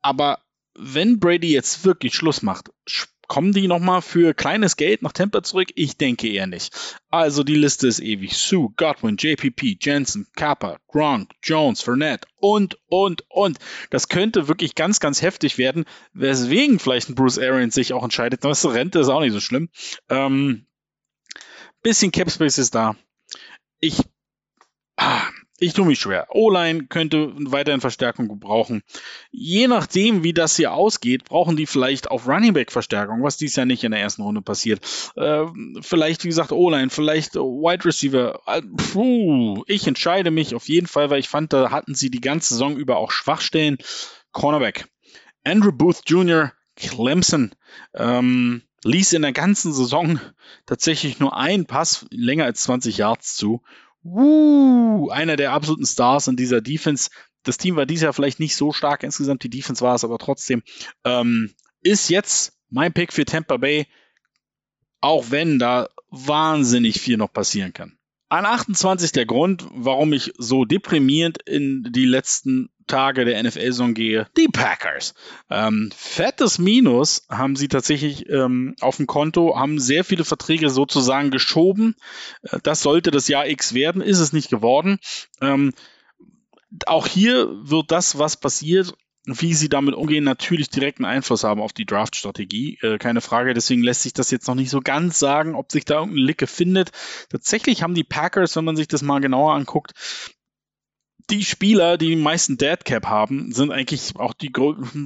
aber 0.02 0.40
wenn 0.78 1.20
Brady 1.20 1.52
jetzt 1.52 1.86
wirklich 1.86 2.16
Schluss 2.16 2.42
macht, 2.42 2.70
kommen 3.28 3.54
die 3.54 3.68
nochmal 3.68 4.02
für 4.02 4.34
kleines 4.34 4.76
Geld 4.76 5.02
nach 5.02 5.14
Tampa 5.14 5.44
zurück? 5.44 5.70
Ich 5.76 5.98
denke 5.98 6.28
eher 6.28 6.48
nicht. 6.48 7.00
Also 7.10 7.44
die 7.44 7.56
Liste 7.56 7.88
ist 7.88 8.00
ewig. 8.00 8.38
Sue, 8.38 8.70
Godwin, 8.76 9.18
JPP, 9.18 9.78
Jensen, 9.82 10.28
Kappa, 10.36 10.80
Gronk, 10.88 11.32
Jones, 11.42 11.82
Fournette 11.82 12.28
und, 12.36 12.78
und, 12.88 13.24
und. 13.30 13.58
Das 13.90 14.10
könnte 14.10 14.48
wirklich 14.48 14.76
ganz, 14.76 15.00
ganz 15.00 15.22
heftig 15.22 15.58
werden, 15.58 15.86
weswegen 16.14 16.80
vielleicht 16.80 17.10
ein 17.10 17.16
Bruce 17.16 17.40
Arians 17.40 17.76
sich 17.76 17.94
auch 17.94 18.04
entscheidet. 18.04 18.44
Das 18.44 18.66
Rente 18.66 19.00
ist 19.00 19.10
auch 19.10 19.22
nicht 19.22 19.34
so 19.34 19.40
schlimm. 19.40 19.70
Ähm, 20.10 20.68
bisschen 21.82 22.12
Capspace 22.12 22.58
ist 22.58 22.76
da. 22.76 22.96
Ich 23.80 24.02
ich 25.58 25.74
tue 25.74 25.86
mich 25.86 26.00
schwer. 26.00 26.28
O-Line 26.32 26.88
könnte 26.88 27.32
weiterhin 27.36 27.80
Verstärkung 27.80 28.28
gebrauchen. 28.28 28.84
Je 29.32 29.68
nachdem, 29.68 30.24
wie 30.24 30.34
das 30.34 30.58
hier 30.58 30.74
ausgeht, 30.74 31.24
brauchen 31.24 31.56
die 31.56 31.66
vielleicht 31.66 32.12
auch 32.12 32.28
Running 32.28 32.54
Back 32.54 32.72
Verstärkung, 32.72 33.24
was 33.24 33.38
dies 33.38 33.56
ja 33.56 33.66
nicht 33.66 33.84
in 33.84 33.92
der 33.92 34.02
ersten 34.02 34.24
Runde 34.24 34.42
passiert. 34.42 34.82
Äh, 35.16 35.46
vielleicht, 35.82 36.24
wie 36.24 36.30
gesagt, 36.30 36.52
O-Line, 36.52 36.90
vielleicht 36.90 37.36
Wide 37.36 37.86
Receiver. 37.86 38.42
Puh, 38.92 39.64
ich 39.68 39.88
entscheide 39.88 40.30
mich 40.30 40.56
auf 40.56 40.68
jeden 40.68 40.88
Fall, 40.88 41.10
weil 41.10 41.20
ich 41.20 41.30
fand, 41.30 41.54
da 41.54 41.72
hatten 41.72 41.96
sie 41.96 42.10
die 42.10 42.22
ganze 42.22 42.54
Saison 42.54 42.76
über 42.76 42.98
auch 42.98 43.12
Schwachstellen. 43.12 43.78
Cornerback. 44.34 44.86
Andrew 45.46 45.72
Booth 45.72 46.02
Jr., 46.06 46.52
Clemson. 46.76 47.52
Ähm, 47.94 48.64
ließ 48.84 49.14
in 49.14 49.22
der 49.22 49.32
ganzen 49.32 49.74
Saison 49.74 50.20
tatsächlich 50.66 51.20
nur 51.20 51.38
einen 51.38 51.66
Pass 51.66 52.06
länger 52.12 52.44
als 52.46 52.64
20 52.64 52.98
Yards 52.98 53.36
zu 53.36 53.62
uh, 54.06 55.10
einer 55.10 55.36
der 55.36 55.52
absoluten 55.52 55.86
Stars 55.86 56.28
in 56.28 56.38
dieser 56.38 56.62
Defense. 56.62 57.10
Das 57.44 57.58
Team 57.58 57.76
war 57.76 57.86
dieses 57.86 58.04
Jahr 58.04 58.14
vielleicht 58.14 58.40
nicht 58.40 58.56
so 58.56 58.72
stark 58.72 59.04
insgesamt, 59.04 59.44
die 59.44 59.50
Defense 59.50 59.84
war 59.84 59.96
es 59.96 60.04
aber 60.04 60.18
trotzdem. 60.18 60.64
Ähm, 61.04 61.54
ist 61.82 62.10
jetzt 62.10 62.54
mein 62.70 62.94
Pick 62.94 63.14
für 63.14 63.26
Tampa 63.26 63.58
Bay, 63.58 63.88
auch 65.02 65.32
wenn 65.32 65.60
da 65.60 65.90
wahnsinnig 66.10 67.00
viel 67.00 67.18
noch 67.18 67.32
passieren 67.32 67.74
kann. 67.74 67.98
An 68.30 68.46
28 68.46 69.12
der 69.12 69.26
Grund, 69.26 69.68
warum 69.72 70.12
ich 70.14 70.34
so 70.38 70.66
deprimierend 70.66 71.42
in 71.44 71.84
die 71.92 72.06
letzten 72.06 72.70
Tage 72.88 73.26
der 73.26 73.42
NFL-Saison 73.42 73.94
gehe, 73.94 74.28
die 74.38 74.48
Packers. 74.48 75.14
Ähm, 75.50 75.92
fettes 75.96 76.60
Minus 76.60 77.26
haben 77.30 77.56
sie 77.56 77.68
tatsächlich 77.68 78.30
ähm, 78.30 78.76
auf 78.82 78.98
dem 78.98 79.08
Konto, 79.08 79.58
haben 79.58 79.80
sehr 79.80 80.04
viele 80.04 80.26
Verträge 80.26 80.70
sozusagen 80.70 81.32
geschoben. 81.32 81.96
Äh, 82.44 82.60
das 82.64 82.82
sollte 82.82 83.12
das 83.12 83.28
Jahr 83.28 83.48
X 83.48 83.74
werden, 83.74 84.02
ist 84.02 84.20
es 84.20 84.34
nicht 84.34 84.50
geworden. 84.50 85.00
Ähm, 85.42 85.74
auch 86.86 87.08
hier 87.08 87.50
wird 87.62 87.92
das, 87.92 88.18
was 88.18 88.38
passiert, 88.38 88.94
wie 89.26 89.54
sie 89.54 89.70
damit 89.70 89.96
umgehen, 89.96 90.24
natürlich 90.24 90.70
direkten 90.70 91.06
Einfluss 91.06 91.44
haben 91.44 91.62
auf 91.62 91.74
die 91.74 91.86
Draft-Strategie. 91.86 92.78
Äh, 92.82 92.98
keine 92.98 93.22
Frage. 93.22 93.54
Deswegen 93.54 93.84
lässt 93.84 94.04
sich 94.04 94.14
das 94.14 94.32
jetzt 94.32 94.48
noch 94.48 94.56
nicht 94.56 94.70
so 94.70 94.82
ganz 94.82 95.20
sagen, 95.20 95.56
ob 95.56 95.72
sich 95.72 95.86
da 95.86 95.96
irgendeine 95.96 96.26
Licke 96.26 96.48
findet. 96.48 96.92
Tatsächlich 97.30 97.82
haben 97.82 97.96
die 97.96 98.04
Packers, 98.04 98.56
wenn 98.56 98.66
man 98.66 98.76
sich 98.76 98.88
das 98.88 99.02
mal 99.02 99.20
genauer 99.20 99.54
anguckt, 99.54 99.94
die 101.30 101.44
Spieler, 101.44 101.98
die 101.98 102.10
die 102.10 102.16
meisten 102.16 102.58
Dead 102.58 102.84
Cap 102.84 103.06
haben, 103.06 103.52
sind 103.52 103.72
eigentlich 103.72 104.16
auch 104.18 104.34
die, 104.34 104.52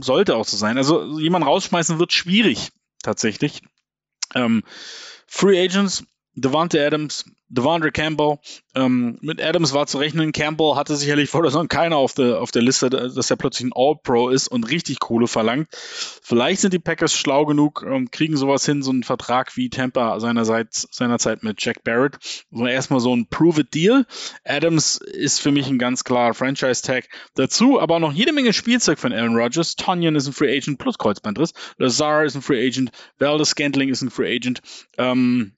sollte 0.01 0.36
auch 0.36 0.45
so 0.45 0.57
sein. 0.57 0.78
Also 0.78 1.20
jemand 1.20 1.45
rausschmeißen 1.45 1.99
wird 1.99 2.13
schwierig, 2.13 2.72
tatsächlich. 3.03 3.61
Ähm, 4.36 4.63
Free 5.28 5.63
Agents, 5.63 6.03
Devante 6.36 6.86
Adams, 6.86 7.26
Devondre 7.50 7.92
Campbell. 7.92 8.38
Ähm, 8.76 9.18
mit 9.22 9.42
Adams 9.42 9.74
war 9.74 9.88
zu 9.88 9.98
rechnen. 9.98 10.32
Campbell 10.32 10.76
hatte 10.76 10.96
sicherlich 10.96 11.30
vor 11.30 11.42
der 11.42 11.50
Saison 11.50 11.68
keiner 11.68 11.98
auf 11.98 12.14
der, 12.14 12.40
auf 12.40 12.52
der 12.52 12.62
Liste, 12.62 12.90
dass 12.90 13.32
er 13.32 13.38
plötzlich 13.38 13.68
ein 13.68 13.74
All-Pro 13.76 14.30
ist 14.30 14.48
und 14.48 14.70
richtig 14.70 15.00
Kohle 15.00 15.28
verlangt. 15.28 15.68
Vielleicht 15.72 16.62
sind 16.62 16.74
die 16.74 16.80
Packers 16.80 17.14
schlau 17.14 17.46
genug, 17.46 17.84
ähm, 17.88 18.12
kriegen 18.12 18.38
sowas 18.38 18.66
hin, 18.66 18.84
so 18.84 18.92
einen 18.92 19.04
Vertrag 19.04 19.58
wie 19.58 19.70
Tampa 19.70 20.20
seinerseits, 20.20 20.88
seinerzeit 20.92 21.42
mit 21.42 21.64
Jack 21.64 21.84
Barrett. 21.84 22.18
So 22.52 22.68
erstmal 22.68 23.00
so 23.00 23.16
ein 23.16 23.28
Prove-It-Deal. 23.28 24.06
Adams 24.44 24.98
ist 24.98 25.42
für 25.42 25.52
mich 25.52 25.68
ein 25.68 25.80
ganz 25.80 26.04
klarer 26.04 26.36
Franchise-Tag. 26.36 27.10
Dazu 27.34 27.82
aber 27.82 28.00
noch 28.00 28.14
jede 28.14 28.32
Menge 28.32 28.54
Spielzeug 28.54 29.00
von 29.00 29.12
Aaron 29.12 29.36
Rodgers. 29.36 29.76
Tonyan 29.76 30.16
ist 30.16 30.28
ein 30.28 30.34
Free 30.34 30.56
Agent 30.56 30.78
plus 30.78 31.00
Kreuzbandriss. 31.00 31.54
Lazar 31.78 32.26
ist 32.26 32.36
ein 32.36 32.44
Free 32.44 32.66
Agent. 32.66 32.92
Valdez 33.18 33.50
Scantling 33.50 33.90
ist 33.90 34.04
ein 34.04 34.12
Free 34.12 34.36
Agent. 34.36 34.62
Ähm, 35.00 35.54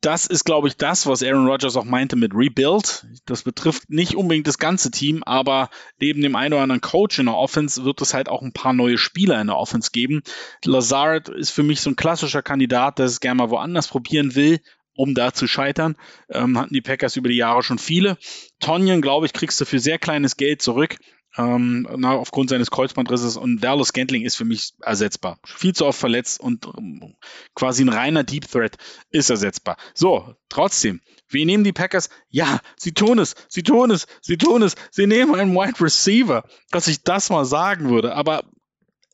das 0.00 0.26
ist, 0.26 0.44
glaube 0.44 0.68
ich, 0.68 0.76
das, 0.76 1.06
was 1.06 1.22
Aaron 1.22 1.46
Rodgers 1.46 1.76
auch 1.76 1.84
meinte 1.84 2.14
mit 2.14 2.32
Rebuild. 2.34 3.06
Das 3.26 3.42
betrifft 3.42 3.90
nicht 3.90 4.14
unbedingt 4.14 4.46
das 4.46 4.58
ganze 4.58 4.90
Team, 4.90 5.24
aber 5.24 5.70
neben 5.98 6.22
dem 6.22 6.36
einen 6.36 6.54
oder 6.54 6.62
anderen 6.62 6.80
Coach 6.80 7.18
in 7.18 7.26
der 7.26 7.36
Offense 7.36 7.84
wird 7.84 8.00
es 8.00 8.14
halt 8.14 8.28
auch 8.28 8.42
ein 8.42 8.52
paar 8.52 8.72
neue 8.72 8.98
Spieler 8.98 9.40
in 9.40 9.48
der 9.48 9.56
Offense 9.56 9.90
geben. 9.90 10.22
Lazard 10.64 11.28
ist 11.28 11.50
für 11.50 11.64
mich 11.64 11.80
so 11.80 11.90
ein 11.90 11.96
klassischer 11.96 12.42
Kandidat, 12.42 12.98
der 12.98 13.06
es 13.06 13.20
gerne 13.20 13.38
mal 13.38 13.50
woanders 13.50 13.88
probieren 13.88 14.36
will, 14.36 14.60
um 14.94 15.14
da 15.14 15.32
zu 15.32 15.48
scheitern. 15.48 15.96
Ähm, 16.30 16.56
hatten 16.58 16.74
die 16.74 16.80
Packers 16.80 17.16
über 17.16 17.28
die 17.28 17.36
Jahre 17.36 17.64
schon 17.64 17.78
viele. 17.78 18.18
Tonyan, 18.60 19.02
glaube 19.02 19.26
ich, 19.26 19.32
kriegst 19.32 19.60
du 19.60 19.64
für 19.64 19.80
sehr 19.80 19.98
kleines 19.98 20.36
Geld 20.36 20.62
zurück 20.62 20.96
ähm, 21.38 21.88
na, 21.96 22.16
aufgrund 22.16 22.50
seines 22.50 22.70
Kreuzbandrisses 22.70 23.36
und 23.36 23.60
Dallas 23.60 23.92
Gantling 23.92 24.24
ist 24.24 24.36
für 24.36 24.44
mich 24.44 24.72
ersetzbar. 24.82 25.38
Viel 25.46 25.72
zu 25.72 25.86
oft 25.86 25.98
verletzt 25.98 26.40
und 26.40 26.66
ähm, 26.76 27.14
quasi 27.54 27.84
ein 27.84 27.88
reiner 27.88 28.24
Deep 28.24 28.50
Threat 28.50 28.76
ist 29.10 29.30
ersetzbar. 29.30 29.76
So, 29.94 30.34
trotzdem, 30.48 31.00
wie 31.28 31.44
nehmen 31.44 31.62
die 31.62 31.72
Packers? 31.72 32.10
Ja, 32.28 32.60
sie 32.76 32.92
tun 32.92 33.20
es, 33.20 33.36
sie 33.48 33.62
tun 33.62 33.92
es, 33.92 34.06
sie 34.20 34.36
tun 34.36 34.62
es. 34.62 34.74
Sie 34.90 35.06
nehmen 35.06 35.36
einen 35.36 35.54
Wide 35.54 35.80
Receiver, 35.80 36.42
dass 36.70 36.88
ich 36.88 37.04
das 37.04 37.30
mal 37.30 37.44
sagen 37.44 37.88
würde. 37.88 38.16
Aber 38.16 38.42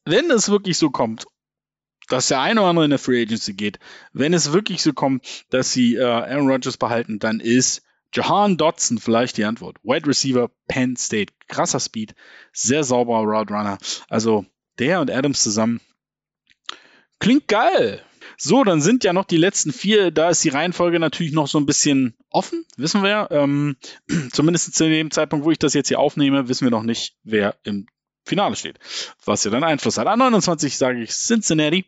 wenn 0.06 0.30
es 0.30 0.48
wirklich 0.48 0.78
so 0.78 0.90
kommt, 0.90 1.26
dass 2.08 2.28
der 2.28 2.40
eine 2.40 2.60
oder 2.60 2.70
andere 2.70 2.84
in 2.84 2.90
der 2.90 2.98
Free 2.98 3.22
Agency 3.22 3.52
geht, 3.52 3.78
wenn 4.12 4.32
es 4.32 4.52
wirklich 4.52 4.82
so 4.82 4.92
kommt, 4.94 5.44
dass 5.50 5.72
sie 5.72 5.96
äh, 5.96 6.04
Aaron 6.04 6.50
Rodgers 6.50 6.76
behalten, 6.78 7.18
dann 7.18 7.40
ist 7.40 7.82
Jahan 8.14 8.56
Dotson 8.56 8.98
vielleicht 8.98 9.36
die 9.36 9.44
Antwort. 9.44 9.78
Wide 9.82 10.06
Receiver, 10.06 10.50
Penn 10.68 10.96
State. 10.96 11.32
Krasser 11.48 11.80
Speed, 11.80 12.14
sehr 12.52 12.84
sauberer 12.84 13.22
Route 13.22 13.52
Runner. 13.52 13.78
Also 14.08 14.46
der 14.78 15.00
und 15.00 15.10
Adams 15.10 15.42
zusammen. 15.42 15.80
Klingt 17.18 17.48
geil. 17.48 18.02
So, 18.36 18.64
dann 18.64 18.80
sind 18.80 19.04
ja 19.04 19.12
noch 19.12 19.24
die 19.24 19.36
letzten 19.36 19.72
vier. 19.72 20.10
Da 20.10 20.30
ist 20.30 20.42
die 20.42 20.48
Reihenfolge 20.48 20.98
natürlich 20.98 21.32
noch 21.32 21.46
so 21.46 21.58
ein 21.58 21.66
bisschen 21.66 22.14
offen, 22.30 22.64
wissen 22.76 23.02
wir. 23.02 23.28
Ähm, 23.30 23.76
zumindest 24.32 24.74
zu 24.74 24.88
dem 24.88 25.10
Zeitpunkt, 25.10 25.44
wo 25.44 25.50
ich 25.50 25.58
das 25.58 25.74
jetzt 25.74 25.88
hier 25.88 26.00
aufnehme, 26.00 26.48
wissen 26.48 26.64
wir 26.64 26.70
noch 26.70 26.82
nicht, 26.82 27.16
wer 27.22 27.56
im 27.64 27.86
Finale 28.24 28.56
steht. 28.56 28.78
Was 29.24 29.44
ja 29.44 29.50
dann 29.50 29.64
Einfluss 29.64 29.98
hat. 29.98 30.06
An 30.06 30.18
29 30.18 30.76
sage 30.76 31.02
ich 31.02 31.10
Cincinnati. 31.10 31.84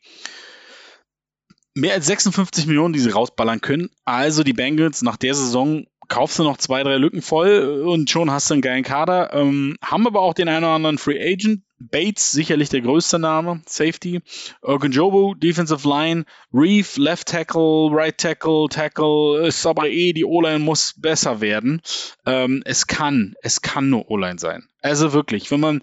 Mehr 1.74 1.94
als 1.94 2.06
56 2.06 2.66
Millionen, 2.66 2.94
die 2.94 3.00
sie 3.00 3.10
rausballern 3.10 3.60
können. 3.60 3.90
Also 4.04 4.42
die 4.42 4.54
Bengals 4.54 5.02
nach 5.02 5.16
der 5.16 5.34
Saison 5.34 5.86
kaufst 6.08 6.38
du 6.38 6.44
noch 6.44 6.56
zwei, 6.56 6.82
drei 6.82 6.96
Lücken 6.96 7.22
voll 7.22 7.82
und 7.86 8.10
schon 8.10 8.30
hast 8.30 8.50
du 8.50 8.54
einen 8.54 8.62
geilen 8.62 8.84
Kader. 8.84 9.32
Ähm, 9.32 9.76
haben 9.82 10.06
aber 10.06 10.20
auch 10.20 10.34
den 10.34 10.48
einen 10.48 10.64
oder 10.64 10.74
anderen 10.74 10.98
Free 10.98 11.20
Agent. 11.20 11.62
Bates, 11.78 12.30
sicherlich 12.30 12.70
der 12.70 12.80
größte 12.80 13.18
Name, 13.18 13.60
Safety. 13.66 14.22
Ogunjobu, 14.62 15.34
Defensive 15.34 15.86
Line. 15.86 16.24
Reef, 16.52 16.96
Left 16.96 17.28
Tackle, 17.28 17.90
Right 17.90 18.16
Tackle, 18.16 18.66
Tackle. 18.70 19.46
Ist 19.46 19.66
aber 19.66 19.88
eh, 19.88 20.12
die 20.14 20.24
O-Line 20.24 20.60
muss 20.60 20.94
besser 20.96 21.40
werden. 21.42 21.82
Ähm, 22.24 22.62
es 22.64 22.86
kann, 22.86 23.34
es 23.42 23.60
kann 23.60 23.90
nur 23.90 24.10
O-Line 24.10 24.38
sein. 24.38 24.66
Also 24.80 25.12
wirklich, 25.12 25.50
wenn 25.50 25.60
man, 25.60 25.82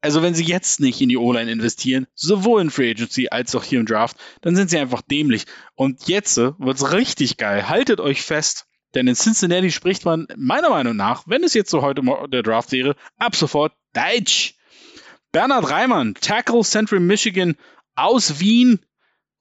also 0.00 0.22
wenn 0.22 0.34
sie 0.34 0.44
jetzt 0.44 0.78
nicht 0.78 1.00
in 1.00 1.08
die 1.08 1.16
O-Line 1.16 1.50
investieren, 1.50 2.06
sowohl 2.14 2.62
in 2.62 2.70
Free 2.70 2.90
Agency 2.90 3.28
als 3.30 3.54
auch 3.56 3.64
hier 3.64 3.80
im 3.80 3.86
Draft, 3.86 4.16
dann 4.42 4.54
sind 4.54 4.70
sie 4.70 4.78
einfach 4.78 5.02
dämlich. 5.02 5.46
Und 5.74 6.06
jetzt 6.08 6.36
wird's 6.36 6.92
richtig 6.92 7.36
geil. 7.36 7.68
Haltet 7.68 8.00
euch 8.00 8.22
fest. 8.22 8.66
Denn 8.94 9.06
in 9.06 9.14
Cincinnati 9.14 9.70
spricht 9.70 10.04
man 10.04 10.26
meiner 10.36 10.70
Meinung 10.70 10.96
nach, 10.96 11.24
wenn 11.26 11.44
es 11.44 11.54
jetzt 11.54 11.70
so 11.70 11.82
heute 11.82 12.02
der 12.28 12.42
Draft 12.42 12.72
wäre, 12.72 12.96
ab 13.16 13.36
sofort 13.36 13.72
Deutsch. 13.92 14.54
Bernhard 15.32 15.70
Reimann, 15.70 16.14
Tackle 16.14 16.62
Central 16.62 17.00
Michigan 17.00 17.56
aus 17.94 18.40
Wien, 18.40 18.80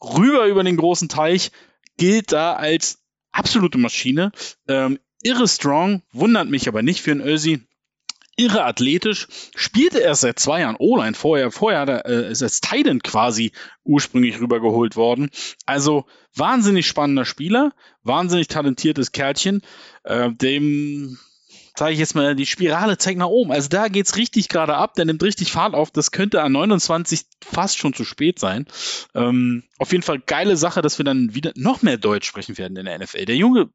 rüber 0.04 0.46
über 0.46 0.64
den 0.64 0.78
großen 0.78 1.10
Teich, 1.10 1.52
gilt 1.98 2.32
da 2.32 2.54
als 2.54 3.00
absolute 3.32 3.80
Maschine. 3.80 4.32
Ähm, 4.68 5.00
irre 5.24 5.48
strong, 5.48 6.04
wundert 6.12 6.50
mich 6.50 6.68
aber 6.68 6.84
nicht 6.84 7.02
für 7.02 7.12
einen 7.12 7.22
Ösi 7.22 7.68
irre 8.40 8.64
athletisch, 8.64 9.28
spielte 9.56 10.00
erst 10.00 10.22
seit 10.22 10.40
zwei 10.40 10.62
Jahren 10.62 10.78
O-Line. 10.80 11.14
Vorher, 11.14 11.52
vorher 11.52 11.82
hat 11.82 11.90
er, 11.90 12.06
äh, 12.06 12.32
ist 12.32 12.42
als 12.42 12.62
Titan 12.62 13.02
quasi 13.02 13.52
ursprünglich 13.84 14.40
rübergeholt 14.40 14.96
worden. 14.96 15.30
Also 15.66 16.06
wahnsinnig 16.36 16.88
spannender 16.88 17.26
Spieler, 17.26 17.74
wahnsinnig 18.04 18.48
talentiertes 18.48 19.12
Kerlchen, 19.12 19.62
äh, 20.04 20.32
dem 20.32 21.18
sage 21.76 21.94
ich 21.94 22.00
jetzt 22.00 22.16
mal, 22.16 22.36
die 22.36 22.46
Spirale 22.46 22.98
zeigt 22.98 23.20
nach 23.20 23.28
oben. 23.28 23.52
Also 23.52 23.70
da 23.70 23.88
geht's 23.88 24.18
richtig 24.18 24.50
gerade 24.50 24.76
ab, 24.76 24.96
der 24.96 25.06
nimmt 25.06 25.24
richtig 25.24 25.52
Fahrt 25.52 25.74
auf. 25.74 25.92
Das 25.92 26.12
könnte 26.12 26.42
an 26.44 26.52
29 26.52 27.22
fast 27.42 27.78
schon 27.78 27.94
zu 27.94 28.04
spät 28.04 28.38
sein. 28.38 28.68
Ähm, 29.16 29.64
auf 29.78 29.92
jeden 29.94 30.04
Fall 30.04 30.20
geile 30.20 30.58
Sache, 30.58 30.82
dass 30.82 30.98
wir 30.98 31.06
dann 31.06 31.34
wieder 31.36 31.54
noch 31.56 31.82
mehr 31.82 31.98
Deutsch 31.98 32.28
sprechen 32.28 32.58
werden 32.58 32.76
in 32.76 32.86
der 32.86 33.00
NFL. 33.00 33.26
Der 33.26 33.38
Junge 33.38 33.70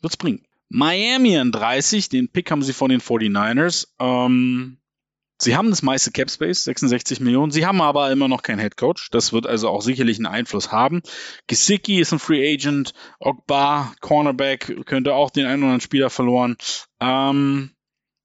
wird's 0.00 0.16
bringen. 0.16 0.47
Miami 0.68 1.38
an 1.38 1.52
30, 1.52 2.08
den 2.08 2.28
Pick 2.28 2.50
haben 2.50 2.62
sie 2.62 2.72
von 2.72 2.90
den 2.90 3.00
49ers. 3.00 3.88
Ähm, 3.98 4.78
sie 5.38 5.56
haben 5.56 5.70
das 5.70 5.82
meiste 5.82 6.10
Cap 6.10 6.30
Space, 6.30 6.64
66 6.64 7.20
Millionen. 7.20 7.50
Sie 7.50 7.64
haben 7.64 7.80
aber 7.80 8.10
immer 8.10 8.28
noch 8.28 8.42
keinen 8.42 8.60
Head 8.60 8.76
Coach. 8.76 9.10
Das 9.10 9.32
wird 9.32 9.46
also 9.46 9.68
auch 9.68 9.80
sicherlich 9.80 10.18
einen 10.18 10.26
Einfluss 10.26 10.70
haben. 10.70 11.02
Gesicki 11.46 12.00
ist 12.00 12.12
ein 12.12 12.18
Free 12.18 12.52
Agent. 12.52 12.92
Ogba, 13.18 13.92
Cornerback, 14.00 14.84
könnte 14.84 15.14
auch 15.14 15.30
den 15.30 15.46
einen 15.46 15.62
oder 15.62 15.72
anderen 15.72 15.80
Spieler 15.80 16.10
verloren. 16.10 16.56
Ähm, 17.00 17.70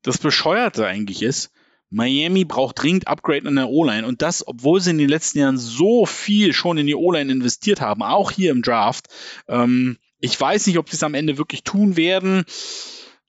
das 0.01 0.17
Bescheuerte 0.17 0.85
eigentlich 0.85 1.21
ist, 1.23 1.51
Miami 1.93 2.43
braucht 2.43 2.81
dringend 2.81 3.07
Upgrade 3.07 3.47
in 3.47 3.55
der 3.55 3.69
O-Line 3.69 4.07
und 4.07 4.23
das, 4.23 4.45
obwohl 4.47 4.81
sie 4.81 4.89
in 4.89 4.97
den 4.97 5.09
letzten 5.09 5.37
Jahren 5.37 5.57
so 5.57 6.07
viel 6.07 6.51
schon 6.51 6.79
in 6.79 6.87
die 6.87 6.95
O-Line 6.95 7.31
investiert 7.31 7.81
haben, 7.81 8.01
auch 8.01 8.31
hier 8.31 8.51
im 8.51 8.63
Draft. 8.63 9.07
Ähm, 9.47 9.97
ich 10.23 10.39
weiß 10.39 10.67
nicht, 10.67 10.77
ob 10.77 10.89
sie 10.89 10.95
es 10.95 11.03
am 11.03 11.15
Ende 11.15 11.37
wirklich 11.37 11.63
tun 11.63 11.97
werden. 11.97 12.45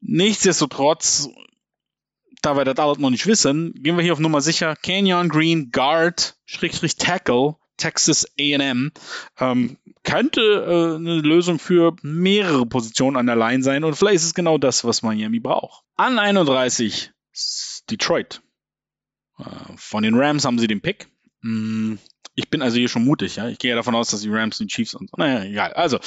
Nichtsdestotrotz, 0.01 1.29
da 2.41 2.57
wir 2.57 2.65
das 2.65 2.79
alles 2.79 2.99
noch 2.99 3.11
nicht 3.11 3.27
wissen, 3.27 3.75
gehen 3.75 3.97
wir 3.97 4.05
hier 4.05 4.13
auf 4.13 4.21
Nummer 4.21 4.41
sicher. 4.41 4.77
Canyon 4.77 5.29
Green, 5.29 5.73
Guard, 5.73 6.37
Schrägstrich 6.45 6.95
Tackle, 6.95 7.57
Texas 7.79 8.27
AM, 8.39 8.93
ähm, 9.41 9.77
könnte 10.05 10.41
äh, 10.41 10.95
eine 10.95 11.21
Lösung 11.21 11.59
für 11.59 11.97
mehrere 12.03 12.65
Positionen 12.65 13.17
an 13.17 13.27
der 13.27 13.35
Line 13.35 13.65
sein 13.65 13.83
und 13.83 13.97
vielleicht 13.97 14.17
ist 14.17 14.27
es 14.27 14.35
genau 14.35 14.57
das, 14.57 14.85
was 14.85 15.03
Miami 15.03 15.41
braucht. 15.41 15.83
An 15.97 16.21
31 16.21 17.11
Detroit. 17.91 18.41
Äh, 19.39 19.45
von 19.75 20.05
den 20.05 20.15
Rams 20.15 20.45
haben 20.45 20.61
sie 20.61 20.69
den 20.69 20.81
Pick. 20.81 21.09
Hm, 21.43 21.99
ich 22.37 22.51
bin 22.51 22.63
also 22.63 22.77
hier 22.77 22.89
schon 22.89 23.05
mutig, 23.05 23.35
ja. 23.35 23.49
Ich 23.49 23.59
gehe 23.59 23.71
ja 23.71 23.77
davon 23.77 23.97
aus, 23.97 24.11
dass 24.11 24.21
die 24.21 24.31
Rams 24.31 24.61
und 24.61 24.71
Chiefs 24.71 24.95
und. 24.95 25.11
Naja, 25.19 25.43
egal. 25.43 25.73
Also, 25.73 25.99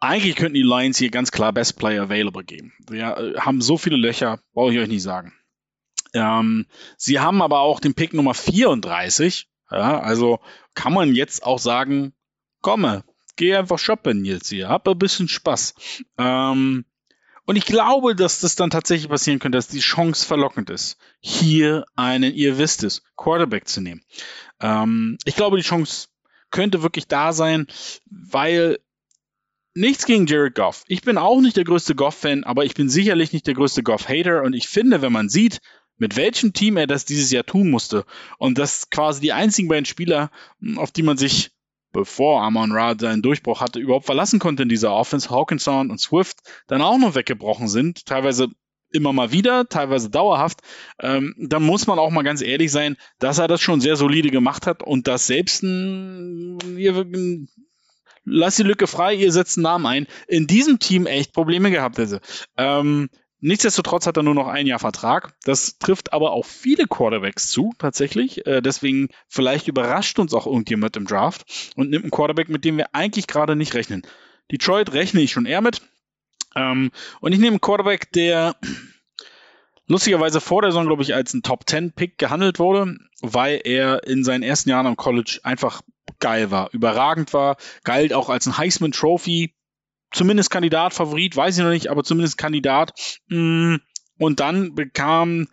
eigentlich 0.00 0.36
könnten 0.36 0.54
die 0.54 0.62
Lions 0.62 0.98
hier 0.98 1.10
ganz 1.10 1.30
klar 1.30 1.52
Best 1.52 1.78
Player 1.78 2.02
Available 2.02 2.44
geben. 2.44 2.72
Wir 2.88 3.16
äh, 3.16 3.38
haben 3.38 3.60
so 3.60 3.76
viele 3.76 3.96
Löcher, 3.96 4.40
brauche 4.54 4.72
ich 4.72 4.80
euch 4.80 4.88
nicht 4.88 5.02
sagen. 5.02 5.34
Ähm, 6.14 6.66
sie 6.96 7.20
haben 7.20 7.42
aber 7.42 7.60
auch 7.60 7.80
den 7.80 7.94
Pick 7.94 8.14
Nummer 8.14 8.34
34. 8.34 9.48
Ja, 9.70 10.00
also 10.00 10.40
kann 10.74 10.92
man 10.92 11.14
jetzt 11.14 11.44
auch 11.44 11.58
sagen, 11.58 12.12
komme, 12.60 13.04
geh 13.36 13.54
einfach 13.54 13.78
shoppen 13.78 14.24
jetzt 14.24 14.48
hier, 14.48 14.68
hab 14.68 14.88
ein 14.88 14.98
bisschen 14.98 15.28
Spaß. 15.28 15.74
Ähm, 16.18 16.84
und 17.46 17.56
ich 17.56 17.66
glaube, 17.66 18.14
dass 18.14 18.40
das 18.40 18.56
dann 18.56 18.70
tatsächlich 18.70 19.08
passieren 19.08 19.38
könnte, 19.38 19.58
dass 19.58 19.68
die 19.68 19.80
Chance 19.80 20.26
verlockend 20.26 20.70
ist, 20.70 20.98
hier 21.20 21.84
einen, 21.94 22.34
ihr 22.34 22.58
wisst 22.58 22.84
es, 22.84 23.02
Quarterback 23.16 23.68
zu 23.68 23.80
nehmen. 23.80 24.02
Ähm, 24.60 25.18
ich 25.24 25.36
glaube, 25.36 25.56
die 25.56 25.62
Chance 25.62 26.08
könnte 26.50 26.82
wirklich 26.82 27.06
da 27.06 27.32
sein, 27.32 27.66
weil 28.10 28.78
nichts 29.74 30.06
gegen 30.06 30.26
Jared 30.26 30.54
Goff. 30.54 30.84
Ich 30.88 31.02
bin 31.02 31.18
auch 31.18 31.40
nicht 31.40 31.56
der 31.56 31.64
größte 31.64 31.94
Goff-Fan, 31.94 32.44
aber 32.44 32.64
ich 32.64 32.74
bin 32.74 32.88
sicherlich 32.88 33.32
nicht 33.32 33.46
der 33.46 33.54
größte 33.54 33.82
Goff-Hater 33.82 34.42
und 34.42 34.54
ich 34.54 34.68
finde, 34.68 35.02
wenn 35.02 35.12
man 35.12 35.28
sieht, 35.28 35.60
mit 36.00 36.16
welchem 36.16 36.52
Team 36.52 36.76
er 36.76 36.86
das 36.86 37.04
dieses 37.04 37.30
Jahr 37.30 37.44
tun 37.44 37.70
musste. 37.70 38.04
Und 38.38 38.58
dass 38.58 38.90
quasi 38.90 39.20
die 39.20 39.32
einzigen 39.32 39.68
beiden 39.68 39.84
Spieler, 39.84 40.30
auf 40.76 40.90
die 40.90 41.02
man 41.02 41.18
sich, 41.18 41.50
bevor 41.92 42.42
Amon 42.42 42.72
Ra 42.72 42.94
seinen 42.98 43.22
Durchbruch 43.22 43.60
hatte, 43.60 43.80
überhaupt 43.80 44.06
verlassen 44.06 44.38
konnte 44.38 44.62
in 44.62 44.68
dieser 44.68 44.92
Offense, 44.92 45.28
Hawkinson 45.28 45.90
und 45.90 46.00
Swift, 46.00 46.38
dann 46.68 46.82
auch 46.82 46.98
noch 46.98 47.14
weggebrochen 47.14 47.68
sind, 47.68 48.06
teilweise 48.06 48.48
immer 48.92 49.12
mal 49.12 49.30
wieder, 49.30 49.68
teilweise 49.68 50.10
dauerhaft, 50.10 50.60
ähm, 51.00 51.34
dann 51.38 51.62
muss 51.62 51.86
man 51.86 51.98
auch 51.98 52.10
mal 52.10 52.22
ganz 52.22 52.42
ehrlich 52.42 52.72
sein, 52.72 52.96
dass 53.18 53.38
er 53.38 53.46
das 53.46 53.60
schon 53.60 53.80
sehr 53.80 53.96
solide 53.96 54.30
gemacht 54.30 54.66
hat 54.66 54.82
und 54.82 55.06
dass 55.06 55.26
selbst 55.26 55.62
ein, 55.62 56.58
lass 58.24 58.56
die 58.56 58.62
Lücke 58.62 58.86
frei, 58.86 59.14
ihr 59.14 59.32
setzt 59.32 59.58
einen 59.58 59.64
Namen 59.64 59.86
ein, 59.86 60.06
in 60.28 60.46
diesem 60.46 60.78
Team 60.78 61.06
echt 61.06 61.32
Probleme 61.32 61.70
gehabt 61.70 61.98
hätte. 61.98 62.20
Ähm, 62.56 63.08
nichtsdestotrotz 63.40 64.06
hat 64.06 64.16
er 64.16 64.22
nur 64.22 64.34
noch 64.34 64.48
ein 64.48 64.66
Jahr 64.66 64.78
Vertrag. 64.78 65.34
Das 65.44 65.78
trifft 65.78 66.12
aber 66.12 66.32
auch 66.32 66.44
viele 66.46 66.86
Quarterbacks 66.86 67.48
zu, 67.48 67.72
tatsächlich. 67.78 68.46
Äh, 68.46 68.60
deswegen 68.60 69.08
vielleicht 69.28 69.68
überrascht 69.68 70.18
uns 70.18 70.34
auch 70.34 70.46
irgendjemand 70.46 70.96
im 70.96 71.06
Draft 71.06 71.72
und 71.76 71.90
nimmt 71.90 72.04
einen 72.04 72.10
Quarterback, 72.10 72.48
mit 72.48 72.64
dem 72.64 72.76
wir 72.76 72.94
eigentlich 72.94 73.26
gerade 73.26 73.56
nicht 73.56 73.74
rechnen. 73.74 74.02
Detroit 74.50 74.92
rechne 74.92 75.20
ich 75.20 75.32
schon 75.32 75.46
eher 75.46 75.60
mit. 75.60 75.82
Ähm, 76.56 76.90
und 77.20 77.32
ich 77.32 77.38
nehme 77.38 77.52
einen 77.52 77.60
Quarterback, 77.60 78.12
der 78.12 78.56
lustigerweise 79.86 80.40
vor 80.40 80.62
der 80.62 80.70
Saison, 80.70 80.86
glaube 80.86 81.02
ich, 81.02 81.14
als 81.14 81.34
ein 81.34 81.42
Top 81.42 81.68
10 81.68 81.92
Pick 81.92 82.18
gehandelt 82.18 82.58
wurde, 82.58 82.96
weil 83.22 83.60
er 83.64 84.06
in 84.06 84.24
seinen 84.24 84.42
ersten 84.42 84.70
Jahren 84.70 84.86
am 84.86 84.96
College 84.96 85.40
einfach 85.42 85.82
geil 86.18 86.50
war, 86.50 86.70
überragend 86.72 87.32
war, 87.32 87.56
galt 87.84 88.12
auch 88.12 88.28
als 88.28 88.46
ein 88.46 88.58
Heisman 88.58 88.92
Trophy, 88.92 89.54
zumindest 90.12 90.50
Kandidat, 90.50 90.94
Favorit, 90.94 91.36
weiß 91.36 91.58
ich 91.58 91.64
noch 91.64 91.70
nicht, 91.70 91.88
aber 91.88 92.04
zumindest 92.04 92.38
Kandidat. 92.38 92.92
Mm, 93.28 93.76
und 94.18 94.40
dann 94.40 94.74
bekam 94.74 95.48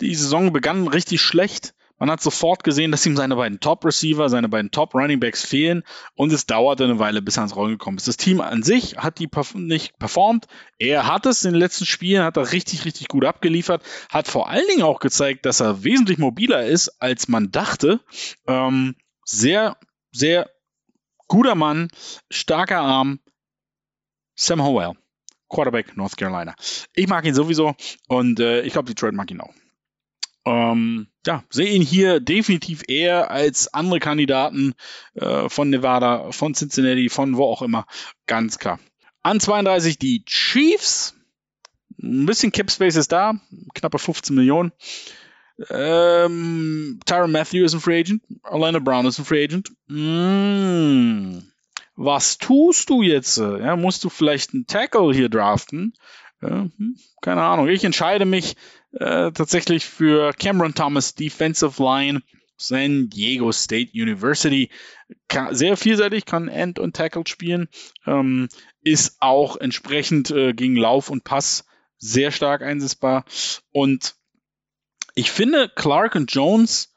die 0.00 0.14
Saison 0.14 0.52
begann 0.52 0.88
richtig 0.88 1.20
schlecht 1.20 1.74
man 1.98 2.10
hat 2.10 2.20
sofort 2.20 2.62
gesehen, 2.62 2.90
dass 2.90 3.06
ihm 3.06 3.16
seine 3.16 3.36
beiden 3.36 3.60
Top-Receiver, 3.60 4.28
seine 4.28 4.48
beiden 4.48 4.70
Top-Runningbacks 4.70 5.44
fehlen 5.44 5.82
und 6.14 6.32
es 6.32 6.46
dauerte 6.46 6.84
eine 6.84 6.98
Weile, 6.98 7.22
bis 7.22 7.38
er 7.38 7.42
ans 7.42 7.56
Rollen 7.56 7.72
gekommen 7.72 7.96
ist. 7.96 8.06
Das 8.06 8.18
Team 8.18 8.40
an 8.40 8.62
sich 8.62 8.98
hat 8.98 9.18
die 9.18 9.28
perf 9.28 9.54
nicht 9.54 9.98
performt. 9.98 10.46
Er 10.78 11.06
hat 11.06 11.24
es 11.24 11.44
in 11.44 11.52
den 11.52 11.60
letzten 11.60 11.86
Spielen, 11.86 12.22
hat 12.22 12.36
er 12.36 12.52
richtig, 12.52 12.84
richtig 12.84 13.08
gut 13.08 13.24
abgeliefert, 13.24 13.82
hat 14.10 14.28
vor 14.28 14.48
allen 14.48 14.66
Dingen 14.68 14.82
auch 14.82 15.00
gezeigt, 15.00 15.46
dass 15.46 15.60
er 15.60 15.84
wesentlich 15.84 16.18
mobiler 16.18 16.66
ist, 16.66 17.00
als 17.00 17.28
man 17.28 17.50
dachte. 17.50 18.00
Ähm, 18.46 18.94
sehr, 19.24 19.76
sehr 20.16 20.50
guter 21.28 21.54
Mann, 21.54 21.88
starker 22.30 22.80
Arm. 22.80 23.20
Sam 24.38 24.62
Howell, 24.62 24.92
Quarterback 25.48 25.96
North 25.96 26.16
Carolina. 26.16 26.54
Ich 26.94 27.08
mag 27.08 27.24
ihn 27.24 27.34
sowieso 27.34 27.74
und 28.06 28.38
äh, 28.38 28.60
ich 28.62 28.74
glaube, 28.74 28.88
Detroit 28.88 29.14
mag 29.14 29.30
ihn 29.30 29.40
auch. 29.40 29.54
Ähm, 30.44 31.08
ja, 31.26 31.42
sehe 31.50 31.70
ihn 31.70 31.82
hier 31.82 32.20
definitiv 32.20 32.82
eher 32.86 33.30
als 33.30 33.72
andere 33.72 33.98
Kandidaten 33.98 34.74
äh, 35.14 35.48
von 35.48 35.70
Nevada, 35.70 36.30
von 36.32 36.54
Cincinnati, 36.54 37.08
von 37.08 37.36
wo 37.36 37.44
auch 37.44 37.62
immer. 37.62 37.86
Ganz 38.26 38.58
klar. 38.58 38.78
An 39.22 39.40
32 39.40 39.98
die 39.98 40.24
Chiefs. 40.24 41.14
Ein 42.00 42.26
bisschen 42.26 42.52
Cap 42.52 42.70
Space 42.70 42.96
ist 42.96 43.10
da, 43.10 43.40
knappe 43.74 43.98
15 43.98 44.36
Millionen. 44.36 44.70
Ähm, 45.70 47.00
Tyron 47.06 47.32
Matthew 47.32 47.64
ist 47.64 47.74
ein 47.74 47.80
Free 47.80 48.00
Agent. 48.00 48.22
Orlando 48.44 48.80
Brown 48.80 49.06
ist 49.06 49.18
ein 49.18 49.24
Free 49.24 49.44
Agent. 49.44 49.72
Mm, 49.88 51.38
was 51.94 52.38
tust 52.38 52.90
du 52.90 53.02
jetzt? 53.02 53.38
Ja, 53.38 53.76
musst 53.76 54.04
du 54.04 54.10
vielleicht 54.10 54.52
einen 54.52 54.66
Tackle 54.66 55.12
hier 55.14 55.28
draften? 55.28 55.94
Äh, 56.42 56.64
keine 57.22 57.42
Ahnung. 57.42 57.68
Ich 57.68 57.84
entscheide 57.84 58.26
mich 58.26 58.56
äh, 58.92 59.32
tatsächlich 59.32 59.86
für 59.86 60.32
Cameron 60.34 60.74
Thomas 60.74 61.14
Defensive 61.14 61.82
Line 61.82 62.22
San 62.58 63.08
Diego 63.08 63.52
State 63.52 63.92
University. 63.94 64.70
Kann, 65.28 65.54
sehr 65.54 65.76
vielseitig, 65.76 66.24
kann 66.24 66.48
End 66.48 66.78
und 66.78 66.96
Tackle 66.96 67.26
spielen. 67.26 67.68
Ähm, 68.06 68.48
ist 68.82 69.16
auch 69.20 69.56
entsprechend 69.56 70.30
äh, 70.30 70.52
gegen 70.52 70.76
Lauf 70.76 71.10
und 71.10 71.24
Pass 71.24 71.64
sehr 71.98 72.30
stark 72.30 72.62
einsetzbar. 72.62 73.24
Und 73.72 74.14
ich 75.16 75.32
finde, 75.32 75.68
Clark 75.74 76.14
und 76.14 76.32
Jones 76.32 76.96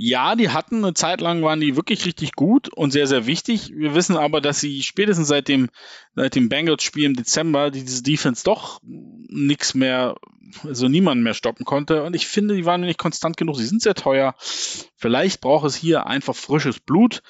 ja, 0.00 0.36
die 0.36 0.50
hatten 0.50 0.84
eine 0.84 0.94
Zeit 0.94 1.20
lang, 1.20 1.42
waren 1.42 1.60
die 1.60 1.74
wirklich 1.74 2.04
richtig 2.04 2.32
gut 2.32 2.68
und 2.68 2.90
sehr, 2.90 3.06
sehr 3.06 3.26
wichtig. 3.26 3.72
Wir 3.74 3.94
wissen 3.94 4.16
aber, 4.16 4.40
dass 4.40 4.60
sie 4.60 4.82
spätestens 4.82 5.28
seit 5.28 5.48
dem, 5.48 5.70
seit 6.14 6.34
dem 6.34 6.48
Bengals-Spiel 6.48 7.04
im 7.04 7.16
Dezember 7.16 7.70
diese 7.70 8.02
Defense 8.02 8.44
doch 8.44 8.80
nichts 8.82 9.74
mehr, 9.74 10.16
also 10.62 10.88
niemanden 10.88 11.24
mehr 11.24 11.34
stoppen 11.34 11.64
konnte. 11.64 12.04
Und 12.04 12.14
ich 12.14 12.26
finde, 12.26 12.54
die 12.54 12.66
waren 12.66 12.82
nicht 12.82 12.98
konstant 12.98 13.36
genug. 13.36 13.56
Sie 13.56 13.66
sind 13.66 13.82
sehr 13.82 13.94
teuer. 13.94 14.34
Vielleicht 14.38 15.40
braucht 15.40 15.66
es 15.66 15.74
hier 15.74 16.06
einfach 16.06 16.36
frisches 16.36 16.80
Blut 16.80 17.22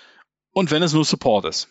und 0.50 0.70
wenn 0.70 0.82
es 0.82 0.92
nur 0.92 1.04
Support 1.04 1.46
ist. 1.46 1.68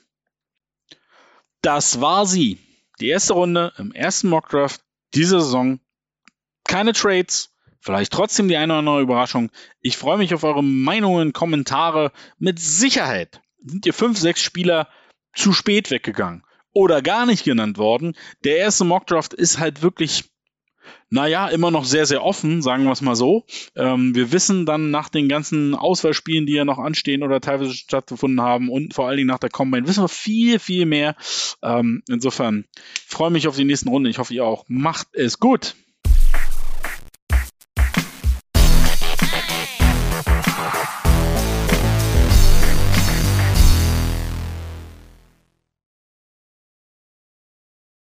Das 1.62 2.00
war 2.00 2.26
sie. 2.26 2.60
Die 3.02 3.10
erste 3.10 3.34
Runde 3.34 3.74
im 3.78 3.92
ersten 3.92 4.30
Mockdraft 4.30 4.82
dieser 5.14 5.42
Saison. 5.42 5.80
Keine 6.64 6.94
Trades, 6.94 7.54
Vielleicht 7.88 8.12
trotzdem 8.12 8.50
die 8.50 8.58
eine 8.58 8.74
oder 8.74 8.80
andere 8.80 9.02
Überraschung. 9.02 9.50
Ich 9.80 9.96
freue 9.96 10.18
mich 10.18 10.34
auf 10.34 10.44
eure 10.44 10.62
Meinungen, 10.62 11.32
Kommentare. 11.32 12.12
Mit 12.38 12.60
Sicherheit 12.60 13.40
sind 13.64 13.86
ihr 13.86 13.94
fünf, 13.94 14.18
sechs 14.18 14.42
Spieler 14.42 14.90
zu 15.34 15.54
spät 15.54 15.90
weggegangen 15.90 16.44
oder 16.74 17.02
gar 17.02 17.26
nicht 17.26 17.46
genannt 17.46 17.78
worden. 17.78 18.18
Der 18.44 18.58
erste 18.58 18.84
Mockdraft 18.84 19.34
ist 19.34 19.60
halt 19.60 19.84
wirklich, 19.84 20.26
naja, 21.10 21.48
immer 21.48 21.72
noch 21.72 21.86
sehr, 21.86 22.06
sehr 22.06 22.26
offen, 22.26 22.62
sagen 22.62 22.84
wir 22.84 22.92
es 22.92 23.00
mal 23.00 23.16
so. 23.16 23.46
Ähm, 23.74 24.14
wir 24.14 24.34
wissen 24.34 24.66
dann 24.66 24.92
nach 24.92 25.08
den 25.08 25.30
ganzen 25.30 25.74
Auswahlspielen, 25.74 26.46
die 26.46 26.56
ja 26.56 26.66
noch 26.66 26.80
anstehen 26.80 27.24
oder 27.24 27.40
teilweise 27.40 27.74
stattgefunden 27.74 28.42
haben 28.42 28.68
und 28.68 28.96
vor 28.96 29.08
allen 29.08 29.16
Dingen 29.16 29.30
nach 29.30 29.40
der 29.40 29.50
Combine, 29.50 29.88
wissen 29.88 30.04
wir 30.04 30.10
viel, 30.10 30.60
viel 30.60 30.86
mehr. 30.86 31.16
Ähm, 31.64 32.04
insofern 32.10 32.66
freue 33.08 33.32
mich 33.32 33.48
auf 33.48 33.56
die 33.56 33.64
nächsten 33.64 33.88
Runden. 33.88 34.10
Ich 34.10 34.18
hoffe, 34.18 34.34
ihr 34.34 34.44
auch. 34.44 34.66
Macht 34.68 35.08
es 35.14 35.40
gut. 35.40 35.74